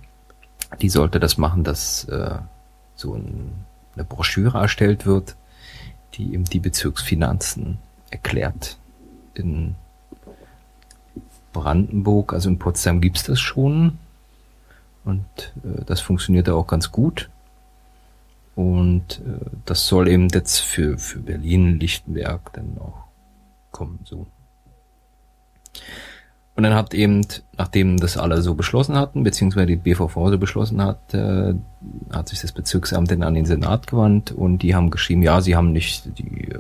Die 0.81 0.89
sollte 0.89 1.21
das 1.21 1.39
machen, 1.39 1.65
dass 1.65 2.05
äh, 2.05 2.39
so 2.95 3.15
ein, 3.15 3.53
eine 3.95 4.05
Broschüre 4.05 4.59
erstellt 4.59 5.07
wird, 5.07 5.37
die 6.15 6.35
eben 6.35 6.45
die 6.45 6.61
Bezirksfinanzen 6.61 7.79
erklärt. 8.11 8.79
In 9.35 9.75
Brandenburg, 11.53 12.33
also 12.33 12.49
in 12.49 12.59
Potsdam 12.59 13.01
gibt's 13.01 13.25
das 13.25 13.41
schon. 13.41 13.99
Und 15.05 15.25
äh, 15.65 15.85
das 15.85 16.01
funktioniert 16.01 16.49
auch 16.49 16.67
ganz 16.67 16.91
gut. 16.91 17.31
Und 18.57 19.21
äh, 19.21 19.51
das 19.67 19.87
soll 19.87 20.09
eben 20.09 20.29
jetzt 20.31 20.59
für, 20.59 20.99
für 20.99 21.21
Berlin, 21.21 21.79
Lichtenberg 21.79 22.53
dann 22.55 22.79
auch 22.79 23.05
kommen, 23.71 24.01
so. 24.05 24.27
Und 26.57 26.63
dann 26.63 26.75
hat 26.75 26.95
eben, 26.95 27.27
nachdem 27.59 27.99
das 27.99 28.17
alle 28.17 28.41
so 28.41 28.55
beschlossen 28.55 28.97
hatten, 28.97 29.23
beziehungsweise 29.23 29.67
die 29.67 29.77
BVV 29.77 30.15
so 30.15 30.39
beschlossen 30.39 30.83
hat, 30.83 31.13
äh, 31.13 31.55
hat 32.11 32.29
sich 32.31 32.41
das 32.41 32.53
Bezirksamt 32.53 33.11
dann 33.11 33.23
an 33.23 33.35
den 33.35 33.45
Senat 33.45 33.87
gewandt 33.87 34.33
und 34.33 34.63
die 34.63 34.75
haben 34.75 34.91
geschrieben, 34.91 35.23
ja, 35.23 35.43
sie 35.43 35.55
haben 35.55 35.73
nicht 35.73 36.19
die 36.19 36.51
äh, 36.51 36.59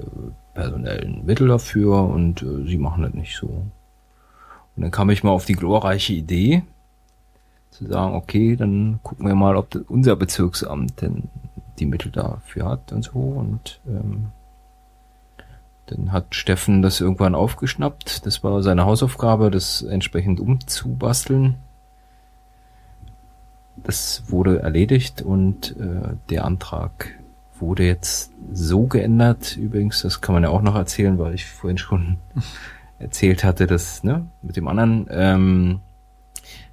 personellen 0.52 1.24
Mittel 1.24 1.48
dafür 1.48 2.02
und 2.02 2.42
äh, 2.42 2.66
sie 2.66 2.76
machen 2.76 3.04
das 3.04 3.14
nicht 3.14 3.36
so. 3.36 3.46
Und 3.46 4.82
dann 4.82 4.90
kam 4.90 5.08
ich 5.08 5.24
mal 5.24 5.30
auf 5.30 5.46
die 5.46 5.54
glorreiche 5.54 6.12
Idee, 6.12 6.62
zu 7.70 7.86
sagen, 7.86 8.14
okay, 8.14 8.54
dann 8.56 9.00
gucken 9.02 9.26
wir 9.26 9.34
mal, 9.34 9.56
ob 9.56 9.74
unser 9.88 10.14
Bezirksamt 10.16 11.00
denn 11.00 11.24
die 11.78 11.86
Mittel 11.86 12.10
dafür 12.12 12.66
hat 12.66 12.92
und 12.92 13.04
so. 13.04 13.18
Und 13.18 13.80
ähm, 13.86 14.26
dann 15.86 16.12
hat 16.12 16.34
Steffen 16.34 16.82
das 16.82 17.00
irgendwann 17.00 17.34
aufgeschnappt. 17.34 18.26
Das 18.26 18.42
war 18.42 18.62
seine 18.62 18.84
Hausaufgabe, 18.84 19.50
das 19.50 19.82
entsprechend 19.82 20.40
umzubasteln. 20.40 21.56
Das 23.76 24.24
wurde 24.28 24.60
erledigt 24.60 25.22
und 25.22 25.76
äh, 25.78 26.14
der 26.28 26.44
Antrag 26.44 27.14
wurde 27.60 27.84
jetzt 27.84 28.32
so 28.52 28.86
geändert. 28.86 29.56
Übrigens, 29.56 30.02
das 30.02 30.20
kann 30.20 30.34
man 30.34 30.42
ja 30.42 30.48
auch 30.48 30.62
noch 30.62 30.74
erzählen, 30.74 31.18
weil 31.18 31.34
ich 31.34 31.46
vorhin 31.46 31.78
schon 31.78 32.16
erzählt 32.98 33.44
hatte, 33.44 33.66
dass 33.66 34.02
ne, 34.02 34.26
mit 34.42 34.56
dem 34.56 34.66
anderen, 34.66 35.06
ähm, 35.10 35.80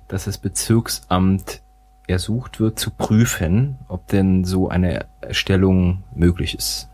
dass 0.08 0.26
das 0.26 0.38
Bezirksamt 0.38 1.62
ersucht 2.08 2.60
wird 2.60 2.80
zu 2.80 2.92
prüfen, 2.92 3.78
ob 3.88 4.08
denn 4.08 4.44
so 4.44 4.70
eine 4.70 5.06
Erstellung 5.22 6.04
möglich 6.14 6.56
ist. 6.58 6.90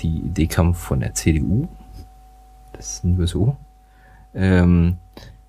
Die 0.00 0.18
Idee 0.18 0.46
kam 0.46 0.74
von 0.74 1.00
der 1.00 1.14
CDU. 1.14 1.68
Das 2.72 2.92
ist 2.94 3.04
nur 3.04 3.26
so. 3.26 3.56
Ähm, 4.34 4.96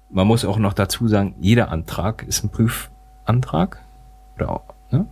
man 0.10 0.28
muss 0.28 0.44
auch 0.44 0.58
noch 0.58 0.74
dazu 0.74 1.08
sagen, 1.08 1.36
jeder 1.40 1.72
Antrag 1.72 2.24
ist 2.24 2.44
ein 2.44 2.50
Prüfantrag. 2.50 3.80
Oder, 4.36 4.62
ne? 4.92 5.06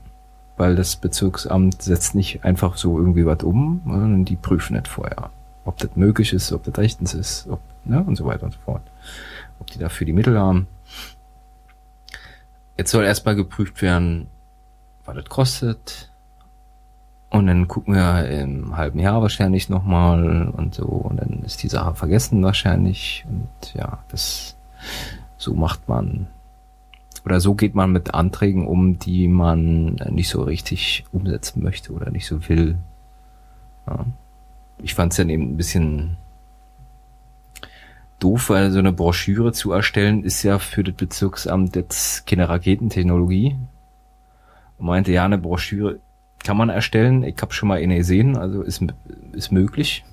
Weil 0.58 0.76
das 0.76 0.98
Bezirksamt 0.98 1.82
setzt 1.82 2.16
nicht 2.16 2.44
einfach 2.44 2.76
so 2.76 2.98
irgendwie 2.98 3.26
was 3.26 3.44
um, 3.44 3.82
sondern 3.86 4.26
die 4.26 4.36
prüfen 4.36 4.76
nicht 4.76 4.90
vorher, 4.90 5.30
ob 5.64 5.78
das 5.78 5.96
möglich 5.96 6.34
ist, 6.34 6.52
ob 6.52 6.64
das 6.64 6.78
rechtens 6.78 7.14
ist, 7.14 7.48
ob, 7.48 7.62
ne, 7.86 8.04
und 8.04 8.18
so 8.18 8.26
weiter 8.26 8.44
und 8.44 8.52
so 8.52 8.60
fort. 8.66 8.82
Ob 9.60 9.72
die 9.72 9.80
dafür 9.80 10.06
die 10.06 10.14
Mittel 10.14 10.38
haben. 10.38 10.68
Jetzt 12.78 12.92
soll 12.92 13.06
erstmal 13.06 13.36
geprüft 13.36 13.82
werden, 13.82 14.28
was 15.06 15.16
das 15.16 15.26
kostet. 15.26 16.09
Und 17.32 17.46
dann 17.46 17.68
gucken 17.68 17.94
wir 17.94 18.28
im 18.28 18.76
halben 18.76 19.00
Jahr 19.00 19.22
wahrscheinlich 19.22 19.70
nochmal 19.70 20.48
und 20.48 20.74
so. 20.74 20.86
Und 20.86 21.18
dann 21.18 21.44
ist 21.44 21.62
die 21.62 21.68
Sache 21.68 21.94
vergessen 21.94 22.44
wahrscheinlich. 22.44 23.24
Und 23.30 23.74
ja, 23.76 24.00
das, 24.10 24.58
so 25.38 25.54
macht 25.54 25.88
man, 25.88 26.28
oder 27.26 27.40
so 27.40 27.54
geht 27.54 27.76
man 27.76 27.92
mit 27.92 28.16
Anträgen 28.16 28.66
um, 28.66 28.98
die 28.98 29.28
man 29.28 29.96
nicht 30.10 30.30
so 30.30 30.42
richtig 30.42 31.06
umsetzen 31.12 31.62
möchte 31.62 31.94
oder 31.94 32.10
nicht 32.10 32.26
so 32.26 32.50
will. 32.50 32.78
Ja. 33.86 34.06
Ich 34.82 34.96
fand 34.96 35.14
es 35.14 35.18
dann 35.18 35.30
eben 35.30 35.52
ein 35.52 35.58
bisschen 35.58 36.18
doof, 38.18 38.50
weil 38.50 38.72
so 38.72 38.80
eine 38.80 38.92
Broschüre 38.92 39.54
zu 39.54 39.72
erstellen 39.72 40.24
ist 40.24 40.42
ja 40.42 40.58
für 40.58 40.84
das 40.84 40.96
Bezirksamt 40.96 41.76
jetzt 41.76 42.26
keine 42.26 42.50
Raketentechnologie. 42.50 43.56
Und 44.80 44.86
meinte, 44.86 45.12
ja, 45.12 45.26
eine 45.26 45.38
Broschüre 45.38 46.00
kann 46.44 46.58
man 46.58 46.70
erstellen. 46.70 47.24
Ich 47.24 47.36
habe 47.42 47.54
schon 47.54 47.70
mal 47.70 47.80
eine 47.80 47.98
gesehen, 47.98 48.38
also 48.38 48.62
ist, 48.62 48.84
ist 49.34 49.52
möglich. 49.52 50.04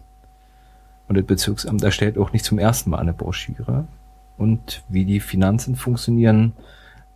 Und 1.09 1.17
das 1.17 1.25
Bezirksamt 1.25 1.83
erstellt 1.83 2.19
auch 2.19 2.33
nicht 2.33 2.45
zum 2.45 2.59
ersten 2.59 2.91
Mal 2.91 2.99
eine 2.99 3.13
Broschüre. 3.13 3.87
Und 4.37 4.83
wie 4.89 5.05
die 5.05 5.21
Finanzen 5.21 5.77
funktionieren, 5.77 6.53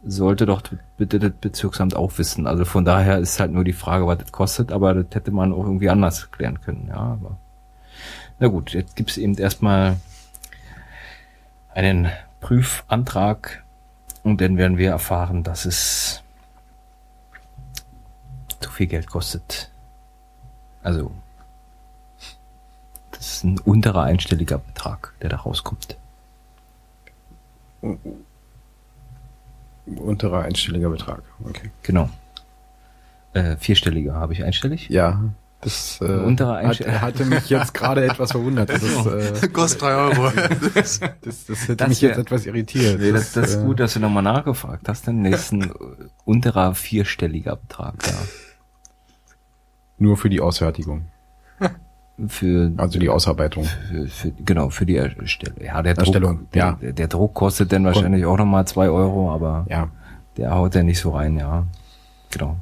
sollte 0.03 0.47
doch 0.47 0.63
bitte 0.97 1.19
das 1.19 1.33
Bezirksamt 1.33 1.95
auch 1.95 2.17
wissen. 2.19 2.47
Also 2.47 2.65
von 2.65 2.85
daher 2.85 3.19
ist 3.19 3.39
halt 3.41 3.53
nur 3.53 3.65
die 3.65 3.73
Frage, 3.73 4.07
was 4.07 4.19
das 4.19 4.33
kostet, 4.33 4.73
aber 4.73 4.95
das 4.95 5.15
hätte 5.15 5.31
man 5.31 5.53
auch 5.53 5.65
irgendwie 5.65 5.91
anders 5.91 6.31
klären 6.31 6.61
können, 6.61 6.87
ja. 6.89 6.97
Aber 6.97 7.37
na 8.39 8.49
gut, 8.49 8.73
jetzt 8.73 8.97
gibt's 8.97 9.19
eben 9.19 9.37
erstmal 9.37 9.97
einen 11.75 12.09
Prüfantrag 12.41 13.63
und 14.23 14.41
dann 14.41 14.57
werden 14.57 14.79
wir 14.79 14.91
erfahren, 14.91 15.43
dass 15.43 15.67
es 15.67 16.23
zu 18.61 18.71
viel 18.71 18.87
Geld 18.87 19.09
kostet. 19.09 19.71
Also 20.83 21.11
das 23.13 23.27
ist 23.37 23.45
ein 23.45 23.59
unterer 23.59 24.03
einstelliger 24.03 24.59
Betrag, 24.59 25.13
der 25.21 25.29
da 25.31 25.37
rauskommt. 25.39 25.97
Unterer 29.87 30.43
einstelliger 30.43 30.91
Betrag, 30.91 31.23
okay. 31.45 31.71
Genau. 31.83 32.09
Äh, 33.33 33.57
vierstelliger 33.57 34.15
habe 34.15 34.33
ich 34.33 34.45
einstellig. 34.45 34.89
Ja, 34.89 35.23
das 35.61 35.99
äh, 36.01 36.05
Untere 36.05 36.67
hat, 36.67 36.79
hatte 37.03 37.25
mich 37.27 37.49
jetzt 37.51 37.75
gerade 37.75 38.05
etwas 38.05 38.33
verwundert. 38.33 38.71
Das, 38.71 38.83
ist, 38.83 39.43
äh, 39.43 39.49
Kostet 39.53 39.83
drei 39.83 39.95
Euro. 39.95 40.31
das, 40.75 41.01
das 41.01 41.49
hätte 41.49 41.77
Das 41.77 41.89
mich 41.89 42.03
wär- 42.03 42.11
jetzt 42.11 42.19
etwas 42.19 42.47
irritiert. 42.47 42.99
Nee, 43.01 43.13
das, 43.13 43.33
das 43.33 43.51
ist 43.51 43.57
äh, 43.63 43.65
gut, 43.65 43.81
dass 43.81 43.95
du 43.95 44.01
nochmal 44.01 44.23
nachgefragt 44.23 44.89
hast. 44.89 45.07
Dann 45.07 45.25
ist 45.25 45.53
ein 45.53 45.71
unterer 46.25 46.75
vierstelliger 46.75 47.57
Betrag 47.57 47.99
da. 48.03 48.13
Nur 50.01 50.17
für 50.17 50.29
die 50.31 50.41
Ausfertigung, 50.41 51.03
Für, 52.29 52.73
also 52.77 52.99
die 52.99 53.09
Ausarbeitung. 53.09 53.65
für, 53.65 54.07
für, 54.09 54.31
genau, 54.33 54.69
für 54.71 54.85
die 54.85 54.97
Erstellung. 54.97 55.57
Ja, 55.63 55.81
der 55.83 55.97
Erstellung, 55.97 56.39
Druck, 56.39 56.51
der, 56.53 56.63
ja. 56.65 56.73
der, 56.73 56.93
der 56.93 57.09
Druck 57.09 57.33
kostet 57.35 57.71
dann 57.73 57.85
wahrscheinlich 57.85 58.25
auch 58.27 58.37
nochmal 58.37 58.67
zwei 58.67 58.91
Euro, 58.91 59.31
aber 59.31 59.65
Ja, 59.69 59.89
der 60.37 60.55
haut 60.55 60.75
ja 60.75 60.83
nicht 60.83 60.99
so 61.01 61.11
rein, 61.13 61.39
ja. 61.39 61.67
Genau. 62.31 62.57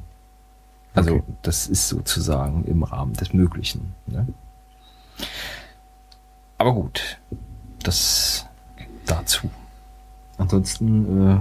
Also, 0.93 1.15
Okay. 1.15 1.23
das 1.41 1.67
ist 1.67 1.89
sozusagen 1.89 2.63
im 2.65 2.83
Rahmen 2.83 3.13
des 3.13 3.33
Möglichen. 3.33 3.93
Ne? 4.07 4.27
Aber 6.57 6.73
gut, 6.73 7.19
das 7.83 8.45
dazu. 9.05 9.49
Ansonsten, 10.37 11.31
äh, 11.31 11.39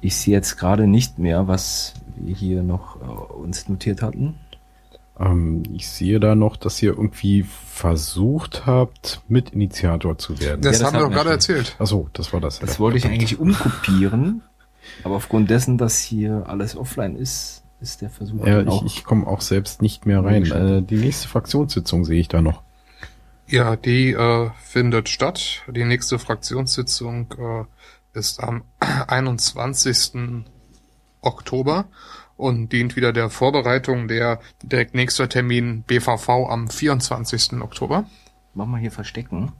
ich 0.00 0.16
sehe 0.16 0.34
jetzt 0.34 0.56
gerade 0.58 0.86
nicht 0.86 1.18
mehr, 1.18 1.48
was 1.48 1.94
wir 2.16 2.34
hier 2.34 2.62
noch 2.62 2.96
äh, 3.00 3.32
uns 3.34 3.68
notiert 3.68 4.02
hatten. 4.02 4.34
Ähm, 5.18 5.62
ich 5.72 5.88
sehe 5.88 6.18
da 6.20 6.34
noch, 6.34 6.56
dass 6.56 6.82
ihr 6.82 6.90
irgendwie 6.90 7.44
versucht 7.44 8.66
habt, 8.66 9.22
Mitinitiator 9.28 10.18
zu 10.18 10.40
werden. 10.40 10.62
Das, 10.62 10.78
das 10.78 10.86
haben 10.86 10.98
wir 10.98 11.06
doch 11.06 11.12
gerade 11.12 11.30
erzählt. 11.30 11.76
Ach 11.78 11.86
so, 11.86 12.08
das 12.12 12.32
war 12.32 12.40
das. 12.40 12.58
Das 12.58 12.74
ja. 12.74 12.78
wollte 12.80 12.98
ich 12.98 13.06
eigentlich 13.06 13.38
umkopieren, 13.38 14.42
aber 15.04 15.16
aufgrund 15.16 15.50
dessen, 15.50 15.78
dass 15.78 16.00
hier 16.00 16.44
alles 16.48 16.76
offline 16.76 17.16
ist, 17.16 17.62
ist 17.80 18.02
der 18.02 18.10
Versuch 18.10 18.46
Ja, 18.46 18.62
ich, 18.62 18.82
ich 18.84 19.04
komme 19.04 19.26
auch 19.26 19.40
selbst 19.40 19.82
nicht 19.82 20.06
mehr 20.06 20.24
rein. 20.24 20.44
Äh, 20.50 20.82
die 20.82 20.96
nächste 20.96 21.28
Fraktionssitzung 21.28 22.04
sehe 22.04 22.20
ich 22.20 22.28
da 22.28 22.40
noch. 22.40 22.62
Ja, 23.46 23.76
die 23.76 24.12
äh, 24.12 24.50
findet 24.62 25.08
statt. 25.08 25.62
Die 25.68 25.84
nächste 25.84 26.18
Fraktionssitzung 26.18 27.34
äh, 27.38 28.18
ist 28.18 28.42
am 28.42 28.64
21. 29.08 30.44
Oktober 31.20 31.86
und 32.36 32.70
dient 32.70 32.96
wieder 32.96 33.12
der 33.12 33.30
Vorbereitung 33.30 34.08
der 34.08 34.40
direkt 34.62 34.94
nächster 34.94 35.28
Termin 35.28 35.82
BVV 35.82 36.28
am 36.50 36.68
24. 36.68 37.60
Oktober. 37.60 38.04
Mach 38.54 38.66
mal 38.66 38.80
hier 38.80 38.90
verstecken. 38.92 39.52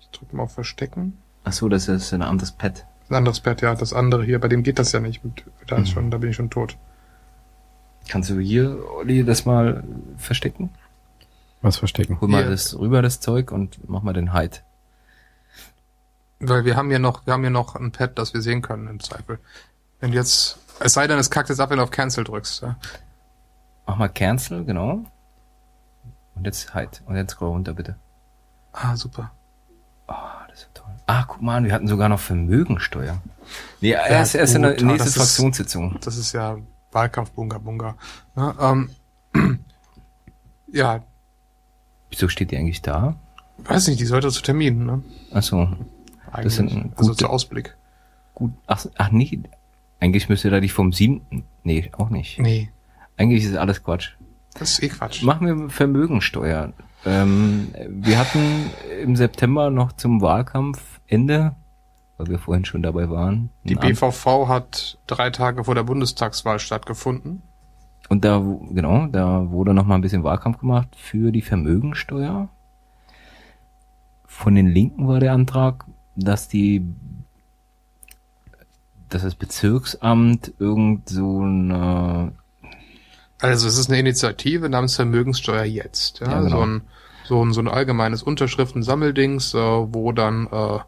Ich 0.00 0.08
drücke 0.10 0.36
mal 0.36 0.44
auf 0.44 0.52
Verstecken. 0.54 1.18
Ach 1.44 1.52
so, 1.52 1.68
das 1.68 1.88
ist 1.88 2.12
ein 2.12 2.22
anderes 2.22 2.52
Pad. 2.52 2.86
Ein 3.08 3.16
anderes 3.16 3.40
Pad, 3.40 3.60
ja, 3.62 3.74
das 3.74 3.92
andere 3.92 4.24
hier, 4.24 4.38
bei 4.38 4.48
dem 4.48 4.62
geht 4.62 4.78
das 4.78 4.92
ja 4.92 5.00
nicht. 5.00 5.24
Mit, 5.24 5.44
da 5.66 5.76
ist 5.76 5.88
Mhm. 5.88 5.92
schon, 5.92 6.10
da 6.10 6.18
bin 6.18 6.30
ich 6.30 6.36
schon 6.36 6.50
tot. 6.50 6.76
Kannst 8.08 8.30
du 8.30 8.38
hier, 8.40 8.78
Olli, 8.96 9.24
das 9.24 9.44
mal 9.46 9.84
verstecken? 10.16 10.70
Was 11.62 11.76
verstecken? 11.76 12.20
Hol 12.20 12.28
mal 12.28 12.42
Hier. 12.42 12.50
das 12.50 12.78
rüber, 12.78 13.02
das 13.02 13.20
Zeug, 13.20 13.52
und 13.52 13.78
mach 13.88 14.02
mal 14.02 14.12
den 14.14 14.32
Hide. 14.32 14.58
Weil 16.38 16.64
wir 16.64 16.76
haben 16.76 16.88
hier 16.88 16.98
noch, 16.98 17.26
wir 17.26 17.34
haben 17.34 17.42
hier 17.42 17.50
noch 17.50 17.74
ein 17.76 17.92
Pad, 17.92 18.18
das 18.18 18.32
wir 18.32 18.40
sehen 18.40 18.62
können 18.62 18.88
im 18.88 19.00
Zweifel. 19.00 19.38
Wenn 20.00 20.12
du 20.12 20.16
jetzt, 20.16 20.58
es 20.80 20.92
sei 20.94 21.06
denn, 21.06 21.18
es 21.18 21.30
kackt 21.30 21.48
jetzt 21.48 21.60
ab, 21.60 21.70
wenn 21.70 21.76
du 21.78 21.82
auf 21.84 21.90
Cancel 21.90 22.24
drückst. 22.24 22.62
Ja. 22.62 22.76
Mach 23.86 23.96
mal 23.96 24.08
Cancel, 24.08 24.64
genau. 24.64 25.04
Und 26.34 26.44
jetzt 26.46 26.74
Hide. 26.74 26.90
Und 27.06 27.16
jetzt 27.16 27.32
scroll 27.32 27.50
runter, 27.50 27.74
bitte. 27.74 27.96
Ah, 28.72 28.96
super. 28.96 29.30
Oh, 30.08 30.14
das 30.48 30.60
ist 30.60 30.70
toll. 30.74 30.86
Ah, 31.06 31.24
guck 31.26 31.42
mal, 31.42 31.56
an, 31.56 31.64
wir 31.64 31.72
hatten 31.72 31.88
sogar 31.88 32.08
noch 32.08 32.20
Vermögensteuer. 32.20 33.20
Nee, 33.80 33.90
erst, 33.90 34.34
erst 34.34 34.54
in 34.54 34.62
der 34.62 34.72
ah, 34.72 34.74
nächsten 34.82 34.98
das 34.98 35.06
ist- 35.08 35.16
Fraktionssitzung. 35.16 35.98
Das 36.02 36.16
ist 36.16 36.32
ja 36.32 36.56
Wahlkampf 36.92 37.30
Bunga 37.32 37.58
Bunga. 37.58 37.96
Ja, 38.36 38.54
ähm, 38.72 38.90
ja, 40.72 41.02
Wieso 42.10 42.28
steht 42.28 42.50
die 42.50 42.56
eigentlich 42.56 42.82
da? 42.82 43.14
weiß 43.58 43.86
nicht, 43.88 44.00
die 44.00 44.06
sollte 44.06 44.30
zu 44.30 44.42
Terminen, 44.42 44.84
ne? 44.86 45.02
Ach 45.32 45.42
so, 45.42 45.68
Eigentlich. 46.32 46.54
sind 46.56 46.92
also 46.96 47.10
gute- 47.12 47.24
zu 47.24 47.28
Ausblick. 47.30 47.76
gut. 48.34 48.52
Ach, 48.66 48.84
ach 48.96 49.10
nee, 49.10 49.42
eigentlich 50.00 50.28
müsste 50.28 50.50
da 50.50 50.60
die 50.60 50.68
vom 50.68 50.92
siebten. 50.92 51.44
Nee, 51.62 51.90
auch 51.96 52.10
nicht. 52.10 52.38
Nee, 52.38 52.70
Eigentlich 53.16 53.44
ist 53.44 53.54
alles 53.56 53.82
Quatsch. 53.84 54.12
das 54.54 54.72
ist 54.72 54.82
eh 54.82 54.88
Quatsch. 54.88 55.22
Machen 55.22 55.46
wir 55.46 55.70
Vermögensteuer. 55.70 56.72
Ähm, 57.04 57.68
wir 57.88 58.18
hatten 58.18 58.70
im 59.02 59.14
September 59.16 59.70
noch 59.70 59.92
zum 59.92 60.20
Wahlkampfende, 60.20 61.54
weil 62.16 62.26
wir 62.26 62.38
vorhin 62.38 62.64
schon 62.64 62.82
dabei 62.82 63.08
waren. 63.10 63.50
Die 63.64 63.74
BVV 63.74 64.48
hat 64.48 64.98
drei 65.06 65.30
Tage 65.30 65.64
vor 65.64 65.74
der 65.74 65.82
Bundestagswahl 65.82 66.58
stattgefunden. 66.58 67.42
Und 68.08 68.24
da, 68.24 68.42
genau, 68.70 69.06
da 69.06 69.50
wurde 69.50 69.72
noch 69.72 69.86
mal 69.86 69.94
ein 69.94 70.00
bisschen 70.00 70.24
Wahlkampf 70.24 70.58
gemacht 70.58 70.88
für 70.96 71.30
die 71.30 71.42
Vermögensteuer. 71.42 72.48
Von 74.26 74.54
den 74.54 74.66
Linken 74.66 75.06
war 75.06 75.20
der 75.20 75.32
Antrag, 75.32 75.84
dass 76.16 76.48
die, 76.48 76.84
dass 79.10 79.22
das 79.22 79.34
Bezirksamt 79.34 80.52
irgend 80.58 81.08
so 81.08 81.40
eine, 81.40 82.32
Also 83.40 83.68
es 83.68 83.76
ist 83.76 83.90
eine 83.90 83.98
Initiative 83.98 84.68
namens 84.68 84.96
Vermögenssteuer 84.96 85.64
jetzt. 85.64 86.20
Ja, 86.20 86.30
Ja, 86.30 86.40
genau. 86.40 86.50
so, 86.50 86.62
ein, 86.62 86.80
so, 87.24 87.44
ein, 87.44 87.52
so 87.52 87.60
ein 87.60 87.68
allgemeines 87.68 88.22
Unterschriftensammeldings, 88.22 89.54
äh, 89.54 89.58
wo 89.58 90.12
dann 90.12 90.46
äh, 90.50 90.78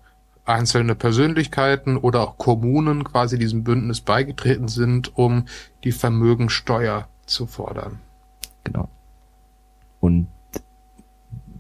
einzelne 0.45 0.95
Persönlichkeiten 0.95 1.97
oder 1.97 2.23
auch 2.23 2.39
Kommunen 2.39 3.05
quasi 3.05 3.39
diesem 3.39 3.65
Bündnis 3.65 4.01
beigetreten 4.01 4.69
sind, 4.69 5.17
um 5.17 5.47
die 5.85 5.93
Vermögensteuer 5.93 7.09
zu 7.27 7.47
fordern. 7.47 8.01
genau. 8.65 8.89
Und 10.01 10.27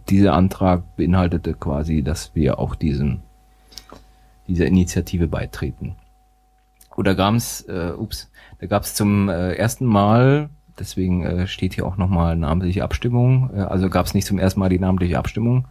dieser 0.08 0.34
Antrag 0.34 0.96
beinhaltete 0.96 1.54
quasi, 1.54 2.02
dass 2.02 2.34
wir 2.34 2.58
auch 2.58 2.74
diesem, 2.74 3.20
dieser 4.48 4.66
Initiative 4.66 5.28
beitreten. 5.28 5.94
Oder 6.97 7.14
gab's, 7.14 7.62
äh, 7.62 7.93
ups, 7.97 8.30
da 8.61 8.66
gab's 8.66 8.95
zum 8.95 9.28
äh, 9.28 9.55
ersten 9.55 9.86
Mal, 9.86 10.51
deswegen 10.78 11.24
äh, 11.24 11.47
steht 11.47 11.74
hier 11.74 11.86
auch 11.86 11.97
nochmal 11.97 12.36
namentliche 12.36 12.84
Abstimmung, 12.84 13.51
äh, 13.55 13.61
also 13.61 13.88
gab's 13.88 14.14
nicht 14.14 14.26
zum 14.26 14.38
ersten 14.38 14.61
Mal 14.61 14.68
die 14.68 14.78
namentliche 14.78 15.18
Abstimmung, 15.18 15.66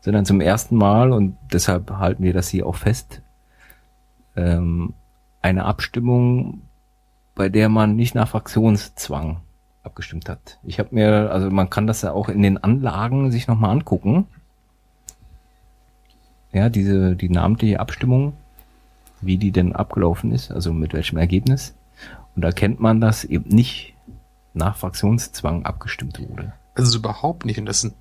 sondern 0.00 0.24
zum 0.24 0.40
ersten 0.40 0.76
Mal, 0.76 1.12
und 1.12 1.36
deshalb 1.52 1.90
halten 1.90 2.22
wir 2.22 2.32
das 2.32 2.48
hier 2.48 2.66
auch 2.66 2.76
fest, 2.76 3.22
ähm, 4.36 4.94
eine 5.42 5.64
Abstimmung, 5.64 6.62
bei 7.34 7.48
der 7.48 7.68
man 7.68 7.96
nicht 7.96 8.14
nach 8.14 8.28
Fraktionszwang 8.28 9.40
abgestimmt 9.82 10.28
hat. 10.28 10.58
Ich 10.62 10.78
habe 10.78 10.94
mir, 10.94 11.30
also 11.30 11.50
man 11.50 11.70
kann 11.70 11.86
das 11.86 12.02
ja 12.02 12.12
auch 12.12 12.28
in 12.28 12.42
den 12.42 12.58
Anlagen 12.58 13.30
sich 13.30 13.46
nochmal 13.46 13.70
angucken. 13.70 14.26
Ja, 16.52 16.68
diese, 16.68 17.16
die 17.16 17.28
namentliche 17.28 17.80
Abstimmung, 17.80 18.34
wie 19.26 19.38
die 19.38 19.52
denn 19.52 19.74
abgelaufen 19.74 20.32
ist, 20.32 20.50
also 20.50 20.72
mit 20.72 20.92
welchem 20.92 21.18
Ergebnis. 21.18 21.74
Und 22.34 22.42
da 22.42 22.52
kennt 22.52 22.80
man, 22.80 23.00
dass 23.00 23.24
eben 23.24 23.48
nicht 23.48 23.94
nach 24.52 24.76
Fraktionszwang 24.76 25.64
abgestimmt 25.64 26.20
wurde. 26.20 26.52
Also 26.74 26.98
überhaupt 26.98 27.44
nicht. 27.44 27.58
Und 27.58 27.66
das 27.66 27.80
sind, 27.80 27.94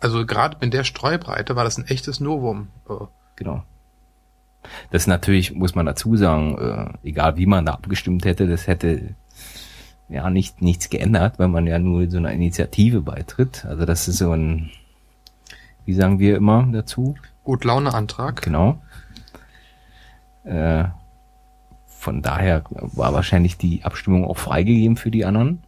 also 0.00 0.26
gerade 0.26 0.56
mit 0.60 0.72
der 0.72 0.84
Streubreite 0.84 1.56
war 1.56 1.64
das 1.64 1.78
ein 1.78 1.86
echtes 1.86 2.20
Novum. 2.20 2.68
Äh, 2.88 3.06
Genau. 3.36 3.64
Das 4.90 5.06
natürlich, 5.06 5.52
muss 5.54 5.74
man 5.74 5.86
dazu 5.86 6.16
sagen, 6.16 6.56
äh, 6.58 7.08
egal 7.08 7.36
wie 7.36 7.46
man 7.46 7.66
da 7.66 7.72
abgestimmt 7.72 8.24
hätte, 8.24 8.46
das 8.46 8.66
hätte 8.66 9.14
ja 10.08 10.30
nicht 10.30 10.62
nichts 10.62 10.90
geändert, 10.90 11.38
weil 11.38 11.48
man 11.48 11.66
ja 11.66 11.78
nur 11.78 12.08
so 12.08 12.18
einer 12.18 12.32
Initiative 12.32 13.00
beitritt. 13.00 13.64
Also 13.64 13.84
das 13.84 14.06
ist 14.06 14.18
so 14.18 14.30
ein, 14.32 14.70
wie 15.84 15.94
sagen 15.94 16.20
wir 16.20 16.36
immer 16.36 16.68
dazu? 16.70 17.16
Gut 17.42 17.64
Laune-Antrag. 17.64 18.42
Genau. 18.42 18.80
Äh, 20.44 20.84
von 21.86 22.22
daher 22.22 22.64
war 22.70 23.12
wahrscheinlich 23.12 23.56
die 23.56 23.84
Abstimmung 23.84 24.24
auch 24.24 24.36
freigegeben 24.36 24.96
für 24.96 25.10
die 25.10 25.24
anderen. 25.24 25.62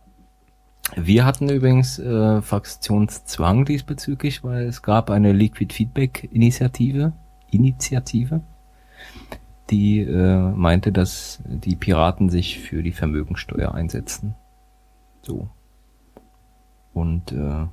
Wir 0.97 1.25
hatten 1.25 1.49
übrigens 1.49 1.99
äh, 1.99 2.43
Fraktionszwang 2.43 3.65
diesbezüglich, 3.65 4.45
weil 4.45 4.65
es 4.65 4.83
gab 4.83 5.11
eine 5.11 5.33
Liquid 5.33 5.73
Feedback 5.73 6.29
Initiative, 6.33 7.13
Initiative, 7.51 8.43
die 9.71 10.01
äh, 10.01 10.51
meinte, 10.51 10.93
dass 10.93 11.41
die 11.47 11.77
Piraten 11.77 12.29
sich 12.29 12.59
für 12.59 12.83
die 12.83 12.93
Vermögensteuer 12.93 13.73
einsetzen. 13.75 14.35
So. 15.23 15.49
Und 16.93 17.33
äh, 17.33 17.67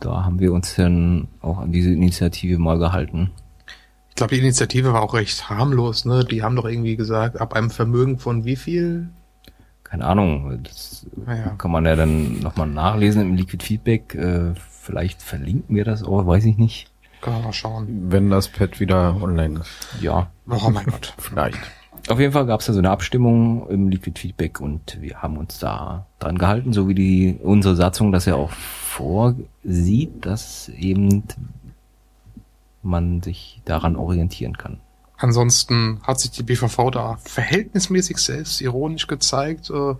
da 0.00 0.24
haben 0.24 0.40
wir 0.40 0.52
uns 0.52 0.74
dann 0.74 1.28
auch 1.40 1.58
an 1.58 1.72
diese 1.72 1.92
Initiative 1.92 2.58
mal 2.58 2.78
gehalten. 2.78 3.30
Ich 4.12 4.16
glaube, 4.16 4.34
die 4.34 4.40
Initiative 4.42 4.92
war 4.92 5.00
auch 5.02 5.14
recht 5.14 5.48
harmlos. 5.48 6.04
Ne? 6.04 6.22
Die 6.22 6.42
haben 6.42 6.54
doch 6.54 6.66
irgendwie 6.66 6.96
gesagt, 6.96 7.40
ab 7.40 7.54
einem 7.54 7.70
Vermögen 7.70 8.18
von 8.18 8.44
wie 8.44 8.56
viel? 8.56 9.08
Keine 9.84 10.04
Ahnung, 10.04 10.60
das 10.64 11.06
Naja. 11.24 11.54
kann 11.56 11.70
man 11.70 11.86
ja 11.86 11.96
dann 11.96 12.40
nochmal 12.40 12.66
nachlesen 12.68 13.22
im 13.22 13.34
Liquid 13.34 13.64
Feedback. 13.64 14.14
Äh, 14.14 14.52
vielleicht 14.54 15.22
verlinken 15.22 15.74
wir 15.74 15.84
das 15.86 16.02
auch, 16.02 16.26
weiß 16.26 16.44
ich 16.44 16.58
nicht. 16.58 16.90
Können 17.22 17.36
wir 17.38 17.42
mal 17.44 17.52
schauen. 17.54 18.10
Wenn 18.12 18.28
das 18.28 18.48
Pad 18.48 18.80
wieder 18.80 19.16
online 19.22 19.60
ist. 19.60 19.70
Ja, 20.02 20.30
Oh 20.46 20.68
mein 20.70 20.84
Gott. 20.84 21.14
Vielleicht. 21.18 21.58
Auf 22.08 22.18
jeden 22.20 22.32
Fall 22.32 22.46
gab 22.46 22.60
es 22.60 22.66
da 22.66 22.72
so 22.74 22.80
eine 22.80 22.90
Abstimmung 22.90 23.66
im 23.70 23.88
Liquid 23.88 24.18
Feedback 24.20 24.60
und 24.60 25.00
wir 25.00 25.22
haben 25.22 25.38
uns 25.38 25.58
da 25.58 26.04
dran 26.18 26.36
gehalten, 26.36 26.72
so 26.74 26.86
wie 26.88 26.94
die 26.94 27.38
unsere 27.42 27.76
Satzung 27.76 28.12
das 28.12 28.26
ja 28.26 28.34
auch 28.34 28.50
vorsieht, 28.50 30.26
dass 30.26 30.68
eben 30.70 31.24
man 32.82 33.22
sich 33.22 33.62
daran 33.64 33.96
orientieren 33.96 34.56
kann. 34.56 34.80
Ansonsten 35.16 36.00
hat 36.02 36.18
sich 36.18 36.32
die 36.32 36.42
BVV 36.42 36.90
da 36.90 37.16
verhältnismäßig 37.24 38.18
selbstironisch 38.18 39.06
gezeigt 39.06 39.70
äh, 39.70 39.94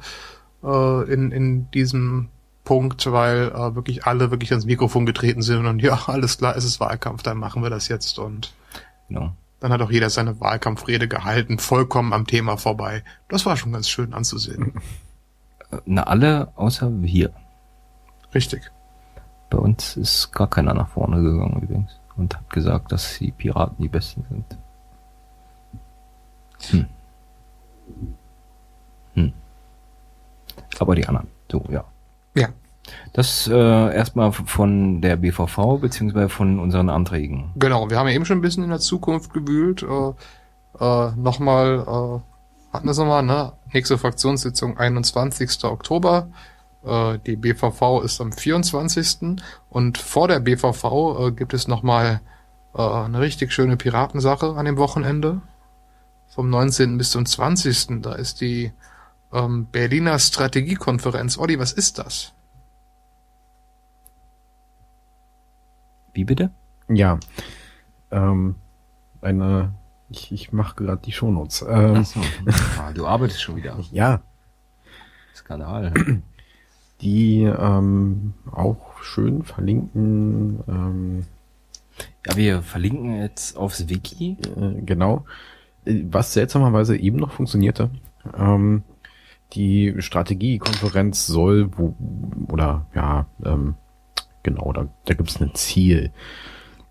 äh, 0.66 1.12
in, 1.12 1.30
in 1.30 1.70
diesem 1.70 2.28
Punkt, 2.64 3.10
weil 3.10 3.52
äh, 3.52 3.74
wirklich 3.76 4.04
alle 4.04 4.30
wirklich 4.32 4.50
ans 4.50 4.66
Mikrofon 4.66 5.06
getreten 5.06 5.42
sind 5.42 5.66
und 5.66 5.80
ja, 5.82 5.98
alles 6.06 6.38
klar, 6.38 6.56
es 6.56 6.64
ist 6.64 6.80
Wahlkampf, 6.80 7.22
dann 7.22 7.38
machen 7.38 7.62
wir 7.62 7.70
das 7.70 7.88
jetzt 7.88 8.18
und 8.18 8.52
Genau. 9.08 9.32
dann 9.60 9.72
hat 9.72 9.82
auch 9.82 9.90
jeder 9.90 10.10
seine 10.10 10.40
Wahlkampfrede 10.40 11.06
gehalten, 11.06 11.58
vollkommen 11.58 12.12
am 12.12 12.26
Thema 12.26 12.56
vorbei. 12.56 13.04
Das 13.28 13.46
war 13.46 13.56
schon 13.56 13.72
ganz 13.72 13.88
schön 13.88 14.14
anzusehen. 14.14 14.72
Na, 15.84 16.02
alle 16.02 16.52
außer 16.56 16.90
wir. 17.02 17.32
Richtig. 18.34 18.70
Bei 19.50 19.58
uns 19.58 19.96
ist 19.96 20.32
gar 20.32 20.48
keiner 20.48 20.74
nach 20.74 20.88
vorne 20.88 21.22
gegangen 21.22 21.62
übrigens 21.62 22.01
und 22.16 22.36
hat 22.36 22.50
gesagt, 22.50 22.92
dass 22.92 23.18
die 23.18 23.32
Piraten 23.32 23.82
die 23.82 23.88
Besten 23.88 24.24
sind. 24.28 24.58
Hm. 26.70 26.86
Hm. 29.14 29.32
Aber 30.78 30.94
die 30.94 31.06
anderen, 31.06 31.28
so, 31.50 31.64
ja. 31.70 31.84
Ja. 32.34 32.48
Das 33.12 33.46
äh, 33.46 33.94
erstmal 33.94 34.32
von 34.32 35.00
der 35.00 35.16
BVV 35.16 35.78
beziehungsweise 35.80 36.28
von 36.28 36.58
unseren 36.58 36.88
Anträgen. 36.88 37.52
Genau, 37.56 37.90
wir 37.90 37.98
haben 37.98 38.08
ja 38.08 38.14
eben 38.14 38.24
schon 38.24 38.38
ein 38.38 38.42
bisschen 38.42 38.64
in 38.64 38.70
der 38.70 38.80
Zukunft 38.80 39.32
gewühlt. 39.32 39.82
Äh, 39.82 40.84
äh, 40.84 41.12
nochmal, 41.16 41.80
äh, 41.80 42.74
hatten 42.74 42.86
wir 42.86 42.90
es 42.90 42.98
nochmal, 42.98 43.22
ne? 43.22 43.52
Nächste 43.72 43.98
Fraktionssitzung 43.98 44.78
21. 44.78 45.64
Oktober. 45.64 46.28
Äh, 46.84 47.18
die 47.26 47.36
BVV 47.36 48.02
ist 48.02 48.20
am 48.20 48.32
24. 48.32 49.40
Und 49.70 49.98
vor 49.98 50.28
der 50.28 50.40
BVV 50.40 50.84
äh, 51.28 51.32
gibt 51.32 51.54
es 51.54 51.68
nochmal 51.68 52.20
äh, 52.74 52.82
eine 52.82 53.20
richtig 53.20 53.52
schöne 53.52 53.76
Piratensache 53.76 54.54
an 54.56 54.64
dem 54.64 54.76
Wochenende. 54.76 55.42
Vom 56.28 56.50
19. 56.50 56.98
bis 56.98 57.10
zum 57.10 57.26
20. 57.26 58.02
Da 58.02 58.14
ist 58.14 58.40
die 58.40 58.72
ähm, 59.32 59.66
Berliner 59.70 60.18
Strategiekonferenz. 60.18 61.38
Olli, 61.38 61.58
was 61.58 61.72
ist 61.72 61.98
das? 61.98 62.32
Wie 66.14 66.24
bitte? 66.24 66.50
Ja. 66.88 67.18
Ähm, 68.10 68.56
eine, 69.22 69.72
ich, 70.10 70.32
ich 70.32 70.52
mache 70.52 70.76
gerade 70.76 71.02
die 71.02 71.12
Shownotes. 71.12 71.64
Ähm. 71.68 72.04
Ah, 72.78 72.92
du 72.92 73.06
arbeitest 73.06 73.40
schon 73.40 73.56
wieder. 73.56 73.78
ja, 73.92 74.20
Skandal. 75.34 76.22
Die 77.02 77.42
ähm, 77.42 78.34
auch 78.50 79.02
schön 79.02 79.42
verlinken, 79.42 80.60
ähm, 80.68 81.24
Ja, 82.26 82.36
wir 82.36 82.62
verlinken 82.62 83.16
jetzt 83.20 83.56
aufs 83.56 83.88
Wiki. 83.88 84.36
äh, 84.56 84.80
genau, 84.82 85.24
Äh, 85.84 86.04
was 86.10 86.32
seltsamerweise 86.32 86.96
eben 86.96 87.18
noch 87.18 87.32
funktionierte. 87.32 87.90
Ähm, 88.36 88.84
die 89.54 89.94
Strategiekonferenz 89.98 91.26
soll, 91.26 91.70
wo, 91.76 91.94
oder 92.50 92.86
ja, 92.94 93.26
ähm, 93.44 93.74
genau, 94.42 94.72
da, 94.72 94.86
da 95.04 95.14
gibt 95.14 95.28
es 95.30 95.40
ein 95.40 95.54
Ziel. 95.54 96.10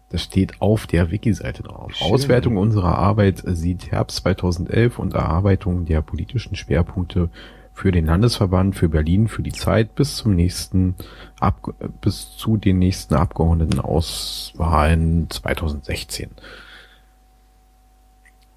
Das 0.09 0.23
steht 0.23 0.61
auf 0.61 0.87
der 0.87 1.09
Wiki-Seite 1.09 1.63
drauf. 1.63 1.93
Schön. 1.95 2.11
Auswertung 2.13 2.57
unserer 2.57 2.97
Arbeit 2.97 3.41
sieht 3.45 3.91
Herbst 3.91 4.17
2011 4.17 4.99
und 4.99 5.13
Erarbeitung 5.13 5.85
der 5.85 6.01
politischen 6.01 6.55
Schwerpunkte 6.57 7.29
für 7.81 7.91
den 7.91 8.05
Landesverband 8.05 8.75
für 8.75 8.89
Berlin 8.89 9.27
für 9.27 9.41
die 9.41 9.53
Zeit 9.53 9.95
bis 9.95 10.17
zum 10.17 10.35
nächsten 10.35 10.93
Ab 11.39 11.73
bis 11.99 12.37
zu 12.37 12.57
den 12.57 12.77
nächsten 12.77 13.15
Abgeordnetenauswahlen 13.15 15.31
2016. 15.31 16.29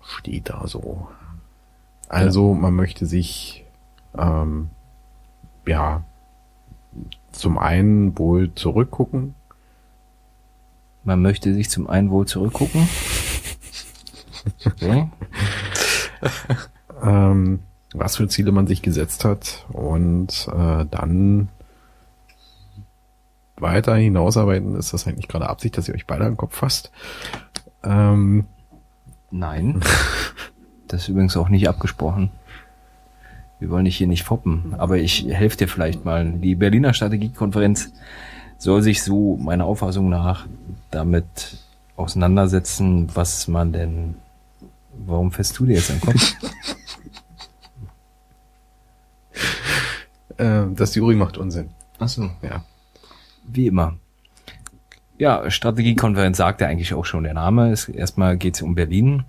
Steht 0.03 0.51
da 0.51 0.67
so. 0.67 1.09
Also 2.11 2.53
man 2.53 2.75
möchte 2.75 3.07
sich 3.07 3.65
ähm, 4.15 4.69
ja 5.67 6.05
zum 7.33 7.57
einen 7.57 8.19
wohl 8.19 8.55
zurückgucken. 8.55 9.35
Man 11.03 11.23
möchte 11.23 11.55
sich 11.55 11.71
zum 11.71 11.89
einen 11.89 12.11
wohl 12.11 12.27
zurückgucken. 12.27 12.87
Okay. 14.67 15.09
ähm, 17.03 17.61
was 17.95 18.17
für 18.17 18.29
Ziele 18.29 18.53
man 18.53 18.67
sich 18.67 18.83
gesetzt 18.83 19.25
hat 19.25 19.65
und 19.73 20.49
äh, 20.53 20.85
dann 20.91 21.49
weiter 23.57 23.95
hinausarbeiten. 23.95 24.77
Ist 24.77 24.93
das 24.93 25.07
eigentlich 25.07 25.29
gerade 25.29 25.49
Absicht, 25.49 25.79
dass 25.79 25.89
ihr 25.89 25.95
euch 25.95 26.07
beide 26.07 26.25
den 26.25 26.37
Kopf 26.37 26.57
fasst? 26.57 26.91
Ähm, 27.83 28.45
Nein. 29.31 29.81
Das 30.87 31.05
ist 31.05 31.09
übrigens 31.09 31.37
auch 31.37 31.49
nicht 31.49 31.67
abgesprochen. 31.67 32.31
Wir 33.59 33.71
wollen 33.71 33.87
dich 33.87 33.97
hier 33.97 34.07
nicht 34.07 34.23
foppen, 34.23 34.75
aber 34.77 34.99
ich 34.99 35.27
helfe 35.27 35.57
dir 35.57 35.67
vielleicht 35.67 36.05
mal. 36.05 36.31
Die 36.31 36.55
Berliner 36.55 36.93
Strategiekonferenz 36.93 37.91
soll 38.59 38.83
sich 38.83 39.03
so 39.03 39.37
meiner 39.39 39.65
Auffassung 39.65 40.09
nach 40.09 40.47
damit 40.91 41.57
auseinandersetzen, 41.97 43.09
was 43.15 43.49
man 43.49 43.73
denn. 43.73 44.17
Warum 45.07 45.33
fährst 45.33 45.59
du 45.59 45.67
dir 45.67 45.77
jetzt 45.77 45.91
am 45.91 46.01
Kopf? 46.01 46.35
äh, 50.39 50.65
das 50.75 50.95
Jury 50.95 51.15
macht 51.15 51.39
Unsinn. 51.39 51.71
Achso. 51.99 52.31
Ja. 52.43 52.65
Wie 53.47 53.67
immer. 53.67 53.97
Ja, 55.17 55.49
Strategiekonferenz 55.49 56.39
sagt 56.39 56.61
ja 56.61 56.67
eigentlich 56.67 56.95
auch 56.95 57.05
schon 57.05 57.25
der 57.25 57.35
Name. 57.35 57.71
Es, 57.71 57.89
erstmal 57.89 58.37
geht 58.37 58.57
es 58.57 58.63
um 58.63 58.75
Berlin. 58.75 59.25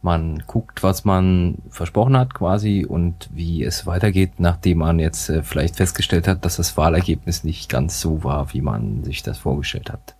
Man 0.00 0.42
guckt, 0.48 0.82
was 0.82 1.04
man 1.04 1.58
versprochen 1.70 2.16
hat 2.16 2.34
quasi 2.34 2.84
und 2.84 3.28
wie 3.32 3.62
es 3.62 3.86
weitergeht, 3.86 4.32
nachdem 4.38 4.78
man 4.78 4.98
jetzt 4.98 5.28
äh, 5.28 5.44
vielleicht 5.44 5.76
festgestellt 5.76 6.26
hat, 6.26 6.44
dass 6.44 6.56
das 6.56 6.76
Wahlergebnis 6.76 7.44
nicht 7.44 7.68
ganz 7.68 8.00
so 8.00 8.24
war, 8.24 8.52
wie 8.52 8.62
man 8.62 9.04
sich 9.04 9.22
das 9.22 9.38
vorgestellt 9.38 9.92
hat. 9.92 10.16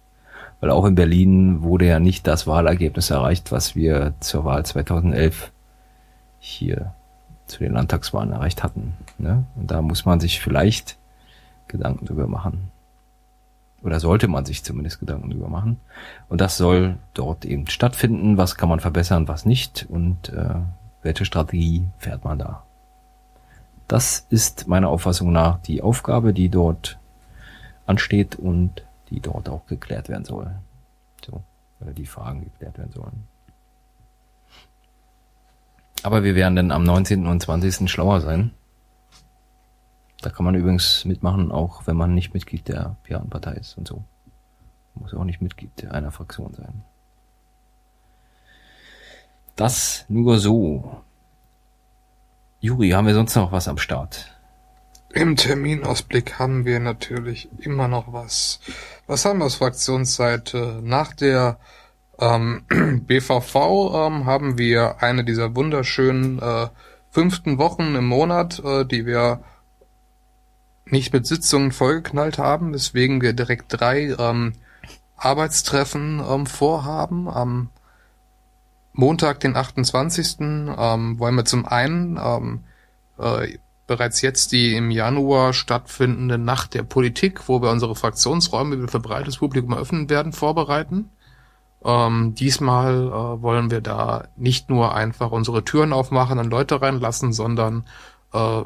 Weil 0.61 0.71
auch 0.71 0.85
in 0.85 0.95
Berlin 0.95 1.63
wurde 1.63 1.87
ja 1.87 1.99
nicht 1.99 2.29
das 2.29 2.47
Wahlergebnis 2.47 3.11
erreicht, 3.11 3.51
was 3.51 3.75
wir 3.75 4.15
zur 4.21 4.45
Wahl 4.45 4.65
2011 4.65 5.51
hier 6.39 6.95
zu 7.47 7.59
den 7.59 7.73
Landtagswahlen 7.73 8.33
erreicht 8.33 8.63
hatten. 8.63 8.95
Ne? 9.19 9.45
Und 9.57 9.71
da 9.71 9.83
muss 9.83 10.05
man 10.05 10.21
sich 10.21 10.41
vielleicht 10.41 10.99
Gedanken 11.69 12.07
drüber 12.07 12.27
machen. 12.27 12.71
Oder 13.83 13.99
sollte 13.99 14.29
man 14.29 14.45
sich 14.45 14.63
zumindest 14.63 15.01
Gedanken 15.01 15.31
drüber 15.31 15.49
machen. 15.49 15.81
Und 16.29 16.41
das 16.41 16.57
soll 16.57 16.97
dort 17.15 17.45
eben 17.45 17.67
stattfinden. 17.67 18.37
Was 18.37 18.57
kann 18.57 18.69
man 18.69 18.79
verbessern, 18.79 19.27
was 19.27 19.45
nicht? 19.45 19.87
Und 19.89 20.29
äh, 20.29 20.55
welche 21.03 21.25
Strategie 21.25 21.89
fährt 21.99 22.25
man 22.25 22.39
da? 22.39 22.63
Das 23.89 24.27
ist 24.31 24.69
meiner 24.69 24.89
Auffassung 24.89 25.33
nach 25.33 25.61
die 25.63 25.83
Aufgabe, 25.83 26.33
die 26.33 26.49
dort 26.49 26.99
ansteht 27.87 28.37
und 28.37 28.85
die 29.11 29.21
dort 29.21 29.49
auch 29.49 29.67
geklärt 29.67 30.09
werden 30.09 30.25
soll. 30.25 30.55
So, 31.27 31.43
oder 31.81 31.93
die 31.93 32.07
Fragen 32.07 32.45
geklärt 32.45 32.79
werden 32.79 32.93
sollen. 32.93 33.27
Aber 36.03 36.25
wir 36.25 36.35
werden 36.35 36.57
dann 36.57 36.71
am 36.71 36.85
19. 36.85 37.27
und 37.27 37.41
20. 37.41 37.91
schlauer 37.91 38.21
sein. 38.21 38.53
Da 40.21 40.31
kann 40.31 40.45
man 40.45 40.55
übrigens 40.55 41.05
mitmachen, 41.05 41.51
auch 41.51 41.87
wenn 41.87 41.97
man 41.97 42.15
nicht 42.15 42.33
Mitglied 42.33 42.69
der 42.69 42.97
Piratenpartei 43.03 43.55
ist 43.55 43.77
und 43.77 43.89
so. 43.89 44.05
Muss 44.95 45.15
auch 45.15 45.25
nicht 45.25 45.43
Mitglied 45.43 45.91
einer 45.91 46.13
Fraktion 46.13 46.53
sein. 46.55 46.85
Das 49.57 50.05
nur 50.09 50.39
so. 50.39 51.03
Juri, 52.61 52.91
haben 52.91 53.07
wir 53.07 53.15
sonst 53.15 53.35
noch 53.35 53.53
was 53.53 53.69
am 53.69 53.79
Start? 53.79 54.31
Im 55.11 55.37
Terminausblick 55.37 56.39
haben 56.39 56.65
wir 56.65 56.81
natürlich 56.81 57.49
immer 57.59 57.87
noch 57.87 58.13
was. 58.13 58.61
Was 59.07 59.25
haben 59.25 59.41
wir 59.41 59.47
aus 59.47 59.57
Fraktionsseite? 59.57 60.81
Nach 60.83 61.13
der 61.13 61.59
ähm, 62.23 62.65
BVV 63.07 63.57
ähm, 63.95 64.27
haben 64.27 64.57
wir 64.57 65.03
eine 65.03 65.25
dieser 65.25 65.57
wunderschönen 65.57 66.39
äh, 66.39 66.69
fünften 67.11 67.59
Wochen 67.59 67.95
im 67.97 68.07
Monat, 68.07 68.63
äh, 68.65 68.85
die 68.87 69.05
wir 69.07 69.43
nicht 70.87 71.13
mit 71.13 71.27
Sitzungen 71.27 71.73
vollgeknallt 71.73 72.39
haben, 72.39 72.73
weswegen 72.73 73.21
wir 73.21 73.33
direkt 73.33 73.67
drei 73.69 74.15
ähm, 74.19 74.53
Arbeitstreffen 75.17 76.23
ähm, 76.29 76.47
vorhaben. 76.47 77.29
Am 77.29 77.71
Montag, 78.93 79.41
den 79.41 79.57
28. 79.57 80.37
Ähm, 80.41 81.19
wollen 81.19 81.35
wir 81.35 81.45
zum 81.45 81.67
einen 81.67 82.21
ähm, 82.23 82.65
äh, 83.19 83.59
bereits 83.87 84.21
jetzt 84.21 84.53
die 84.53 84.77
im 84.77 84.91
Januar 84.91 85.53
stattfindende 85.53 86.39
Nacht 86.39 86.75
der 86.75 86.83
Politik, 86.83 87.49
wo 87.49 87.63
wir 87.63 87.71
unsere 87.71 87.97
Fraktionsräume 87.97 88.87
für 88.87 89.01
breites 89.01 89.39
Publikum 89.39 89.73
eröffnen 89.73 90.09
werden, 90.09 90.33
vorbereiten. 90.33 91.11
Ähm, 91.85 92.35
diesmal 92.35 93.09
äh, 93.09 93.43
wollen 93.43 93.71
wir 93.71 93.81
da 93.81 94.25
nicht 94.37 94.71
nur 94.71 94.95
einfach 94.95 95.31
unsere 95.31 95.65
Türen 95.65 95.93
aufmachen 95.93 96.39
und 96.39 96.51
Leute 96.51 96.81
reinlassen, 96.81 97.33
sondern 97.33 97.85
äh, 98.33 98.63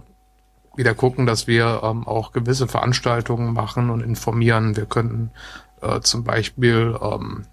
wieder 0.76 0.94
gucken, 0.94 1.26
dass 1.26 1.46
wir 1.46 1.80
ähm, 1.82 2.06
auch 2.06 2.32
gewisse 2.32 2.68
Veranstaltungen 2.68 3.52
machen 3.54 3.90
und 3.90 4.02
informieren. 4.02 4.76
Wir 4.76 4.86
könnten 4.86 5.30
äh, 5.80 6.00
zum 6.00 6.24
Beispiel 6.24 6.98
ähm, 7.00 7.46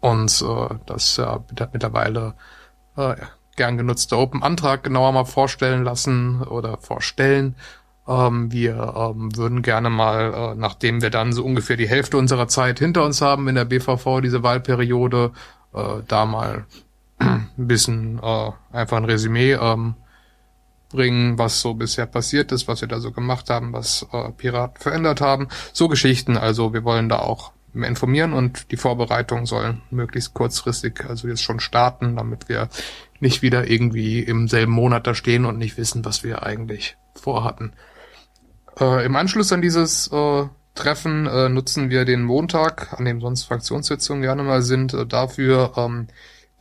uns 0.00 0.42
äh, 0.42 0.68
das 0.86 1.18
äh, 1.18 1.38
mittlerweile 1.72 2.34
äh, 2.96 3.16
gern 3.56 3.76
genutzte 3.76 4.16
Open-Antrag 4.16 4.82
genauer 4.84 5.12
mal 5.12 5.24
vorstellen 5.26 5.84
lassen 5.84 6.42
oder 6.42 6.78
vorstellen. 6.78 7.56
Ähm, 8.10 8.50
wir 8.50 8.94
ähm, 8.96 9.36
würden 9.36 9.62
gerne 9.62 9.88
mal, 9.88 10.34
äh, 10.34 10.54
nachdem 10.56 11.00
wir 11.00 11.10
dann 11.10 11.32
so 11.32 11.44
ungefähr 11.44 11.76
die 11.76 11.88
Hälfte 11.88 12.16
unserer 12.16 12.48
Zeit 12.48 12.80
hinter 12.80 13.04
uns 13.04 13.22
haben 13.22 13.46
in 13.46 13.54
der 13.54 13.66
BVV, 13.66 14.20
diese 14.20 14.42
Wahlperiode, 14.42 15.30
äh, 15.72 16.02
da 16.08 16.26
mal 16.26 16.66
ein 17.20 17.48
bisschen 17.56 18.18
äh, 18.20 18.50
einfach 18.72 18.96
ein 18.96 19.04
Resümee 19.04 19.52
ähm, 19.52 19.94
bringen, 20.88 21.38
was 21.38 21.60
so 21.60 21.74
bisher 21.74 22.06
passiert 22.06 22.50
ist, 22.50 22.66
was 22.66 22.80
wir 22.80 22.88
da 22.88 22.98
so 22.98 23.12
gemacht 23.12 23.48
haben, 23.48 23.72
was 23.72 24.04
äh, 24.12 24.32
Piraten 24.32 24.82
verändert 24.82 25.20
haben. 25.20 25.46
So 25.72 25.86
Geschichten, 25.86 26.36
also 26.36 26.72
wir 26.72 26.82
wollen 26.82 27.08
da 27.08 27.20
auch 27.20 27.52
informieren 27.72 28.32
und 28.32 28.72
die 28.72 28.76
Vorbereitungen 28.76 29.46
sollen 29.46 29.82
möglichst 29.92 30.34
kurzfristig, 30.34 31.04
also 31.08 31.28
jetzt 31.28 31.44
schon 31.44 31.60
starten, 31.60 32.16
damit 32.16 32.48
wir 32.48 32.68
nicht 33.20 33.42
wieder 33.42 33.70
irgendwie 33.70 34.18
im 34.18 34.48
selben 34.48 34.72
Monat 34.72 35.06
da 35.06 35.14
stehen 35.14 35.44
und 35.44 35.58
nicht 35.58 35.76
wissen, 35.76 36.04
was 36.04 36.24
wir 36.24 36.42
eigentlich 36.42 36.96
vorhatten. 37.14 37.72
Äh, 38.80 39.04
Im 39.04 39.14
Anschluss 39.14 39.52
an 39.52 39.60
dieses 39.60 40.08
äh, 40.08 40.46
Treffen 40.74 41.26
äh, 41.26 41.48
nutzen 41.48 41.90
wir 41.90 42.04
den 42.04 42.22
Montag, 42.22 42.98
an 42.98 43.04
dem 43.04 43.20
sonst 43.20 43.44
Fraktionssitzungen 43.44 44.22
gerne 44.22 44.42
mal 44.42 44.62
sind, 44.62 44.94
äh, 44.94 45.06
dafür 45.06 45.74
ähm, 45.76 46.06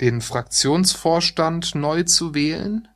den 0.01 0.21
Fraktionsvorstand 0.21 1.75
neu 1.75 2.03
zu 2.03 2.33
wählen. 2.33 2.87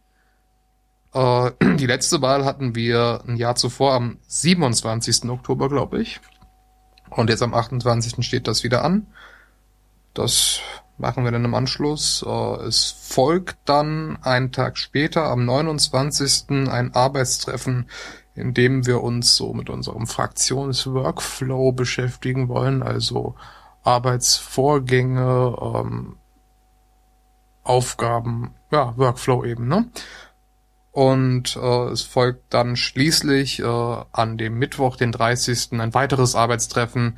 Äh, 1.14 1.52
die 1.78 1.86
letzte 1.86 2.22
Wahl 2.22 2.44
hatten 2.44 2.76
wir 2.76 3.24
ein 3.26 3.38
Jahr 3.38 3.56
zuvor 3.56 3.94
am 3.94 4.18
27. 4.28 5.30
Oktober, 5.30 5.70
glaube 5.70 6.02
ich. 6.02 6.20
Und 7.10 7.30
jetzt 7.30 7.44
am 7.44 7.54
28. 7.54 8.26
steht 8.26 8.48
das 8.48 8.64
wieder 8.64 8.84
an. 8.84 9.08
Das 10.14 10.60
machen 10.98 11.24
wir 11.24 11.32
dann 11.32 11.46
im 11.46 11.54
Anschluss. 11.54 12.26
Äh, 12.28 12.56
es 12.66 12.94
folgt 13.00 13.58
dann 13.66 14.18
einen 14.22 14.52
Tag 14.52 14.78
später, 14.78 15.26
am 15.26 15.46
29. 15.46 16.68
ein 16.70 16.94
Arbeitstreffen, 16.94 17.88
in 18.36 18.54
dem 18.54 18.86
wir 18.86 19.02
uns 19.04 19.36
so 19.36 19.54
mit 19.54 19.70
unserem 19.70 20.08
Fraktionsworkflow 20.08 21.72
beschäftigen 21.72 22.50
wollen, 22.50 22.82
also 22.82 23.36
Arbeitsvorgänge, 23.84 25.56
ähm, 25.62 26.18
Aufgaben, 27.64 28.56
ja, 28.72 28.98
Workflow 28.98 29.46
eben, 29.46 29.68
ne? 29.68 29.88
Und 30.92 31.56
äh, 31.56 31.86
es 31.88 32.04
folgt 32.04 32.54
dann 32.54 32.76
schließlich 32.76 33.60
äh, 33.60 33.66
an 34.12 34.38
dem 34.38 34.60
Mittwoch, 34.60 34.96
den 34.96 35.12
30. 35.12 35.80
ein 35.80 35.94
weiteres 35.94 36.36
Arbeitstreffen, 36.36 37.18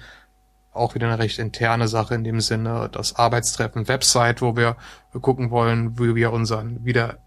auch 0.72 0.95
wieder 0.95 1.07
eine 1.07 1.20
recht 1.20 1.39
interne 1.39 1.88
Sache 1.88 2.16
in 2.16 2.24
dem 2.24 2.41
Sinne, 2.41 2.89
das 2.91 3.16
Arbeitstreffen 3.16 3.88
Website, 3.88 4.41
wo 4.41 4.55
wir 4.55 4.78
gucken 5.22 5.49
wollen, 5.51 5.97
wie 5.99 6.16
wir 6.16 6.32
unseren 6.32 6.86
wieder 6.86 7.20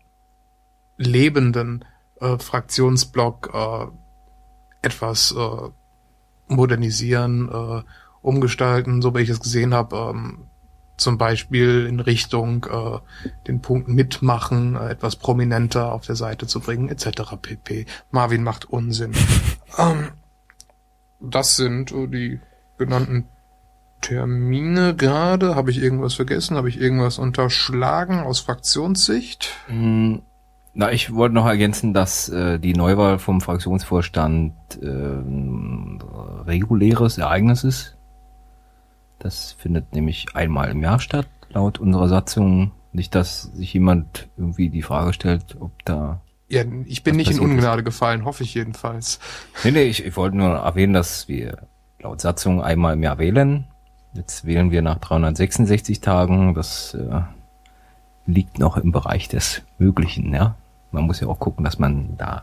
lebenden 0.97 1.85
äh, 2.21 2.39
Fraktionsblock 2.39 3.51
äh, 3.53 3.87
etwas 4.83 5.35
äh, 5.37 5.71
modernisieren, 6.49 7.49
äh, 7.49 7.83
umgestalten, 8.23 9.03
so 9.03 9.15
wie 9.15 9.21
ich 9.21 9.29
es 9.29 9.41
gesehen 9.41 9.75
habe, 9.75 9.97
ähm, 9.97 10.49
zum 10.97 11.17
Beispiel 11.17 11.87
in 11.87 12.01
Richtung 12.01 12.67
äh, 12.67 12.99
den 13.47 13.63
Punkt 13.63 13.89
mitmachen, 13.89 14.77
äh, 14.77 14.91
etwas 14.91 15.17
prominenter 15.17 15.93
auf 15.93 16.05
der 16.05 16.17
Seite 16.17 16.47
zu 16.47 16.61
bringen, 16.61 16.89
etc. 16.89 17.37
pp. 17.41 17.87
Marvin 18.11 18.43
macht 18.43 18.67
Unsinn. 18.67 19.13
ähm, 19.79 20.09
das 21.21 21.57
sind 21.57 21.93
äh, 21.93 22.07
die 22.09 22.41
genannten 22.77 23.29
Termine 24.01 24.95
gerade. 24.95 25.55
Habe 25.55 25.71
ich 25.71 25.79
irgendwas 25.79 26.15
vergessen? 26.15 26.57
Habe 26.57 26.69
ich 26.69 26.81
irgendwas 26.81 27.19
unterschlagen 27.19 28.21
aus 28.21 28.41
Fraktionssicht? 28.41 29.51
Mm, 29.69 30.17
Na, 30.75 30.93
ich 30.93 31.15
wollte 31.15 31.35
noch 31.35 31.47
ergänzen, 31.47 31.93
dass 31.93 32.29
äh, 32.29 32.59
die 32.59 32.75
Neuwahl 32.75 33.19
vom 33.19 33.41
Fraktionsvorstand 33.41 34.53
äh, 34.81 34.87
ein 34.87 36.01
reguläres 36.47 37.19
Ereignis 37.19 37.65
ist. 37.65 37.97
Das 39.19 39.53
findet 39.53 39.93
nämlich 39.93 40.27
einmal 40.35 40.71
im 40.71 40.83
Jahr 40.83 41.01
statt, 41.01 41.29
laut 41.51 41.79
unserer 41.79 42.09
Satzung. 42.09 42.73
Nicht, 42.93 43.15
dass 43.15 43.43
sich 43.43 43.75
jemand 43.75 44.29
irgendwie 44.37 44.71
die 44.71 44.83
Frage 44.83 45.13
stellt, 45.13 45.57
ob 45.61 45.73
da. 45.85 46.23
Ja, 46.49 46.63
ich 46.87 47.03
bin 47.03 47.17
nicht 47.17 47.31
in 47.31 47.37
passiert 47.37 47.51
ist. 47.51 47.57
Ungnade 47.57 47.83
gefallen, 47.83 48.25
hoffe 48.25 48.45
ich 48.45 48.55
jedenfalls. 48.55 49.19
Nee, 49.65 49.73
nee, 49.73 49.83
ich, 49.83 50.05
ich 50.05 50.17
wollte 50.17 50.37
nur 50.37 50.51
erwähnen, 50.51 50.95
dass 50.95 51.29
wir 51.29 51.69
laut 52.01 52.21
Satzung 52.21 52.63
einmal 52.63 52.95
im 52.95 53.03
Jahr 53.03 53.19
wählen. 53.19 53.67
Jetzt 54.15 54.47
wählen 54.47 54.71
wir 54.71 54.81
nach 54.81 54.99
366 54.99 56.01
Tagen. 56.01 56.55
Das 56.55 56.95
äh, 56.95 57.21
liegt 58.29 58.59
noch 58.61 58.77
im 58.77 58.93
Bereich 58.93 59.27
des 59.29 59.63
Möglichen, 59.79 60.33
ja. 60.33 60.55
Man 60.93 61.05
muss 61.05 61.19
ja 61.21 61.27
auch 61.27 61.39
gucken, 61.41 61.65
dass 61.65 61.79
man 61.81 62.17
da 62.17 62.43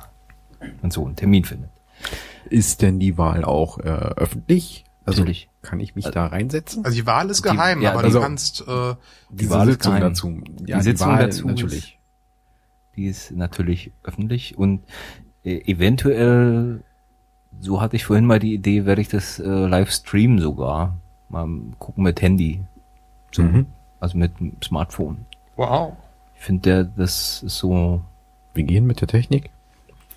und 0.81 0.91
so 0.91 1.05
einen 1.05 1.15
Termin 1.15 1.45
findet. 1.45 1.69
Ist 2.49 2.81
denn 2.81 2.99
die 2.99 3.17
Wahl 3.17 3.45
auch 3.45 3.77
äh, 3.79 3.83
öffentlich? 3.83 4.83
Also 5.05 5.21
Natürlich. 5.21 5.49
kann 5.61 5.79
ich 5.79 5.95
mich 5.95 6.05
da 6.05 6.25
reinsetzen? 6.25 6.83
Also 6.83 6.95
die 6.97 7.05
Wahl 7.05 7.29
ist 7.29 7.45
Die- 7.45 7.49
geheim, 7.49 7.81
ja, 7.81 7.91
aber 7.91 8.01
also- 8.03 8.17
du 8.19 8.23
kannst 8.25 8.61
äh, 8.67 8.95
Diese 9.29 9.51
Wahl 9.51 9.67
Sitzung 9.67 9.93
geheim. 9.93 10.09
dazu. 10.09 10.41
Ja, 10.65 10.77
Die 10.79 10.83
Sitzung 10.83 11.07
Wahl 11.09 11.19
dazu 11.19 11.47
natürlich. 11.47 11.99
Die 12.95 13.05
ist 13.05 13.31
natürlich 13.31 13.91
öffentlich 14.03 14.57
und 14.57 14.81
äh, 15.43 15.61
eventuell, 15.71 16.83
so 17.59 17.81
hatte 17.81 17.95
ich 17.95 18.05
vorhin 18.05 18.25
mal 18.25 18.39
die 18.39 18.53
Idee, 18.55 18.85
werde 18.85 19.01
ich 19.01 19.09
das 19.09 19.37
äh, 19.39 19.43
live 19.47 19.91
streamen 19.91 20.39
sogar. 20.39 20.97
Mal 21.29 21.47
gucken 21.77 22.03
mit 22.03 22.21
Handy. 22.21 22.63
So, 23.31 23.43
Mhm. 23.43 23.67
Also 23.99 24.17
mit 24.17 24.39
dem 24.39 24.55
Smartphone. 24.63 25.25
Wow. 25.55 25.93
Ich 26.35 26.41
finde, 26.41 26.91
das 26.97 27.43
ist 27.43 27.57
so, 27.57 28.01
Wir 28.53 28.63
gehen 28.63 28.85
mit 28.85 29.01
der 29.01 29.07
Technik. 29.07 29.49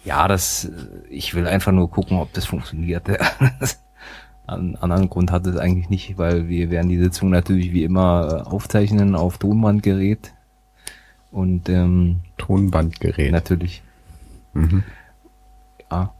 ja, 0.05 0.28
das, 0.28 0.66
äh, 0.66 1.09
ich 1.09 1.34
will 1.34 1.47
einfach 1.47 1.72
nur 1.72 1.91
gucken, 1.91 2.18
ob 2.18 2.32
das 2.32 2.45
funktioniert. 2.45 3.05
Einen 4.47 4.76
anderen 4.76 5.11
Grund 5.11 5.30
hat 5.30 5.47
es 5.47 5.57
eigentlich 5.57 5.91
nicht, 5.91 6.16
weil 6.16 6.49
wir 6.49 6.70
werden 6.70 6.89
die 6.89 6.99
Sitzung 6.99 7.30
natürlich 7.30 7.72
wie 7.72 7.84
immer 7.84 8.45
äh, 8.47 8.49
aufzeichnen 8.49 9.14
auf 9.14 9.39
Tonbandgerät. 9.39 10.32
Und 11.30 11.68
ähm, 11.68 12.20
Tonbandgerät. 12.39 13.32
natürlich 13.32 13.82
Mhm. 14.59 14.84
Ja. 15.91 16.12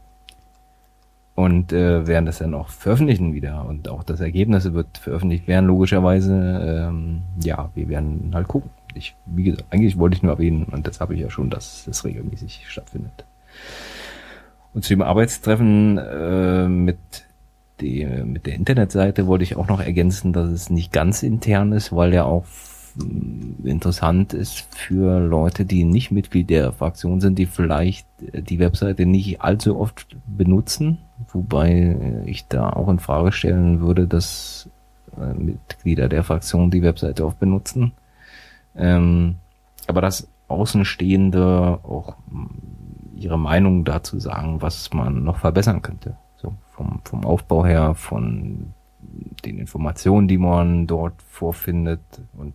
Und 1.35 1.71
äh, 1.71 2.05
werden 2.05 2.25
das 2.25 2.39
dann 2.39 2.53
auch 2.53 2.69
veröffentlichen 2.69 3.33
wieder. 3.33 3.65
Und 3.65 3.87
auch 3.87 4.03
das 4.03 4.19
Ergebnis 4.19 4.71
wird 4.73 4.97
veröffentlicht 4.97 5.47
werden, 5.47 5.67
logischerweise. 5.67 6.89
Ähm, 6.89 7.21
ja, 7.41 7.69
wir 7.75 7.87
werden 7.87 8.31
halt 8.33 8.47
gucken. 8.47 8.69
Ich, 8.99 9.15
wie 9.25 9.45
gesagt, 9.45 9.65
eigentlich 9.71 9.97
wollte 9.97 10.17
ich 10.17 10.23
nur 10.23 10.33
erwähnen, 10.33 10.65
und 10.65 10.85
das 10.85 10.99
habe 10.99 11.15
ich 11.15 11.21
ja 11.21 11.29
schon, 11.29 11.49
dass 11.49 11.85
das 11.85 12.03
regelmäßig 12.03 12.65
stattfindet. 12.67 13.25
Und 14.73 14.83
zu 14.83 14.89
dem 14.89 15.01
Arbeitstreffen 15.01 15.97
äh, 15.97 16.67
mit, 16.67 16.97
die, 17.79 18.05
mit 18.05 18.45
der 18.45 18.55
Internetseite 18.55 19.25
wollte 19.25 19.45
ich 19.45 19.55
auch 19.55 19.67
noch 19.67 19.79
ergänzen, 19.79 20.33
dass 20.33 20.49
es 20.49 20.69
nicht 20.69 20.91
ganz 20.91 21.23
intern 21.23 21.71
ist, 21.71 21.95
weil 21.95 22.13
ja 22.13 22.25
auch 22.25 22.45
mh, 22.95 23.67
interessant 23.69 24.33
ist 24.33 24.67
für 24.75 25.19
Leute, 25.19 25.65
die 25.65 25.85
nicht 25.85 26.11
Mitglied 26.11 26.49
der 26.49 26.73
Fraktion 26.73 27.21
sind, 27.21 27.39
die 27.39 27.45
vielleicht 27.45 28.05
äh, 28.33 28.41
die 28.41 28.59
Webseite 28.59 29.05
nicht 29.05 29.41
allzu 29.41 29.79
oft 29.79 30.17
benutzen, 30.27 30.99
wobei 31.31 31.71
äh, 31.71 32.29
ich 32.29 32.47
da 32.47 32.69
auch 32.69 32.89
in 32.89 32.99
Frage 32.99 33.31
stellen 33.31 33.79
würde, 33.79 34.07
dass 34.07 34.69
äh, 35.17 35.33
Mitglieder 35.33 36.09
der 36.09 36.23
Fraktion 36.23 36.69
die 36.69 36.83
Webseite 36.83 37.25
oft 37.25 37.39
benutzen. 37.39 37.93
Ähm, 38.75 39.35
aber 39.87 40.01
dass 40.01 40.29
Außenstehende 40.47 41.79
auch 41.83 42.15
mh, 42.29 42.49
ihre 43.15 43.39
Meinung 43.39 43.85
dazu 43.85 44.19
sagen, 44.19 44.61
was 44.61 44.93
man 44.93 45.23
noch 45.23 45.37
verbessern 45.37 45.81
könnte. 45.81 46.17
So 46.37 46.53
vom, 46.71 47.01
vom 47.03 47.25
Aufbau 47.25 47.65
her, 47.65 47.95
von 47.95 48.73
den 49.45 49.57
Informationen, 49.57 50.27
die 50.27 50.37
man 50.37 50.87
dort 50.87 51.21
vorfindet 51.23 52.01
und 52.37 52.53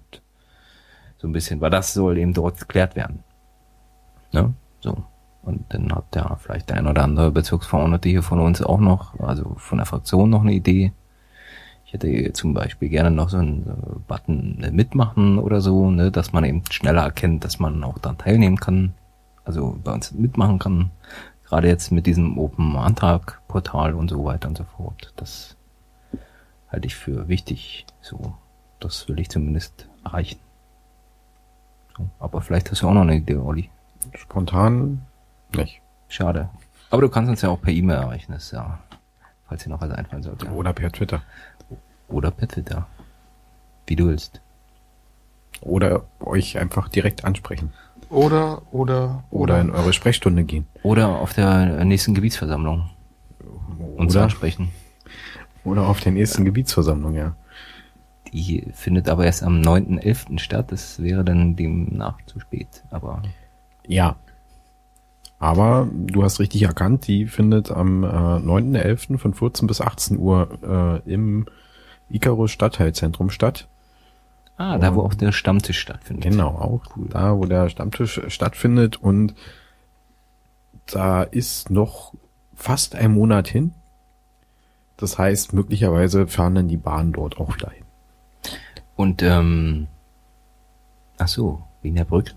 so 1.18 1.28
ein 1.28 1.32
bisschen, 1.32 1.60
weil 1.60 1.70
das 1.70 1.94
soll 1.94 2.18
eben 2.18 2.34
dort 2.34 2.58
geklärt 2.58 2.96
werden. 2.96 3.24
Ne? 4.32 4.54
So. 4.80 5.04
Und 5.42 5.64
dann 5.74 5.94
hat 5.94 6.14
ja 6.14 6.36
vielleicht 6.36 6.70
der 6.70 6.78
ein 6.78 6.86
oder 6.86 7.04
andere 7.04 7.30
Bezirksverordnete 7.30 8.08
hier 8.08 8.22
von 8.22 8.40
uns 8.40 8.62
auch 8.62 8.80
noch, 8.80 9.18
also 9.20 9.54
von 9.56 9.78
der 9.78 9.86
Fraktion 9.86 10.30
noch 10.30 10.40
eine 10.40 10.54
Idee. 10.54 10.92
Hätte 11.94 12.32
zum 12.32 12.54
Beispiel 12.54 12.88
gerne 12.88 13.12
noch 13.12 13.28
so 13.28 13.36
einen 13.36 14.02
Button 14.08 14.60
äh, 14.64 14.72
mitmachen 14.72 15.38
oder 15.38 15.60
so, 15.60 15.92
ne, 15.92 16.10
dass 16.10 16.32
man 16.32 16.42
eben 16.42 16.64
schneller 16.68 17.02
erkennt, 17.02 17.44
dass 17.44 17.60
man 17.60 17.84
auch 17.84 17.98
daran 17.98 18.18
teilnehmen 18.18 18.58
kann. 18.58 18.94
Also 19.44 19.78
bei 19.84 19.92
uns 19.92 20.10
mitmachen 20.10 20.58
kann. 20.58 20.90
Gerade 21.44 21.68
jetzt 21.68 21.92
mit 21.92 22.06
diesem 22.06 22.36
Open 22.36 22.74
Antrag 22.74 23.40
Portal 23.46 23.94
und 23.94 24.10
so 24.10 24.24
weiter 24.24 24.48
und 24.48 24.58
so 24.58 24.64
fort. 24.64 25.12
Das 25.14 25.56
halte 26.66 26.88
ich 26.88 26.96
für 26.96 27.28
wichtig. 27.28 27.86
So, 28.00 28.34
das 28.80 29.08
will 29.08 29.20
ich 29.20 29.30
zumindest 29.30 29.88
erreichen. 30.04 30.40
So, 31.96 32.10
aber 32.18 32.40
vielleicht 32.40 32.72
hast 32.72 32.82
du 32.82 32.88
auch 32.88 32.94
noch 32.94 33.02
eine 33.02 33.18
Idee, 33.18 33.36
Olli. 33.36 33.70
Spontan 34.14 35.02
nicht. 35.54 35.80
Schade. 36.08 36.48
Aber 36.90 37.02
du 37.02 37.08
kannst 37.08 37.30
uns 37.30 37.42
ja 37.42 37.50
auch 37.50 37.60
per 37.60 37.72
E-Mail 37.72 37.98
erreichen, 37.98 38.32
das 38.32 38.46
ist 38.46 38.52
ja, 38.52 38.80
falls 39.48 39.62
dir 39.62 39.70
noch 39.70 39.80
was 39.80 39.92
einfallen 39.92 40.24
sollte. 40.24 40.48
Oder 40.48 40.72
per 40.72 40.90
Twitter. 40.90 41.22
Oder 42.14 42.30
per 42.30 42.46
Twitter. 42.48 42.86
Wie 43.86 43.96
du 43.96 44.06
willst. 44.06 44.40
Oder 45.60 46.04
euch 46.20 46.58
einfach 46.58 46.88
direkt 46.88 47.24
ansprechen. 47.24 47.72
Oder, 48.08 48.62
oder, 48.70 49.24
Oder 49.30 49.60
in 49.60 49.70
eure 49.70 49.92
Sprechstunde 49.92 50.44
gehen. 50.44 50.66
Oder 50.82 51.08
auf 51.08 51.32
der 51.32 51.84
nächsten 51.84 52.14
Gebietsversammlung 52.14 52.88
uns 53.96 54.14
Oder, 54.14 54.24
ansprechen. 54.24 54.70
oder 55.64 55.88
auf 55.88 56.00
der 56.00 56.12
nächsten 56.12 56.44
Gebietsversammlung, 56.44 57.14
ja. 57.14 57.34
Die 58.32 58.66
findet 58.72 59.08
aber 59.08 59.24
erst 59.24 59.42
am 59.42 59.60
9.11. 59.60 60.38
statt. 60.38 60.70
Das 60.70 61.02
wäre 61.02 61.24
dann 61.24 61.56
demnach 61.56 62.18
zu 62.26 62.38
spät. 62.40 62.84
Aber 62.90 63.22
Ja. 63.86 64.16
Aber 65.40 65.88
du 65.92 66.22
hast 66.22 66.38
richtig 66.40 66.62
erkannt, 66.62 67.06
die 67.08 67.26
findet 67.26 67.70
am 67.70 68.04
äh, 68.04 68.06
9.11. 68.06 69.18
von 69.18 69.34
14 69.34 69.66
bis 69.66 69.80
18 69.80 70.18
Uhr 70.18 71.02
äh, 71.06 71.12
im 71.12 71.46
Icarus 72.08 72.50
Stadtteilzentrum 72.50 73.30
statt. 73.30 73.68
ah, 74.56 74.78
da 74.78 74.94
wo 74.94 75.02
auch 75.02 75.14
der 75.14 75.32
Stammtisch 75.32 75.80
stattfindet. 75.80 76.30
Genau, 76.30 76.48
auch 76.48 76.82
da, 76.96 77.36
wo 77.36 77.44
der 77.46 77.68
Stammtisch 77.68 78.20
stattfindet 78.28 78.96
und 78.96 79.34
da 80.86 81.22
ist 81.22 81.70
noch 81.70 82.14
fast 82.54 82.94
ein 82.94 83.12
Monat 83.12 83.48
hin. 83.48 83.72
Das 84.96 85.18
heißt, 85.18 85.52
möglicherweise 85.52 86.26
fahren 86.26 86.54
dann 86.54 86.68
die 86.68 86.76
Bahnen 86.76 87.12
dort 87.12 87.38
auch 87.38 87.54
wieder 87.54 87.70
hin. 87.70 87.84
Und 88.96 89.22
ähm, 89.22 89.88
ach 91.18 91.28
so, 91.28 91.62
wegen 91.82 91.96
der 91.96 92.04
Brücke. 92.04 92.32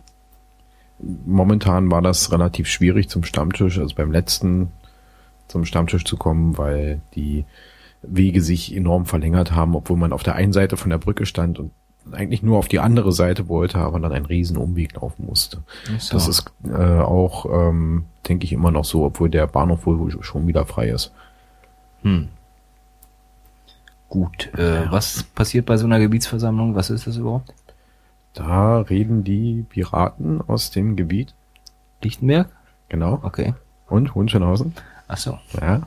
Momentan 0.99 1.91
war 1.91 2.01
das 2.01 2.31
relativ 2.31 2.67
schwierig 2.67 3.09
zum 3.09 3.23
Stammtisch, 3.23 3.77
also 3.77 3.93
beim 3.93 4.11
letzten 4.11 4.71
zum 5.47 5.65
Stammtisch 5.65 6.03
zu 6.03 6.17
kommen, 6.17 6.57
weil 6.57 7.01
die 7.13 7.45
Wege 8.07 8.41
sich 8.41 8.75
enorm 8.75 9.05
verlängert 9.05 9.51
haben, 9.51 9.75
obwohl 9.75 9.97
man 9.97 10.13
auf 10.13 10.23
der 10.23 10.35
einen 10.35 10.53
Seite 10.53 10.77
von 10.77 10.89
der 10.89 10.97
Brücke 10.97 11.25
stand 11.25 11.59
und 11.59 11.71
eigentlich 12.11 12.41
nur 12.41 12.57
auf 12.57 12.67
die 12.69 12.79
andere 12.79 13.11
Seite 13.11 13.49
wollte, 13.49 13.79
aber 13.79 13.99
dann 13.99 14.13
einen 14.13 14.25
riesen 14.25 14.55
Umweg 14.57 14.93
laufen 14.93 15.25
musste. 15.25 15.63
So. 15.99 16.13
Das 16.13 16.27
ist 16.27 16.45
äh, 16.63 16.73
auch, 16.73 17.45
ähm, 17.45 18.05
denke 18.27 18.45
ich, 18.45 18.53
immer 18.53 18.71
noch 18.71 18.85
so, 18.85 19.03
obwohl 19.03 19.29
der 19.29 19.45
Bahnhof 19.47 19.85
wohl 19.85 20.23
schon 20.23 20.47
wieder 20.47 20.65
frei 20.65 20.89
ist. 20.89 21.11
Hm. 22.03 22.29
Gut, 24.09 24.53
äh, 24.57 24.89
was 24.89 25.23
passiert 25.23 25.65
bei 25.65 25.75
so 25.75 25.85
einer 25.85 25.99
Gebietsversammlung? 25.99 26.75
Was 26.75 26.89
ist 26.89 27.07
das 27.07 27.17
überhaupt? 27.17 27.53
Da 28.33 28.79
reden 28.81 29.23
die 29.23 29.65
Piraten 29.67 30.41
aus 30.47 30.71
dem 30.71 30.95
Gebiet, 30.95 31.33
Lichtenberg? 32.01 32.47
genau, 32.87 33.19
Okay. 33.23 33.53
und 33.89 34.15
Hohenschönhausen, 34.15 34.73
Ach 35.09 35.17
so, 35.17 35.39
ja, 35.59 35.81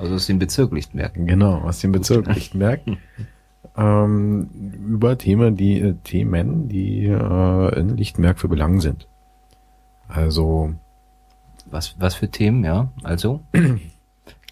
also 0.00 0.14
aus 0.14 0.26
dem 0.26 0.38
Bezirk 0.38 0.72
Lichtenberg. 0.72 1.12
genau, 1.14 1.58
aus 1.58 1.80
dem 1.80 1.92
Bezirk 1.92 2.26
Lichtenberg, 2.26 2.80
ähm, 3.76 4.48
über 4.88 5.18
Themen, 5.18 5.56
die 5.56 5.80
äh, 5.80 5.94
Themen, 6.04 6.68
die 6.68 7.04
äh, 7.04 7.78
in 7.78 7.96
Lichtenberg 7.96 8.38
für 8.40 8.48
Belang 8.48 8.80
sind. 8.80 9.06
Also 10.08 10.74
Was, 11.70 11.94
was 11.98 12.14
für 12.14 12.28
Themen, 12.28 12.64
ja? 12.64 12.90
Also? 13.02 13.40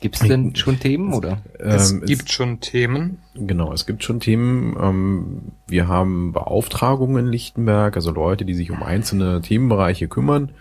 Gibt's 0.01 0.21
denn 0.21 0.55
schon 0.55 0.79
Themen 0.79 1.13
oder? 1.13 1.39
Es 1.59 1.91
ähm, 1.91 2.03
gibt 2.05 2.31
schon 2.31 2.61
Themen. 2.61 3.19
Genau, 3.35 3.73
es 3.73 3.85
gibt 3.85 4.05
schon 4.05 4.21
Themen. 4.21 4.77
Ähm, 4.81 5.41
wir 5.67 5.89
haben 5.89 6.33
Beauftragungen 6.33 7.27
in 7.27 7.33
Lichtenberg, 7.33 7.97
also 7.97 8.13
Leute, 8.13 8.45
die 8.45 8.55
sich 8.55 8.71
um 8.71 8.83
einzelne 8.83 9.41
Themenbereiche 9.41 10.07
kümmern. 10.07 10.53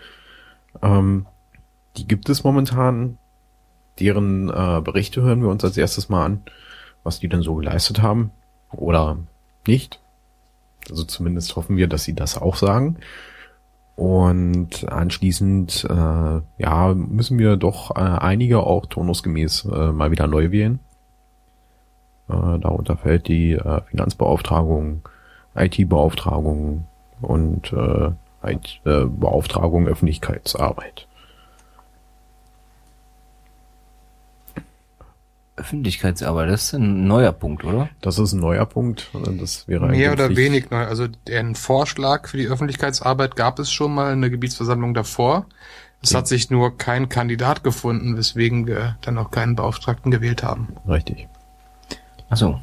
Ähm, 0.82 1.26
die 1.96 2.08
gibt 2.08 2.28
es 2.28 2.42
momentan. 2.42 3.18
Deren 4.00 4.48
äh, 4.48 4.80
Berichte 4.82 5.22
hören 5.22 5.42
wir 5.42 5.48
uns 5.48 5.64
als 5.64 5.76
erstes 5.76 6.08
mal 6.08 6.24
an, 6.24 6.42
was 7.02 7.20
die 7.20 7.28
denn 7.28 7.42
so 7.42 7.54
geleistet 7.54 8.02
haben 8.02 8.30
oder 8.70 9.18
nicht. 9.66 10.00
Also 10.88 11.04
zumindest 11.04 11.56
hoffen 11.56 11.76
wir, 11.76 11.88
dass 11.88 12.04
sie 12.04 12.14
das 12.14 12.38
auch 12.38 12.56
sagen. 12.56 12.96
Und 13.96 14.88
anschließend, 14.88 15.84
äh, 15.90 16.40
ja, 16.62 16.94
müssen 16.94 17.36
wir 17.36 17.56
doch 17.56 17.96
äh, 17.96 17.98
einige 17.98 18.60
auch 18.60 18.86
turnusgemäß 18.86 19.64
äh, 19.64 19.90
mal 19.90 20.12
wieder 20.12 20.28
neu 20.28 20.52
wählen. 20.52 20.78
Äh, 22.28 22.60
darunter 22.60 22.96
fällt 22.96 23.26
die 23.26 23.54
äh, 23.54 23.80
Finanzbeauftragung, 23.90 25.02
IT-Beauftragung 25.56 26.84
und 27.20 27.72
äh, 27.72 28.10
IT, 28.44 28.80
äh, 28.84 29.04
Beauftragung 29.04 29.88
Öffentlichkeitsarbeit. 29.88 31.07
Öffentlichkeitsarbeit, 35.58 36.48
das 36.48 36.64
ist 36.64 36.74
ein 36.74 37.06
neuer 37.06 37.32
Punkt, 37.32 37.64
oder? 37.64 37.88
Das 38.00 38.18
ist 38.18 38.32
ein 38.32 38.40
neuer 38.40 38.66
Punkt. 38.66 39.10
Das 39.38 39.68
wäre 39.68 39.88
Mehr 39.88 40.12
oder 40.12 40.36
wenig 40.36 40.70
neu. 40.70 40.84
Also 40.84 41.06
den 41.06 41.54
Vorschlag 41.54 42.28
für 42.28 42.36
die 42.36 42.46
Öffentlichkeitsarbeit 42.46 43.36
gab 43.36 43.58
es 43.58 43.70
schon 43.70 43.94
mal 43.94 44.12
in 44.12 44.20
der 44.20 44.30
Gebietsversammlung 44.30 44.94
davor. 44.94 45.46
Es 46.00 46.14
hat 46.14 46.28
sich 46.28 46.48
nur 46.48 46.78
kein 46.78 47.08
Kandidat 47.08 47.64
gefunden, 47.64 48.16
weswegen 48.16 48.66
wir 48.66 48.96
dann 49.00 49.18
auch 49.18 49.32
keinen 49.32 49.56
Beauftragten 49.56 50.12
gewählt 50.12 50.44
haben. 50.44 50.68
Richtig. 50.86 51.28
Ach 52.30 52.36
so. 52.36 52.60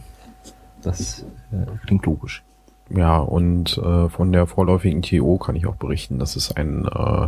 Das 0.81 1.26
äh, 1.51 1.65
klingt 1.85 2.05
logisch. 2.05 2.43
Ja, 2.89 3.17
und 3.17 3.77
äh, 3.77 4.09
von 4.09 4.31
der 4.31 4.47
vorläufigen 4.47 5.01
TO 5.01 5.38
kann 5.38 5.55
ich 5.55 5.65
auch 5.65 5.76
berichten, 5.76 6.19
dass 6.19 6.35
es 6.35 6.55
einen 6.55 6.85
äh, 6.85 7.27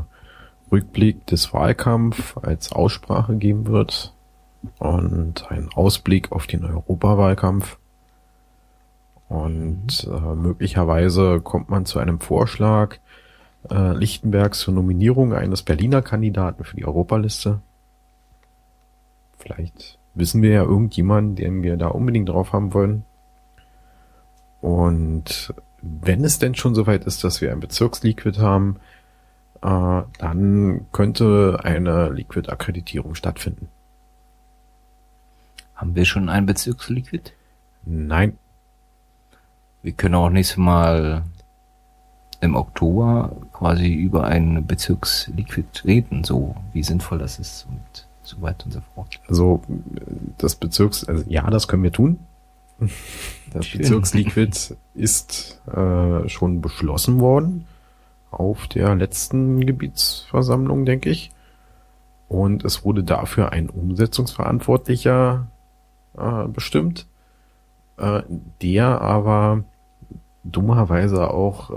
Rückblick 0.72 1.26
des 1.26 1.53
Wahlkampf 1.53 2.38
als 2.38 2.72
Aussprache 2.72 3.35
geben 3.35 3.68
wird 3.68 4.14
und 4.80 5.49
einen 5.52 5.69
Ausblick 5.73 6.31
auf 6.31 6.48
den 6.48 6.65
Europawahlkampf. 6.65 7.77
Und 9.30 10.07
äh, 10.10 10.35
möglicherweise 10.35 11.41
kommt 11.41 11.69
man 11.69 11.85
zu 11.85 11.99
einem 11.99 12.19
Vorschlag 12.19 12.98
äh, 13.69 13.94
Lichtenbergs 13.94 14.60
zur 14.60 14.73
Nominierung 14.73 15.34
eines 15.34 15.64
Berliner 15.64 16.02
Kandidaten 16.02 16.64
für 16.64 16.77
die 16.77 16.85
Europaliste. 16.85 17.61
Vielleicht 19.38 19.99
wissen 20.14 20.41
wir 20.41 20.52
ja 20.52 20.64
irgendjemanden, 20.64 21.35
den 21.35 21.64
wir 21.64 21.77
da 21.77 21.88
unbedingt 21.88 22.30
drauf 22.30 22.53
haben 22.53 22.73
wollen. 22.73 23.03
Und 24.61 25.53
wenn 25.81 26.23
es 26.23 26.39
denn 26.39 26.56
schon 26.56 26.73
soweit 26.73 27.06
ist, 27.06 27.23
dass 27.23 27.41
wir 27.41 27.52
ein 27.52 27.60
Bezirksliquid 27.60 28.39
haben, 28.39 28.77
äh, 29.61 30.02
dann 30.19 30.85
könnte 30.91 31.60
eine 31.64 32.10
Liquid-Akkreditierung 32.10 33.15
stattfinden. 33.15 33.69
Haben 35.78 35.95
wir 35.95 36.06
schon 36.06 36.28
ein 36.28 36.45
Bezirksliquid? 36.48 37.34
Nein, 37.86 38.38
Wir 39.84 39.94
können 39.94 40.16
auch 40.16 40.30
nächstes 40.30 40.58
Mal 40.58 41.24
im 42.41 42.56
Oktober 42.56 43.36
quasi 43.54 43.94
über 43.94 44.26
ein 44.26 44.66
Bezirksliquid 44.66 45.86
reden, 45.86 46.24
so 46.24 46.56
wie 46.74 46.84
sinnvoll 46.84 47.20
das 47.20 47.40
ist 47.40 47.68
und 47.70 48.08
so 48.24 48.41
weiter 48.41 48.66
und 48.66 48.72
so 48.74 48.82
fort. 48.94 49.22
also 49.30 49.62
das 50.38 50.56
Bezirks, 50.56 51.06
also 51.06 51.24
ja, 51.28 51.49
das 51.49 51.68
können 51.68 51.84
wir 51.84 51.94
tun. 51.94 52.20
Das 53.54 53.66
Schön. 53.66 53.80
Bezirksliquid 53.82 54.76
ist 54.94 55.62
äh, 55.74 56.28
schon 56.28 56.60
beschlossen 56.60 57.22
worden 57.22 57.66
auf 58.30 58.68
der 58.68 58.94
letzten 58.94 59.66
Gebietsversammlung, 59.66 60.86
denke 60.86 61.10
ich. 61.10 61.32
Und 62.28 62.66
es 62.66 62.84
wurde 62.84 63.06
dafür 63.06 63.54
ein 63.54 63.70
Umsetzungsverantwortlicher 63.70 65.48
äh, 66.18 66.48
bestimmt, 66.48 67.07
äh, 67.98 68.22
der 68.61 69.02
aber 69.02 69.64
dummerweise 70.44 71.31
auch 71.31 71.72
äh, 71.72 71.76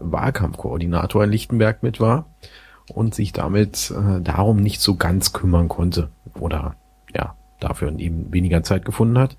Wahlkampfkoordinator 0.00 1.24
in 1.24 1.30
Lichtenberg 1.30 1.82
mit 1.82 2.00
war 2.00 2.26
und 2.94 3.14
sich 3.14 3.32
damit 3.32 3.90
äh, 3.90 4.20
darum 4.20 4.58
nicht 4.58 4.80
so 4.80 4.96
ganz 4.96 5.32
kümmern 5.32 5.68
konnte 5.68 6.08
oder 6.38 6.74
ja, 7.14 7.34
dafür 7.60 7.96
eben 7.98 8.32
weniger 8.32 8.62
Zeit 8.62 8.84
gefunden 8.84 9.18
hat 9.18 9.36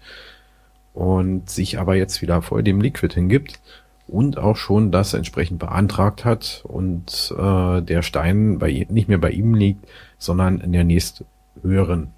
und 0.93 1.49
sich 1.49 1.79
aber 1.79 1.95
jetzt 1.95 2.21
wieder 2.21 2.41
voll 2.41 2.63
dem 2.63 2.81
Liquid 2.81 3.13
hingibt 3.13 3.59
und 4.07 4.37
auch 4.37 4.55
schon 4.55 4.91
das 4.91 5.13
entsprechend 5.13 5.59
beantragt 5.59 6.25
hat 6.25 6.63
und 6.67 7.33
äh, 7.37 7.81
der 7.81 8.01
Stein 8.01 8.59
bei, 8.59 8.87
nicht 8.89 9.07
mehr 9.07 9.17
bei 9.17 9.31
ihm 9.31 9.53
liegt, 9.53 9.85
sondern 10.17 10.59
in 10.61 10.71
der 10.73 10.83
nächst 10.83 11.23
höheren 11.61 12.11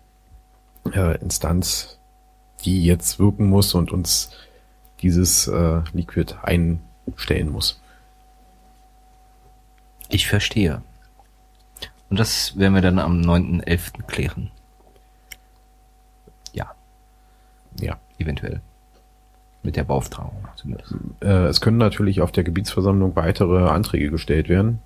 äh, 0.93 1.17
Instanz, 1.19 1.99
die 2.61 2.83
jetzt 2.85 3.19
wirken 3.19 3.47
muss 3.49 3.73
und 3.73 3.91
uns 3.91 4.31
dieses 5.01 5.47
äh, 5.47 5.81
Liquid 5.93 6.35
einstellen 6.43 7.51
muss. 7.51 7.81
Ich 10.09 10.27
verstehe. 10.27 10.81
Und 12.09 12.19
das 12.19 12.57
werden 12.57 12.73
wir 12.75 12.81
dann 12.81 12.99
am 12.99 13.21
9.11. 13.21 14.03
klären. 14.03 14.51
Ja, 16.53 16.71
Ja. 17.79 17.97
eventuell. 18.19 18.61
Mit 19.63 19.75
der 19.75 19.83
Beauftragung 19.83 20.43
zumindest. 20.55 20.95
Äh, 21.21 21.45
es 21.45 21.61
können 21.61 21.77
natürlich 21.77 22.19
auf 22.21 22.31
der 22.31 22.43
Gebietsversammlung 22.43 23.15
weitere 23.15 23.69
Anträge 23.69 24.09
gestellt 24.09 24.49
werden, 24.49 24.79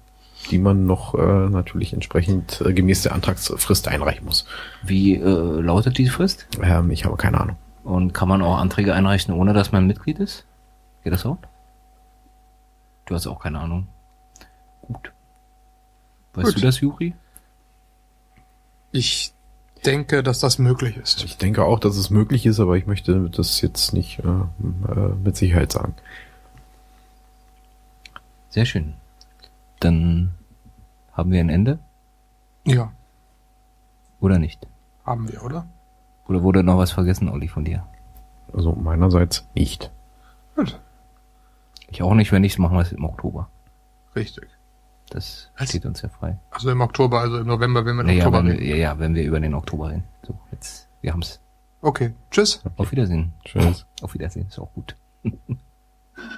die 0.52 0.60
man 0.60 0.86
noch 0.86 1.16
äh, 1.16 1.50
natürlich 1.50 1.94
entsprechend 1.94 2.62
äh, 2.62 2.74
gemäß 2.74 3.02
der 3.04 3.14
Antragsfrist 3.14 3.88
einreichen 3.88 4.26
muss. 4.26 4.46
Wie 4.84 5.16
äh, 5.16 5.22
lautet 5.62 5.98
diese 5.98 6.12
Frist? 6.12 6.46
Ähm, 6.62 6.92
ich 6.92 7.06
habe 7.06 7.16
keine 7.16 7.40
Ahnung. 7.40 7.56
Und 7.86 8.14
kann 8.14 8.28
man 8.28 8.42
auch 8.42 8.58
Anträge 8.58 8.94
einreichen, 8.96 9.34
ohne 9.34 9.54
dass 9.54 9.72
man 9.72 9.86
Mitglied 9.88 10.18
ist? 10.20 10.44
Geht 11.04 11.14
das 11.14 11.26
auch? 11.26 11.38
Du 13.06 13.14
hast 13.14 13.28
auch 13.28 13.40
keine 13.40 13.60
Ahnung. 13.60 13.88
Gut. 14.82 15.12
Weißt 16.34 16.48
Gut. 16.48 16.58
du 16.58 16.62
das, 16.62 16.80
Juri? 16.82 17.14
Ich 18.92 19.34
denke, 19.86 20.24
dass 20.24 20.40
das 20.40 20.58
möglich 20.58 20.98
ist. 20.98 21.24
Ich 21.24 21.38
denke 21.38 21.64
auch, 21.64 21.80
dass 21.80 21.96
es 21.96 22.10
möglich 22.10 22.48
ist, 22.48 22.60
aber 22.60 22.76
ich 22.76 22.88
möchte 22.88 23.30
das 23.30 23.62
jetzt 23.62 23.94
nicht 23.94 24.18
äh, 24.20 24.24
äh, 24.24 25.10
mit 25.24 25.38
Sicherheit 25.38 25.72
sagen. 25.72 25.94
Sehr 28.50 28.66
schön. 28.66 28.96
Dann 29.80 30.32
haben 31.14 31.32
wir 31.32 31.40
ein 31.40 31.50
Ende 31.50 31.78
Ja, 32.66 32.92
oder 34.20 34.40
nicht? 34.40 34.66
haben 35.06 35.32
wir, 35.32 35.44
oder? 35.44 35.68
Oder 36.28 36.42
wurde 36.44 36.64
noch 36.64 36.78
was 36.78 36.92
vergessen, 36.92 37.30
Olli, 37.30 37.48
von 37.48 37.66
dir? 37.66 37.86
Also 38.54 38.74
meinerseits 38.74 39.48
nicht. 39.54 39.92
Gut, 40.56 40.80
Ich 41.90 42.02
auch 42.02 42.14
nicht, 42.16 42.32
wenn 42.32 42.42
nicht, 42.42 42.58
machen 42.60 42.76
wir 42.78 42.82
es 42.82 42.92
im 42.92 43.04
Oktober. 43.06 43.50
richtig. 44.16 44.48
Das 45.10 45.52
Was? 45.60 45.70
steht 45.70 45.86
uns 45.86 46.02
ja 46.02 46.10
frei. 46.10 46.40
Also 46.50 46.72
im 46.72 46.82
Oktober, 46.82 47.20
also 47.20 47.38
im 47.38 47.46
November, 47.46 47.86
wenn 47.86 47.96
wir 47.98 48.02
im 48.02 48.08
Naja, 48.08 48.26
Oktober 48.26 48.40
wenn 48.44 48.52
reden. 48.54 48.66
ja, 48.70 48.76
ja, 48.76 48.98
wenn 49.00 49.14
wir 49.14 49.24
über 49.24 49.40
den 49.40 49.54
Oktober 49.54 49.90
reden. 49.90 50.04
So, 50.24 50.36
jetzt, 50.52 50.88
wir 51.02 51.12
haben's. 51.14 51.40
Okay, 51.82 52.14
tschüss. 52.32 52.64
Auf 52.78 52.92
Wiedersehen. 52.92 53.34
Tschüss. 53.44 53.86
Auf 54.02 54.16
Wiedersehen, 54.16 54.48
ist 54.48 54.58
auch 54.58 54.74
gut. 54.74 54.96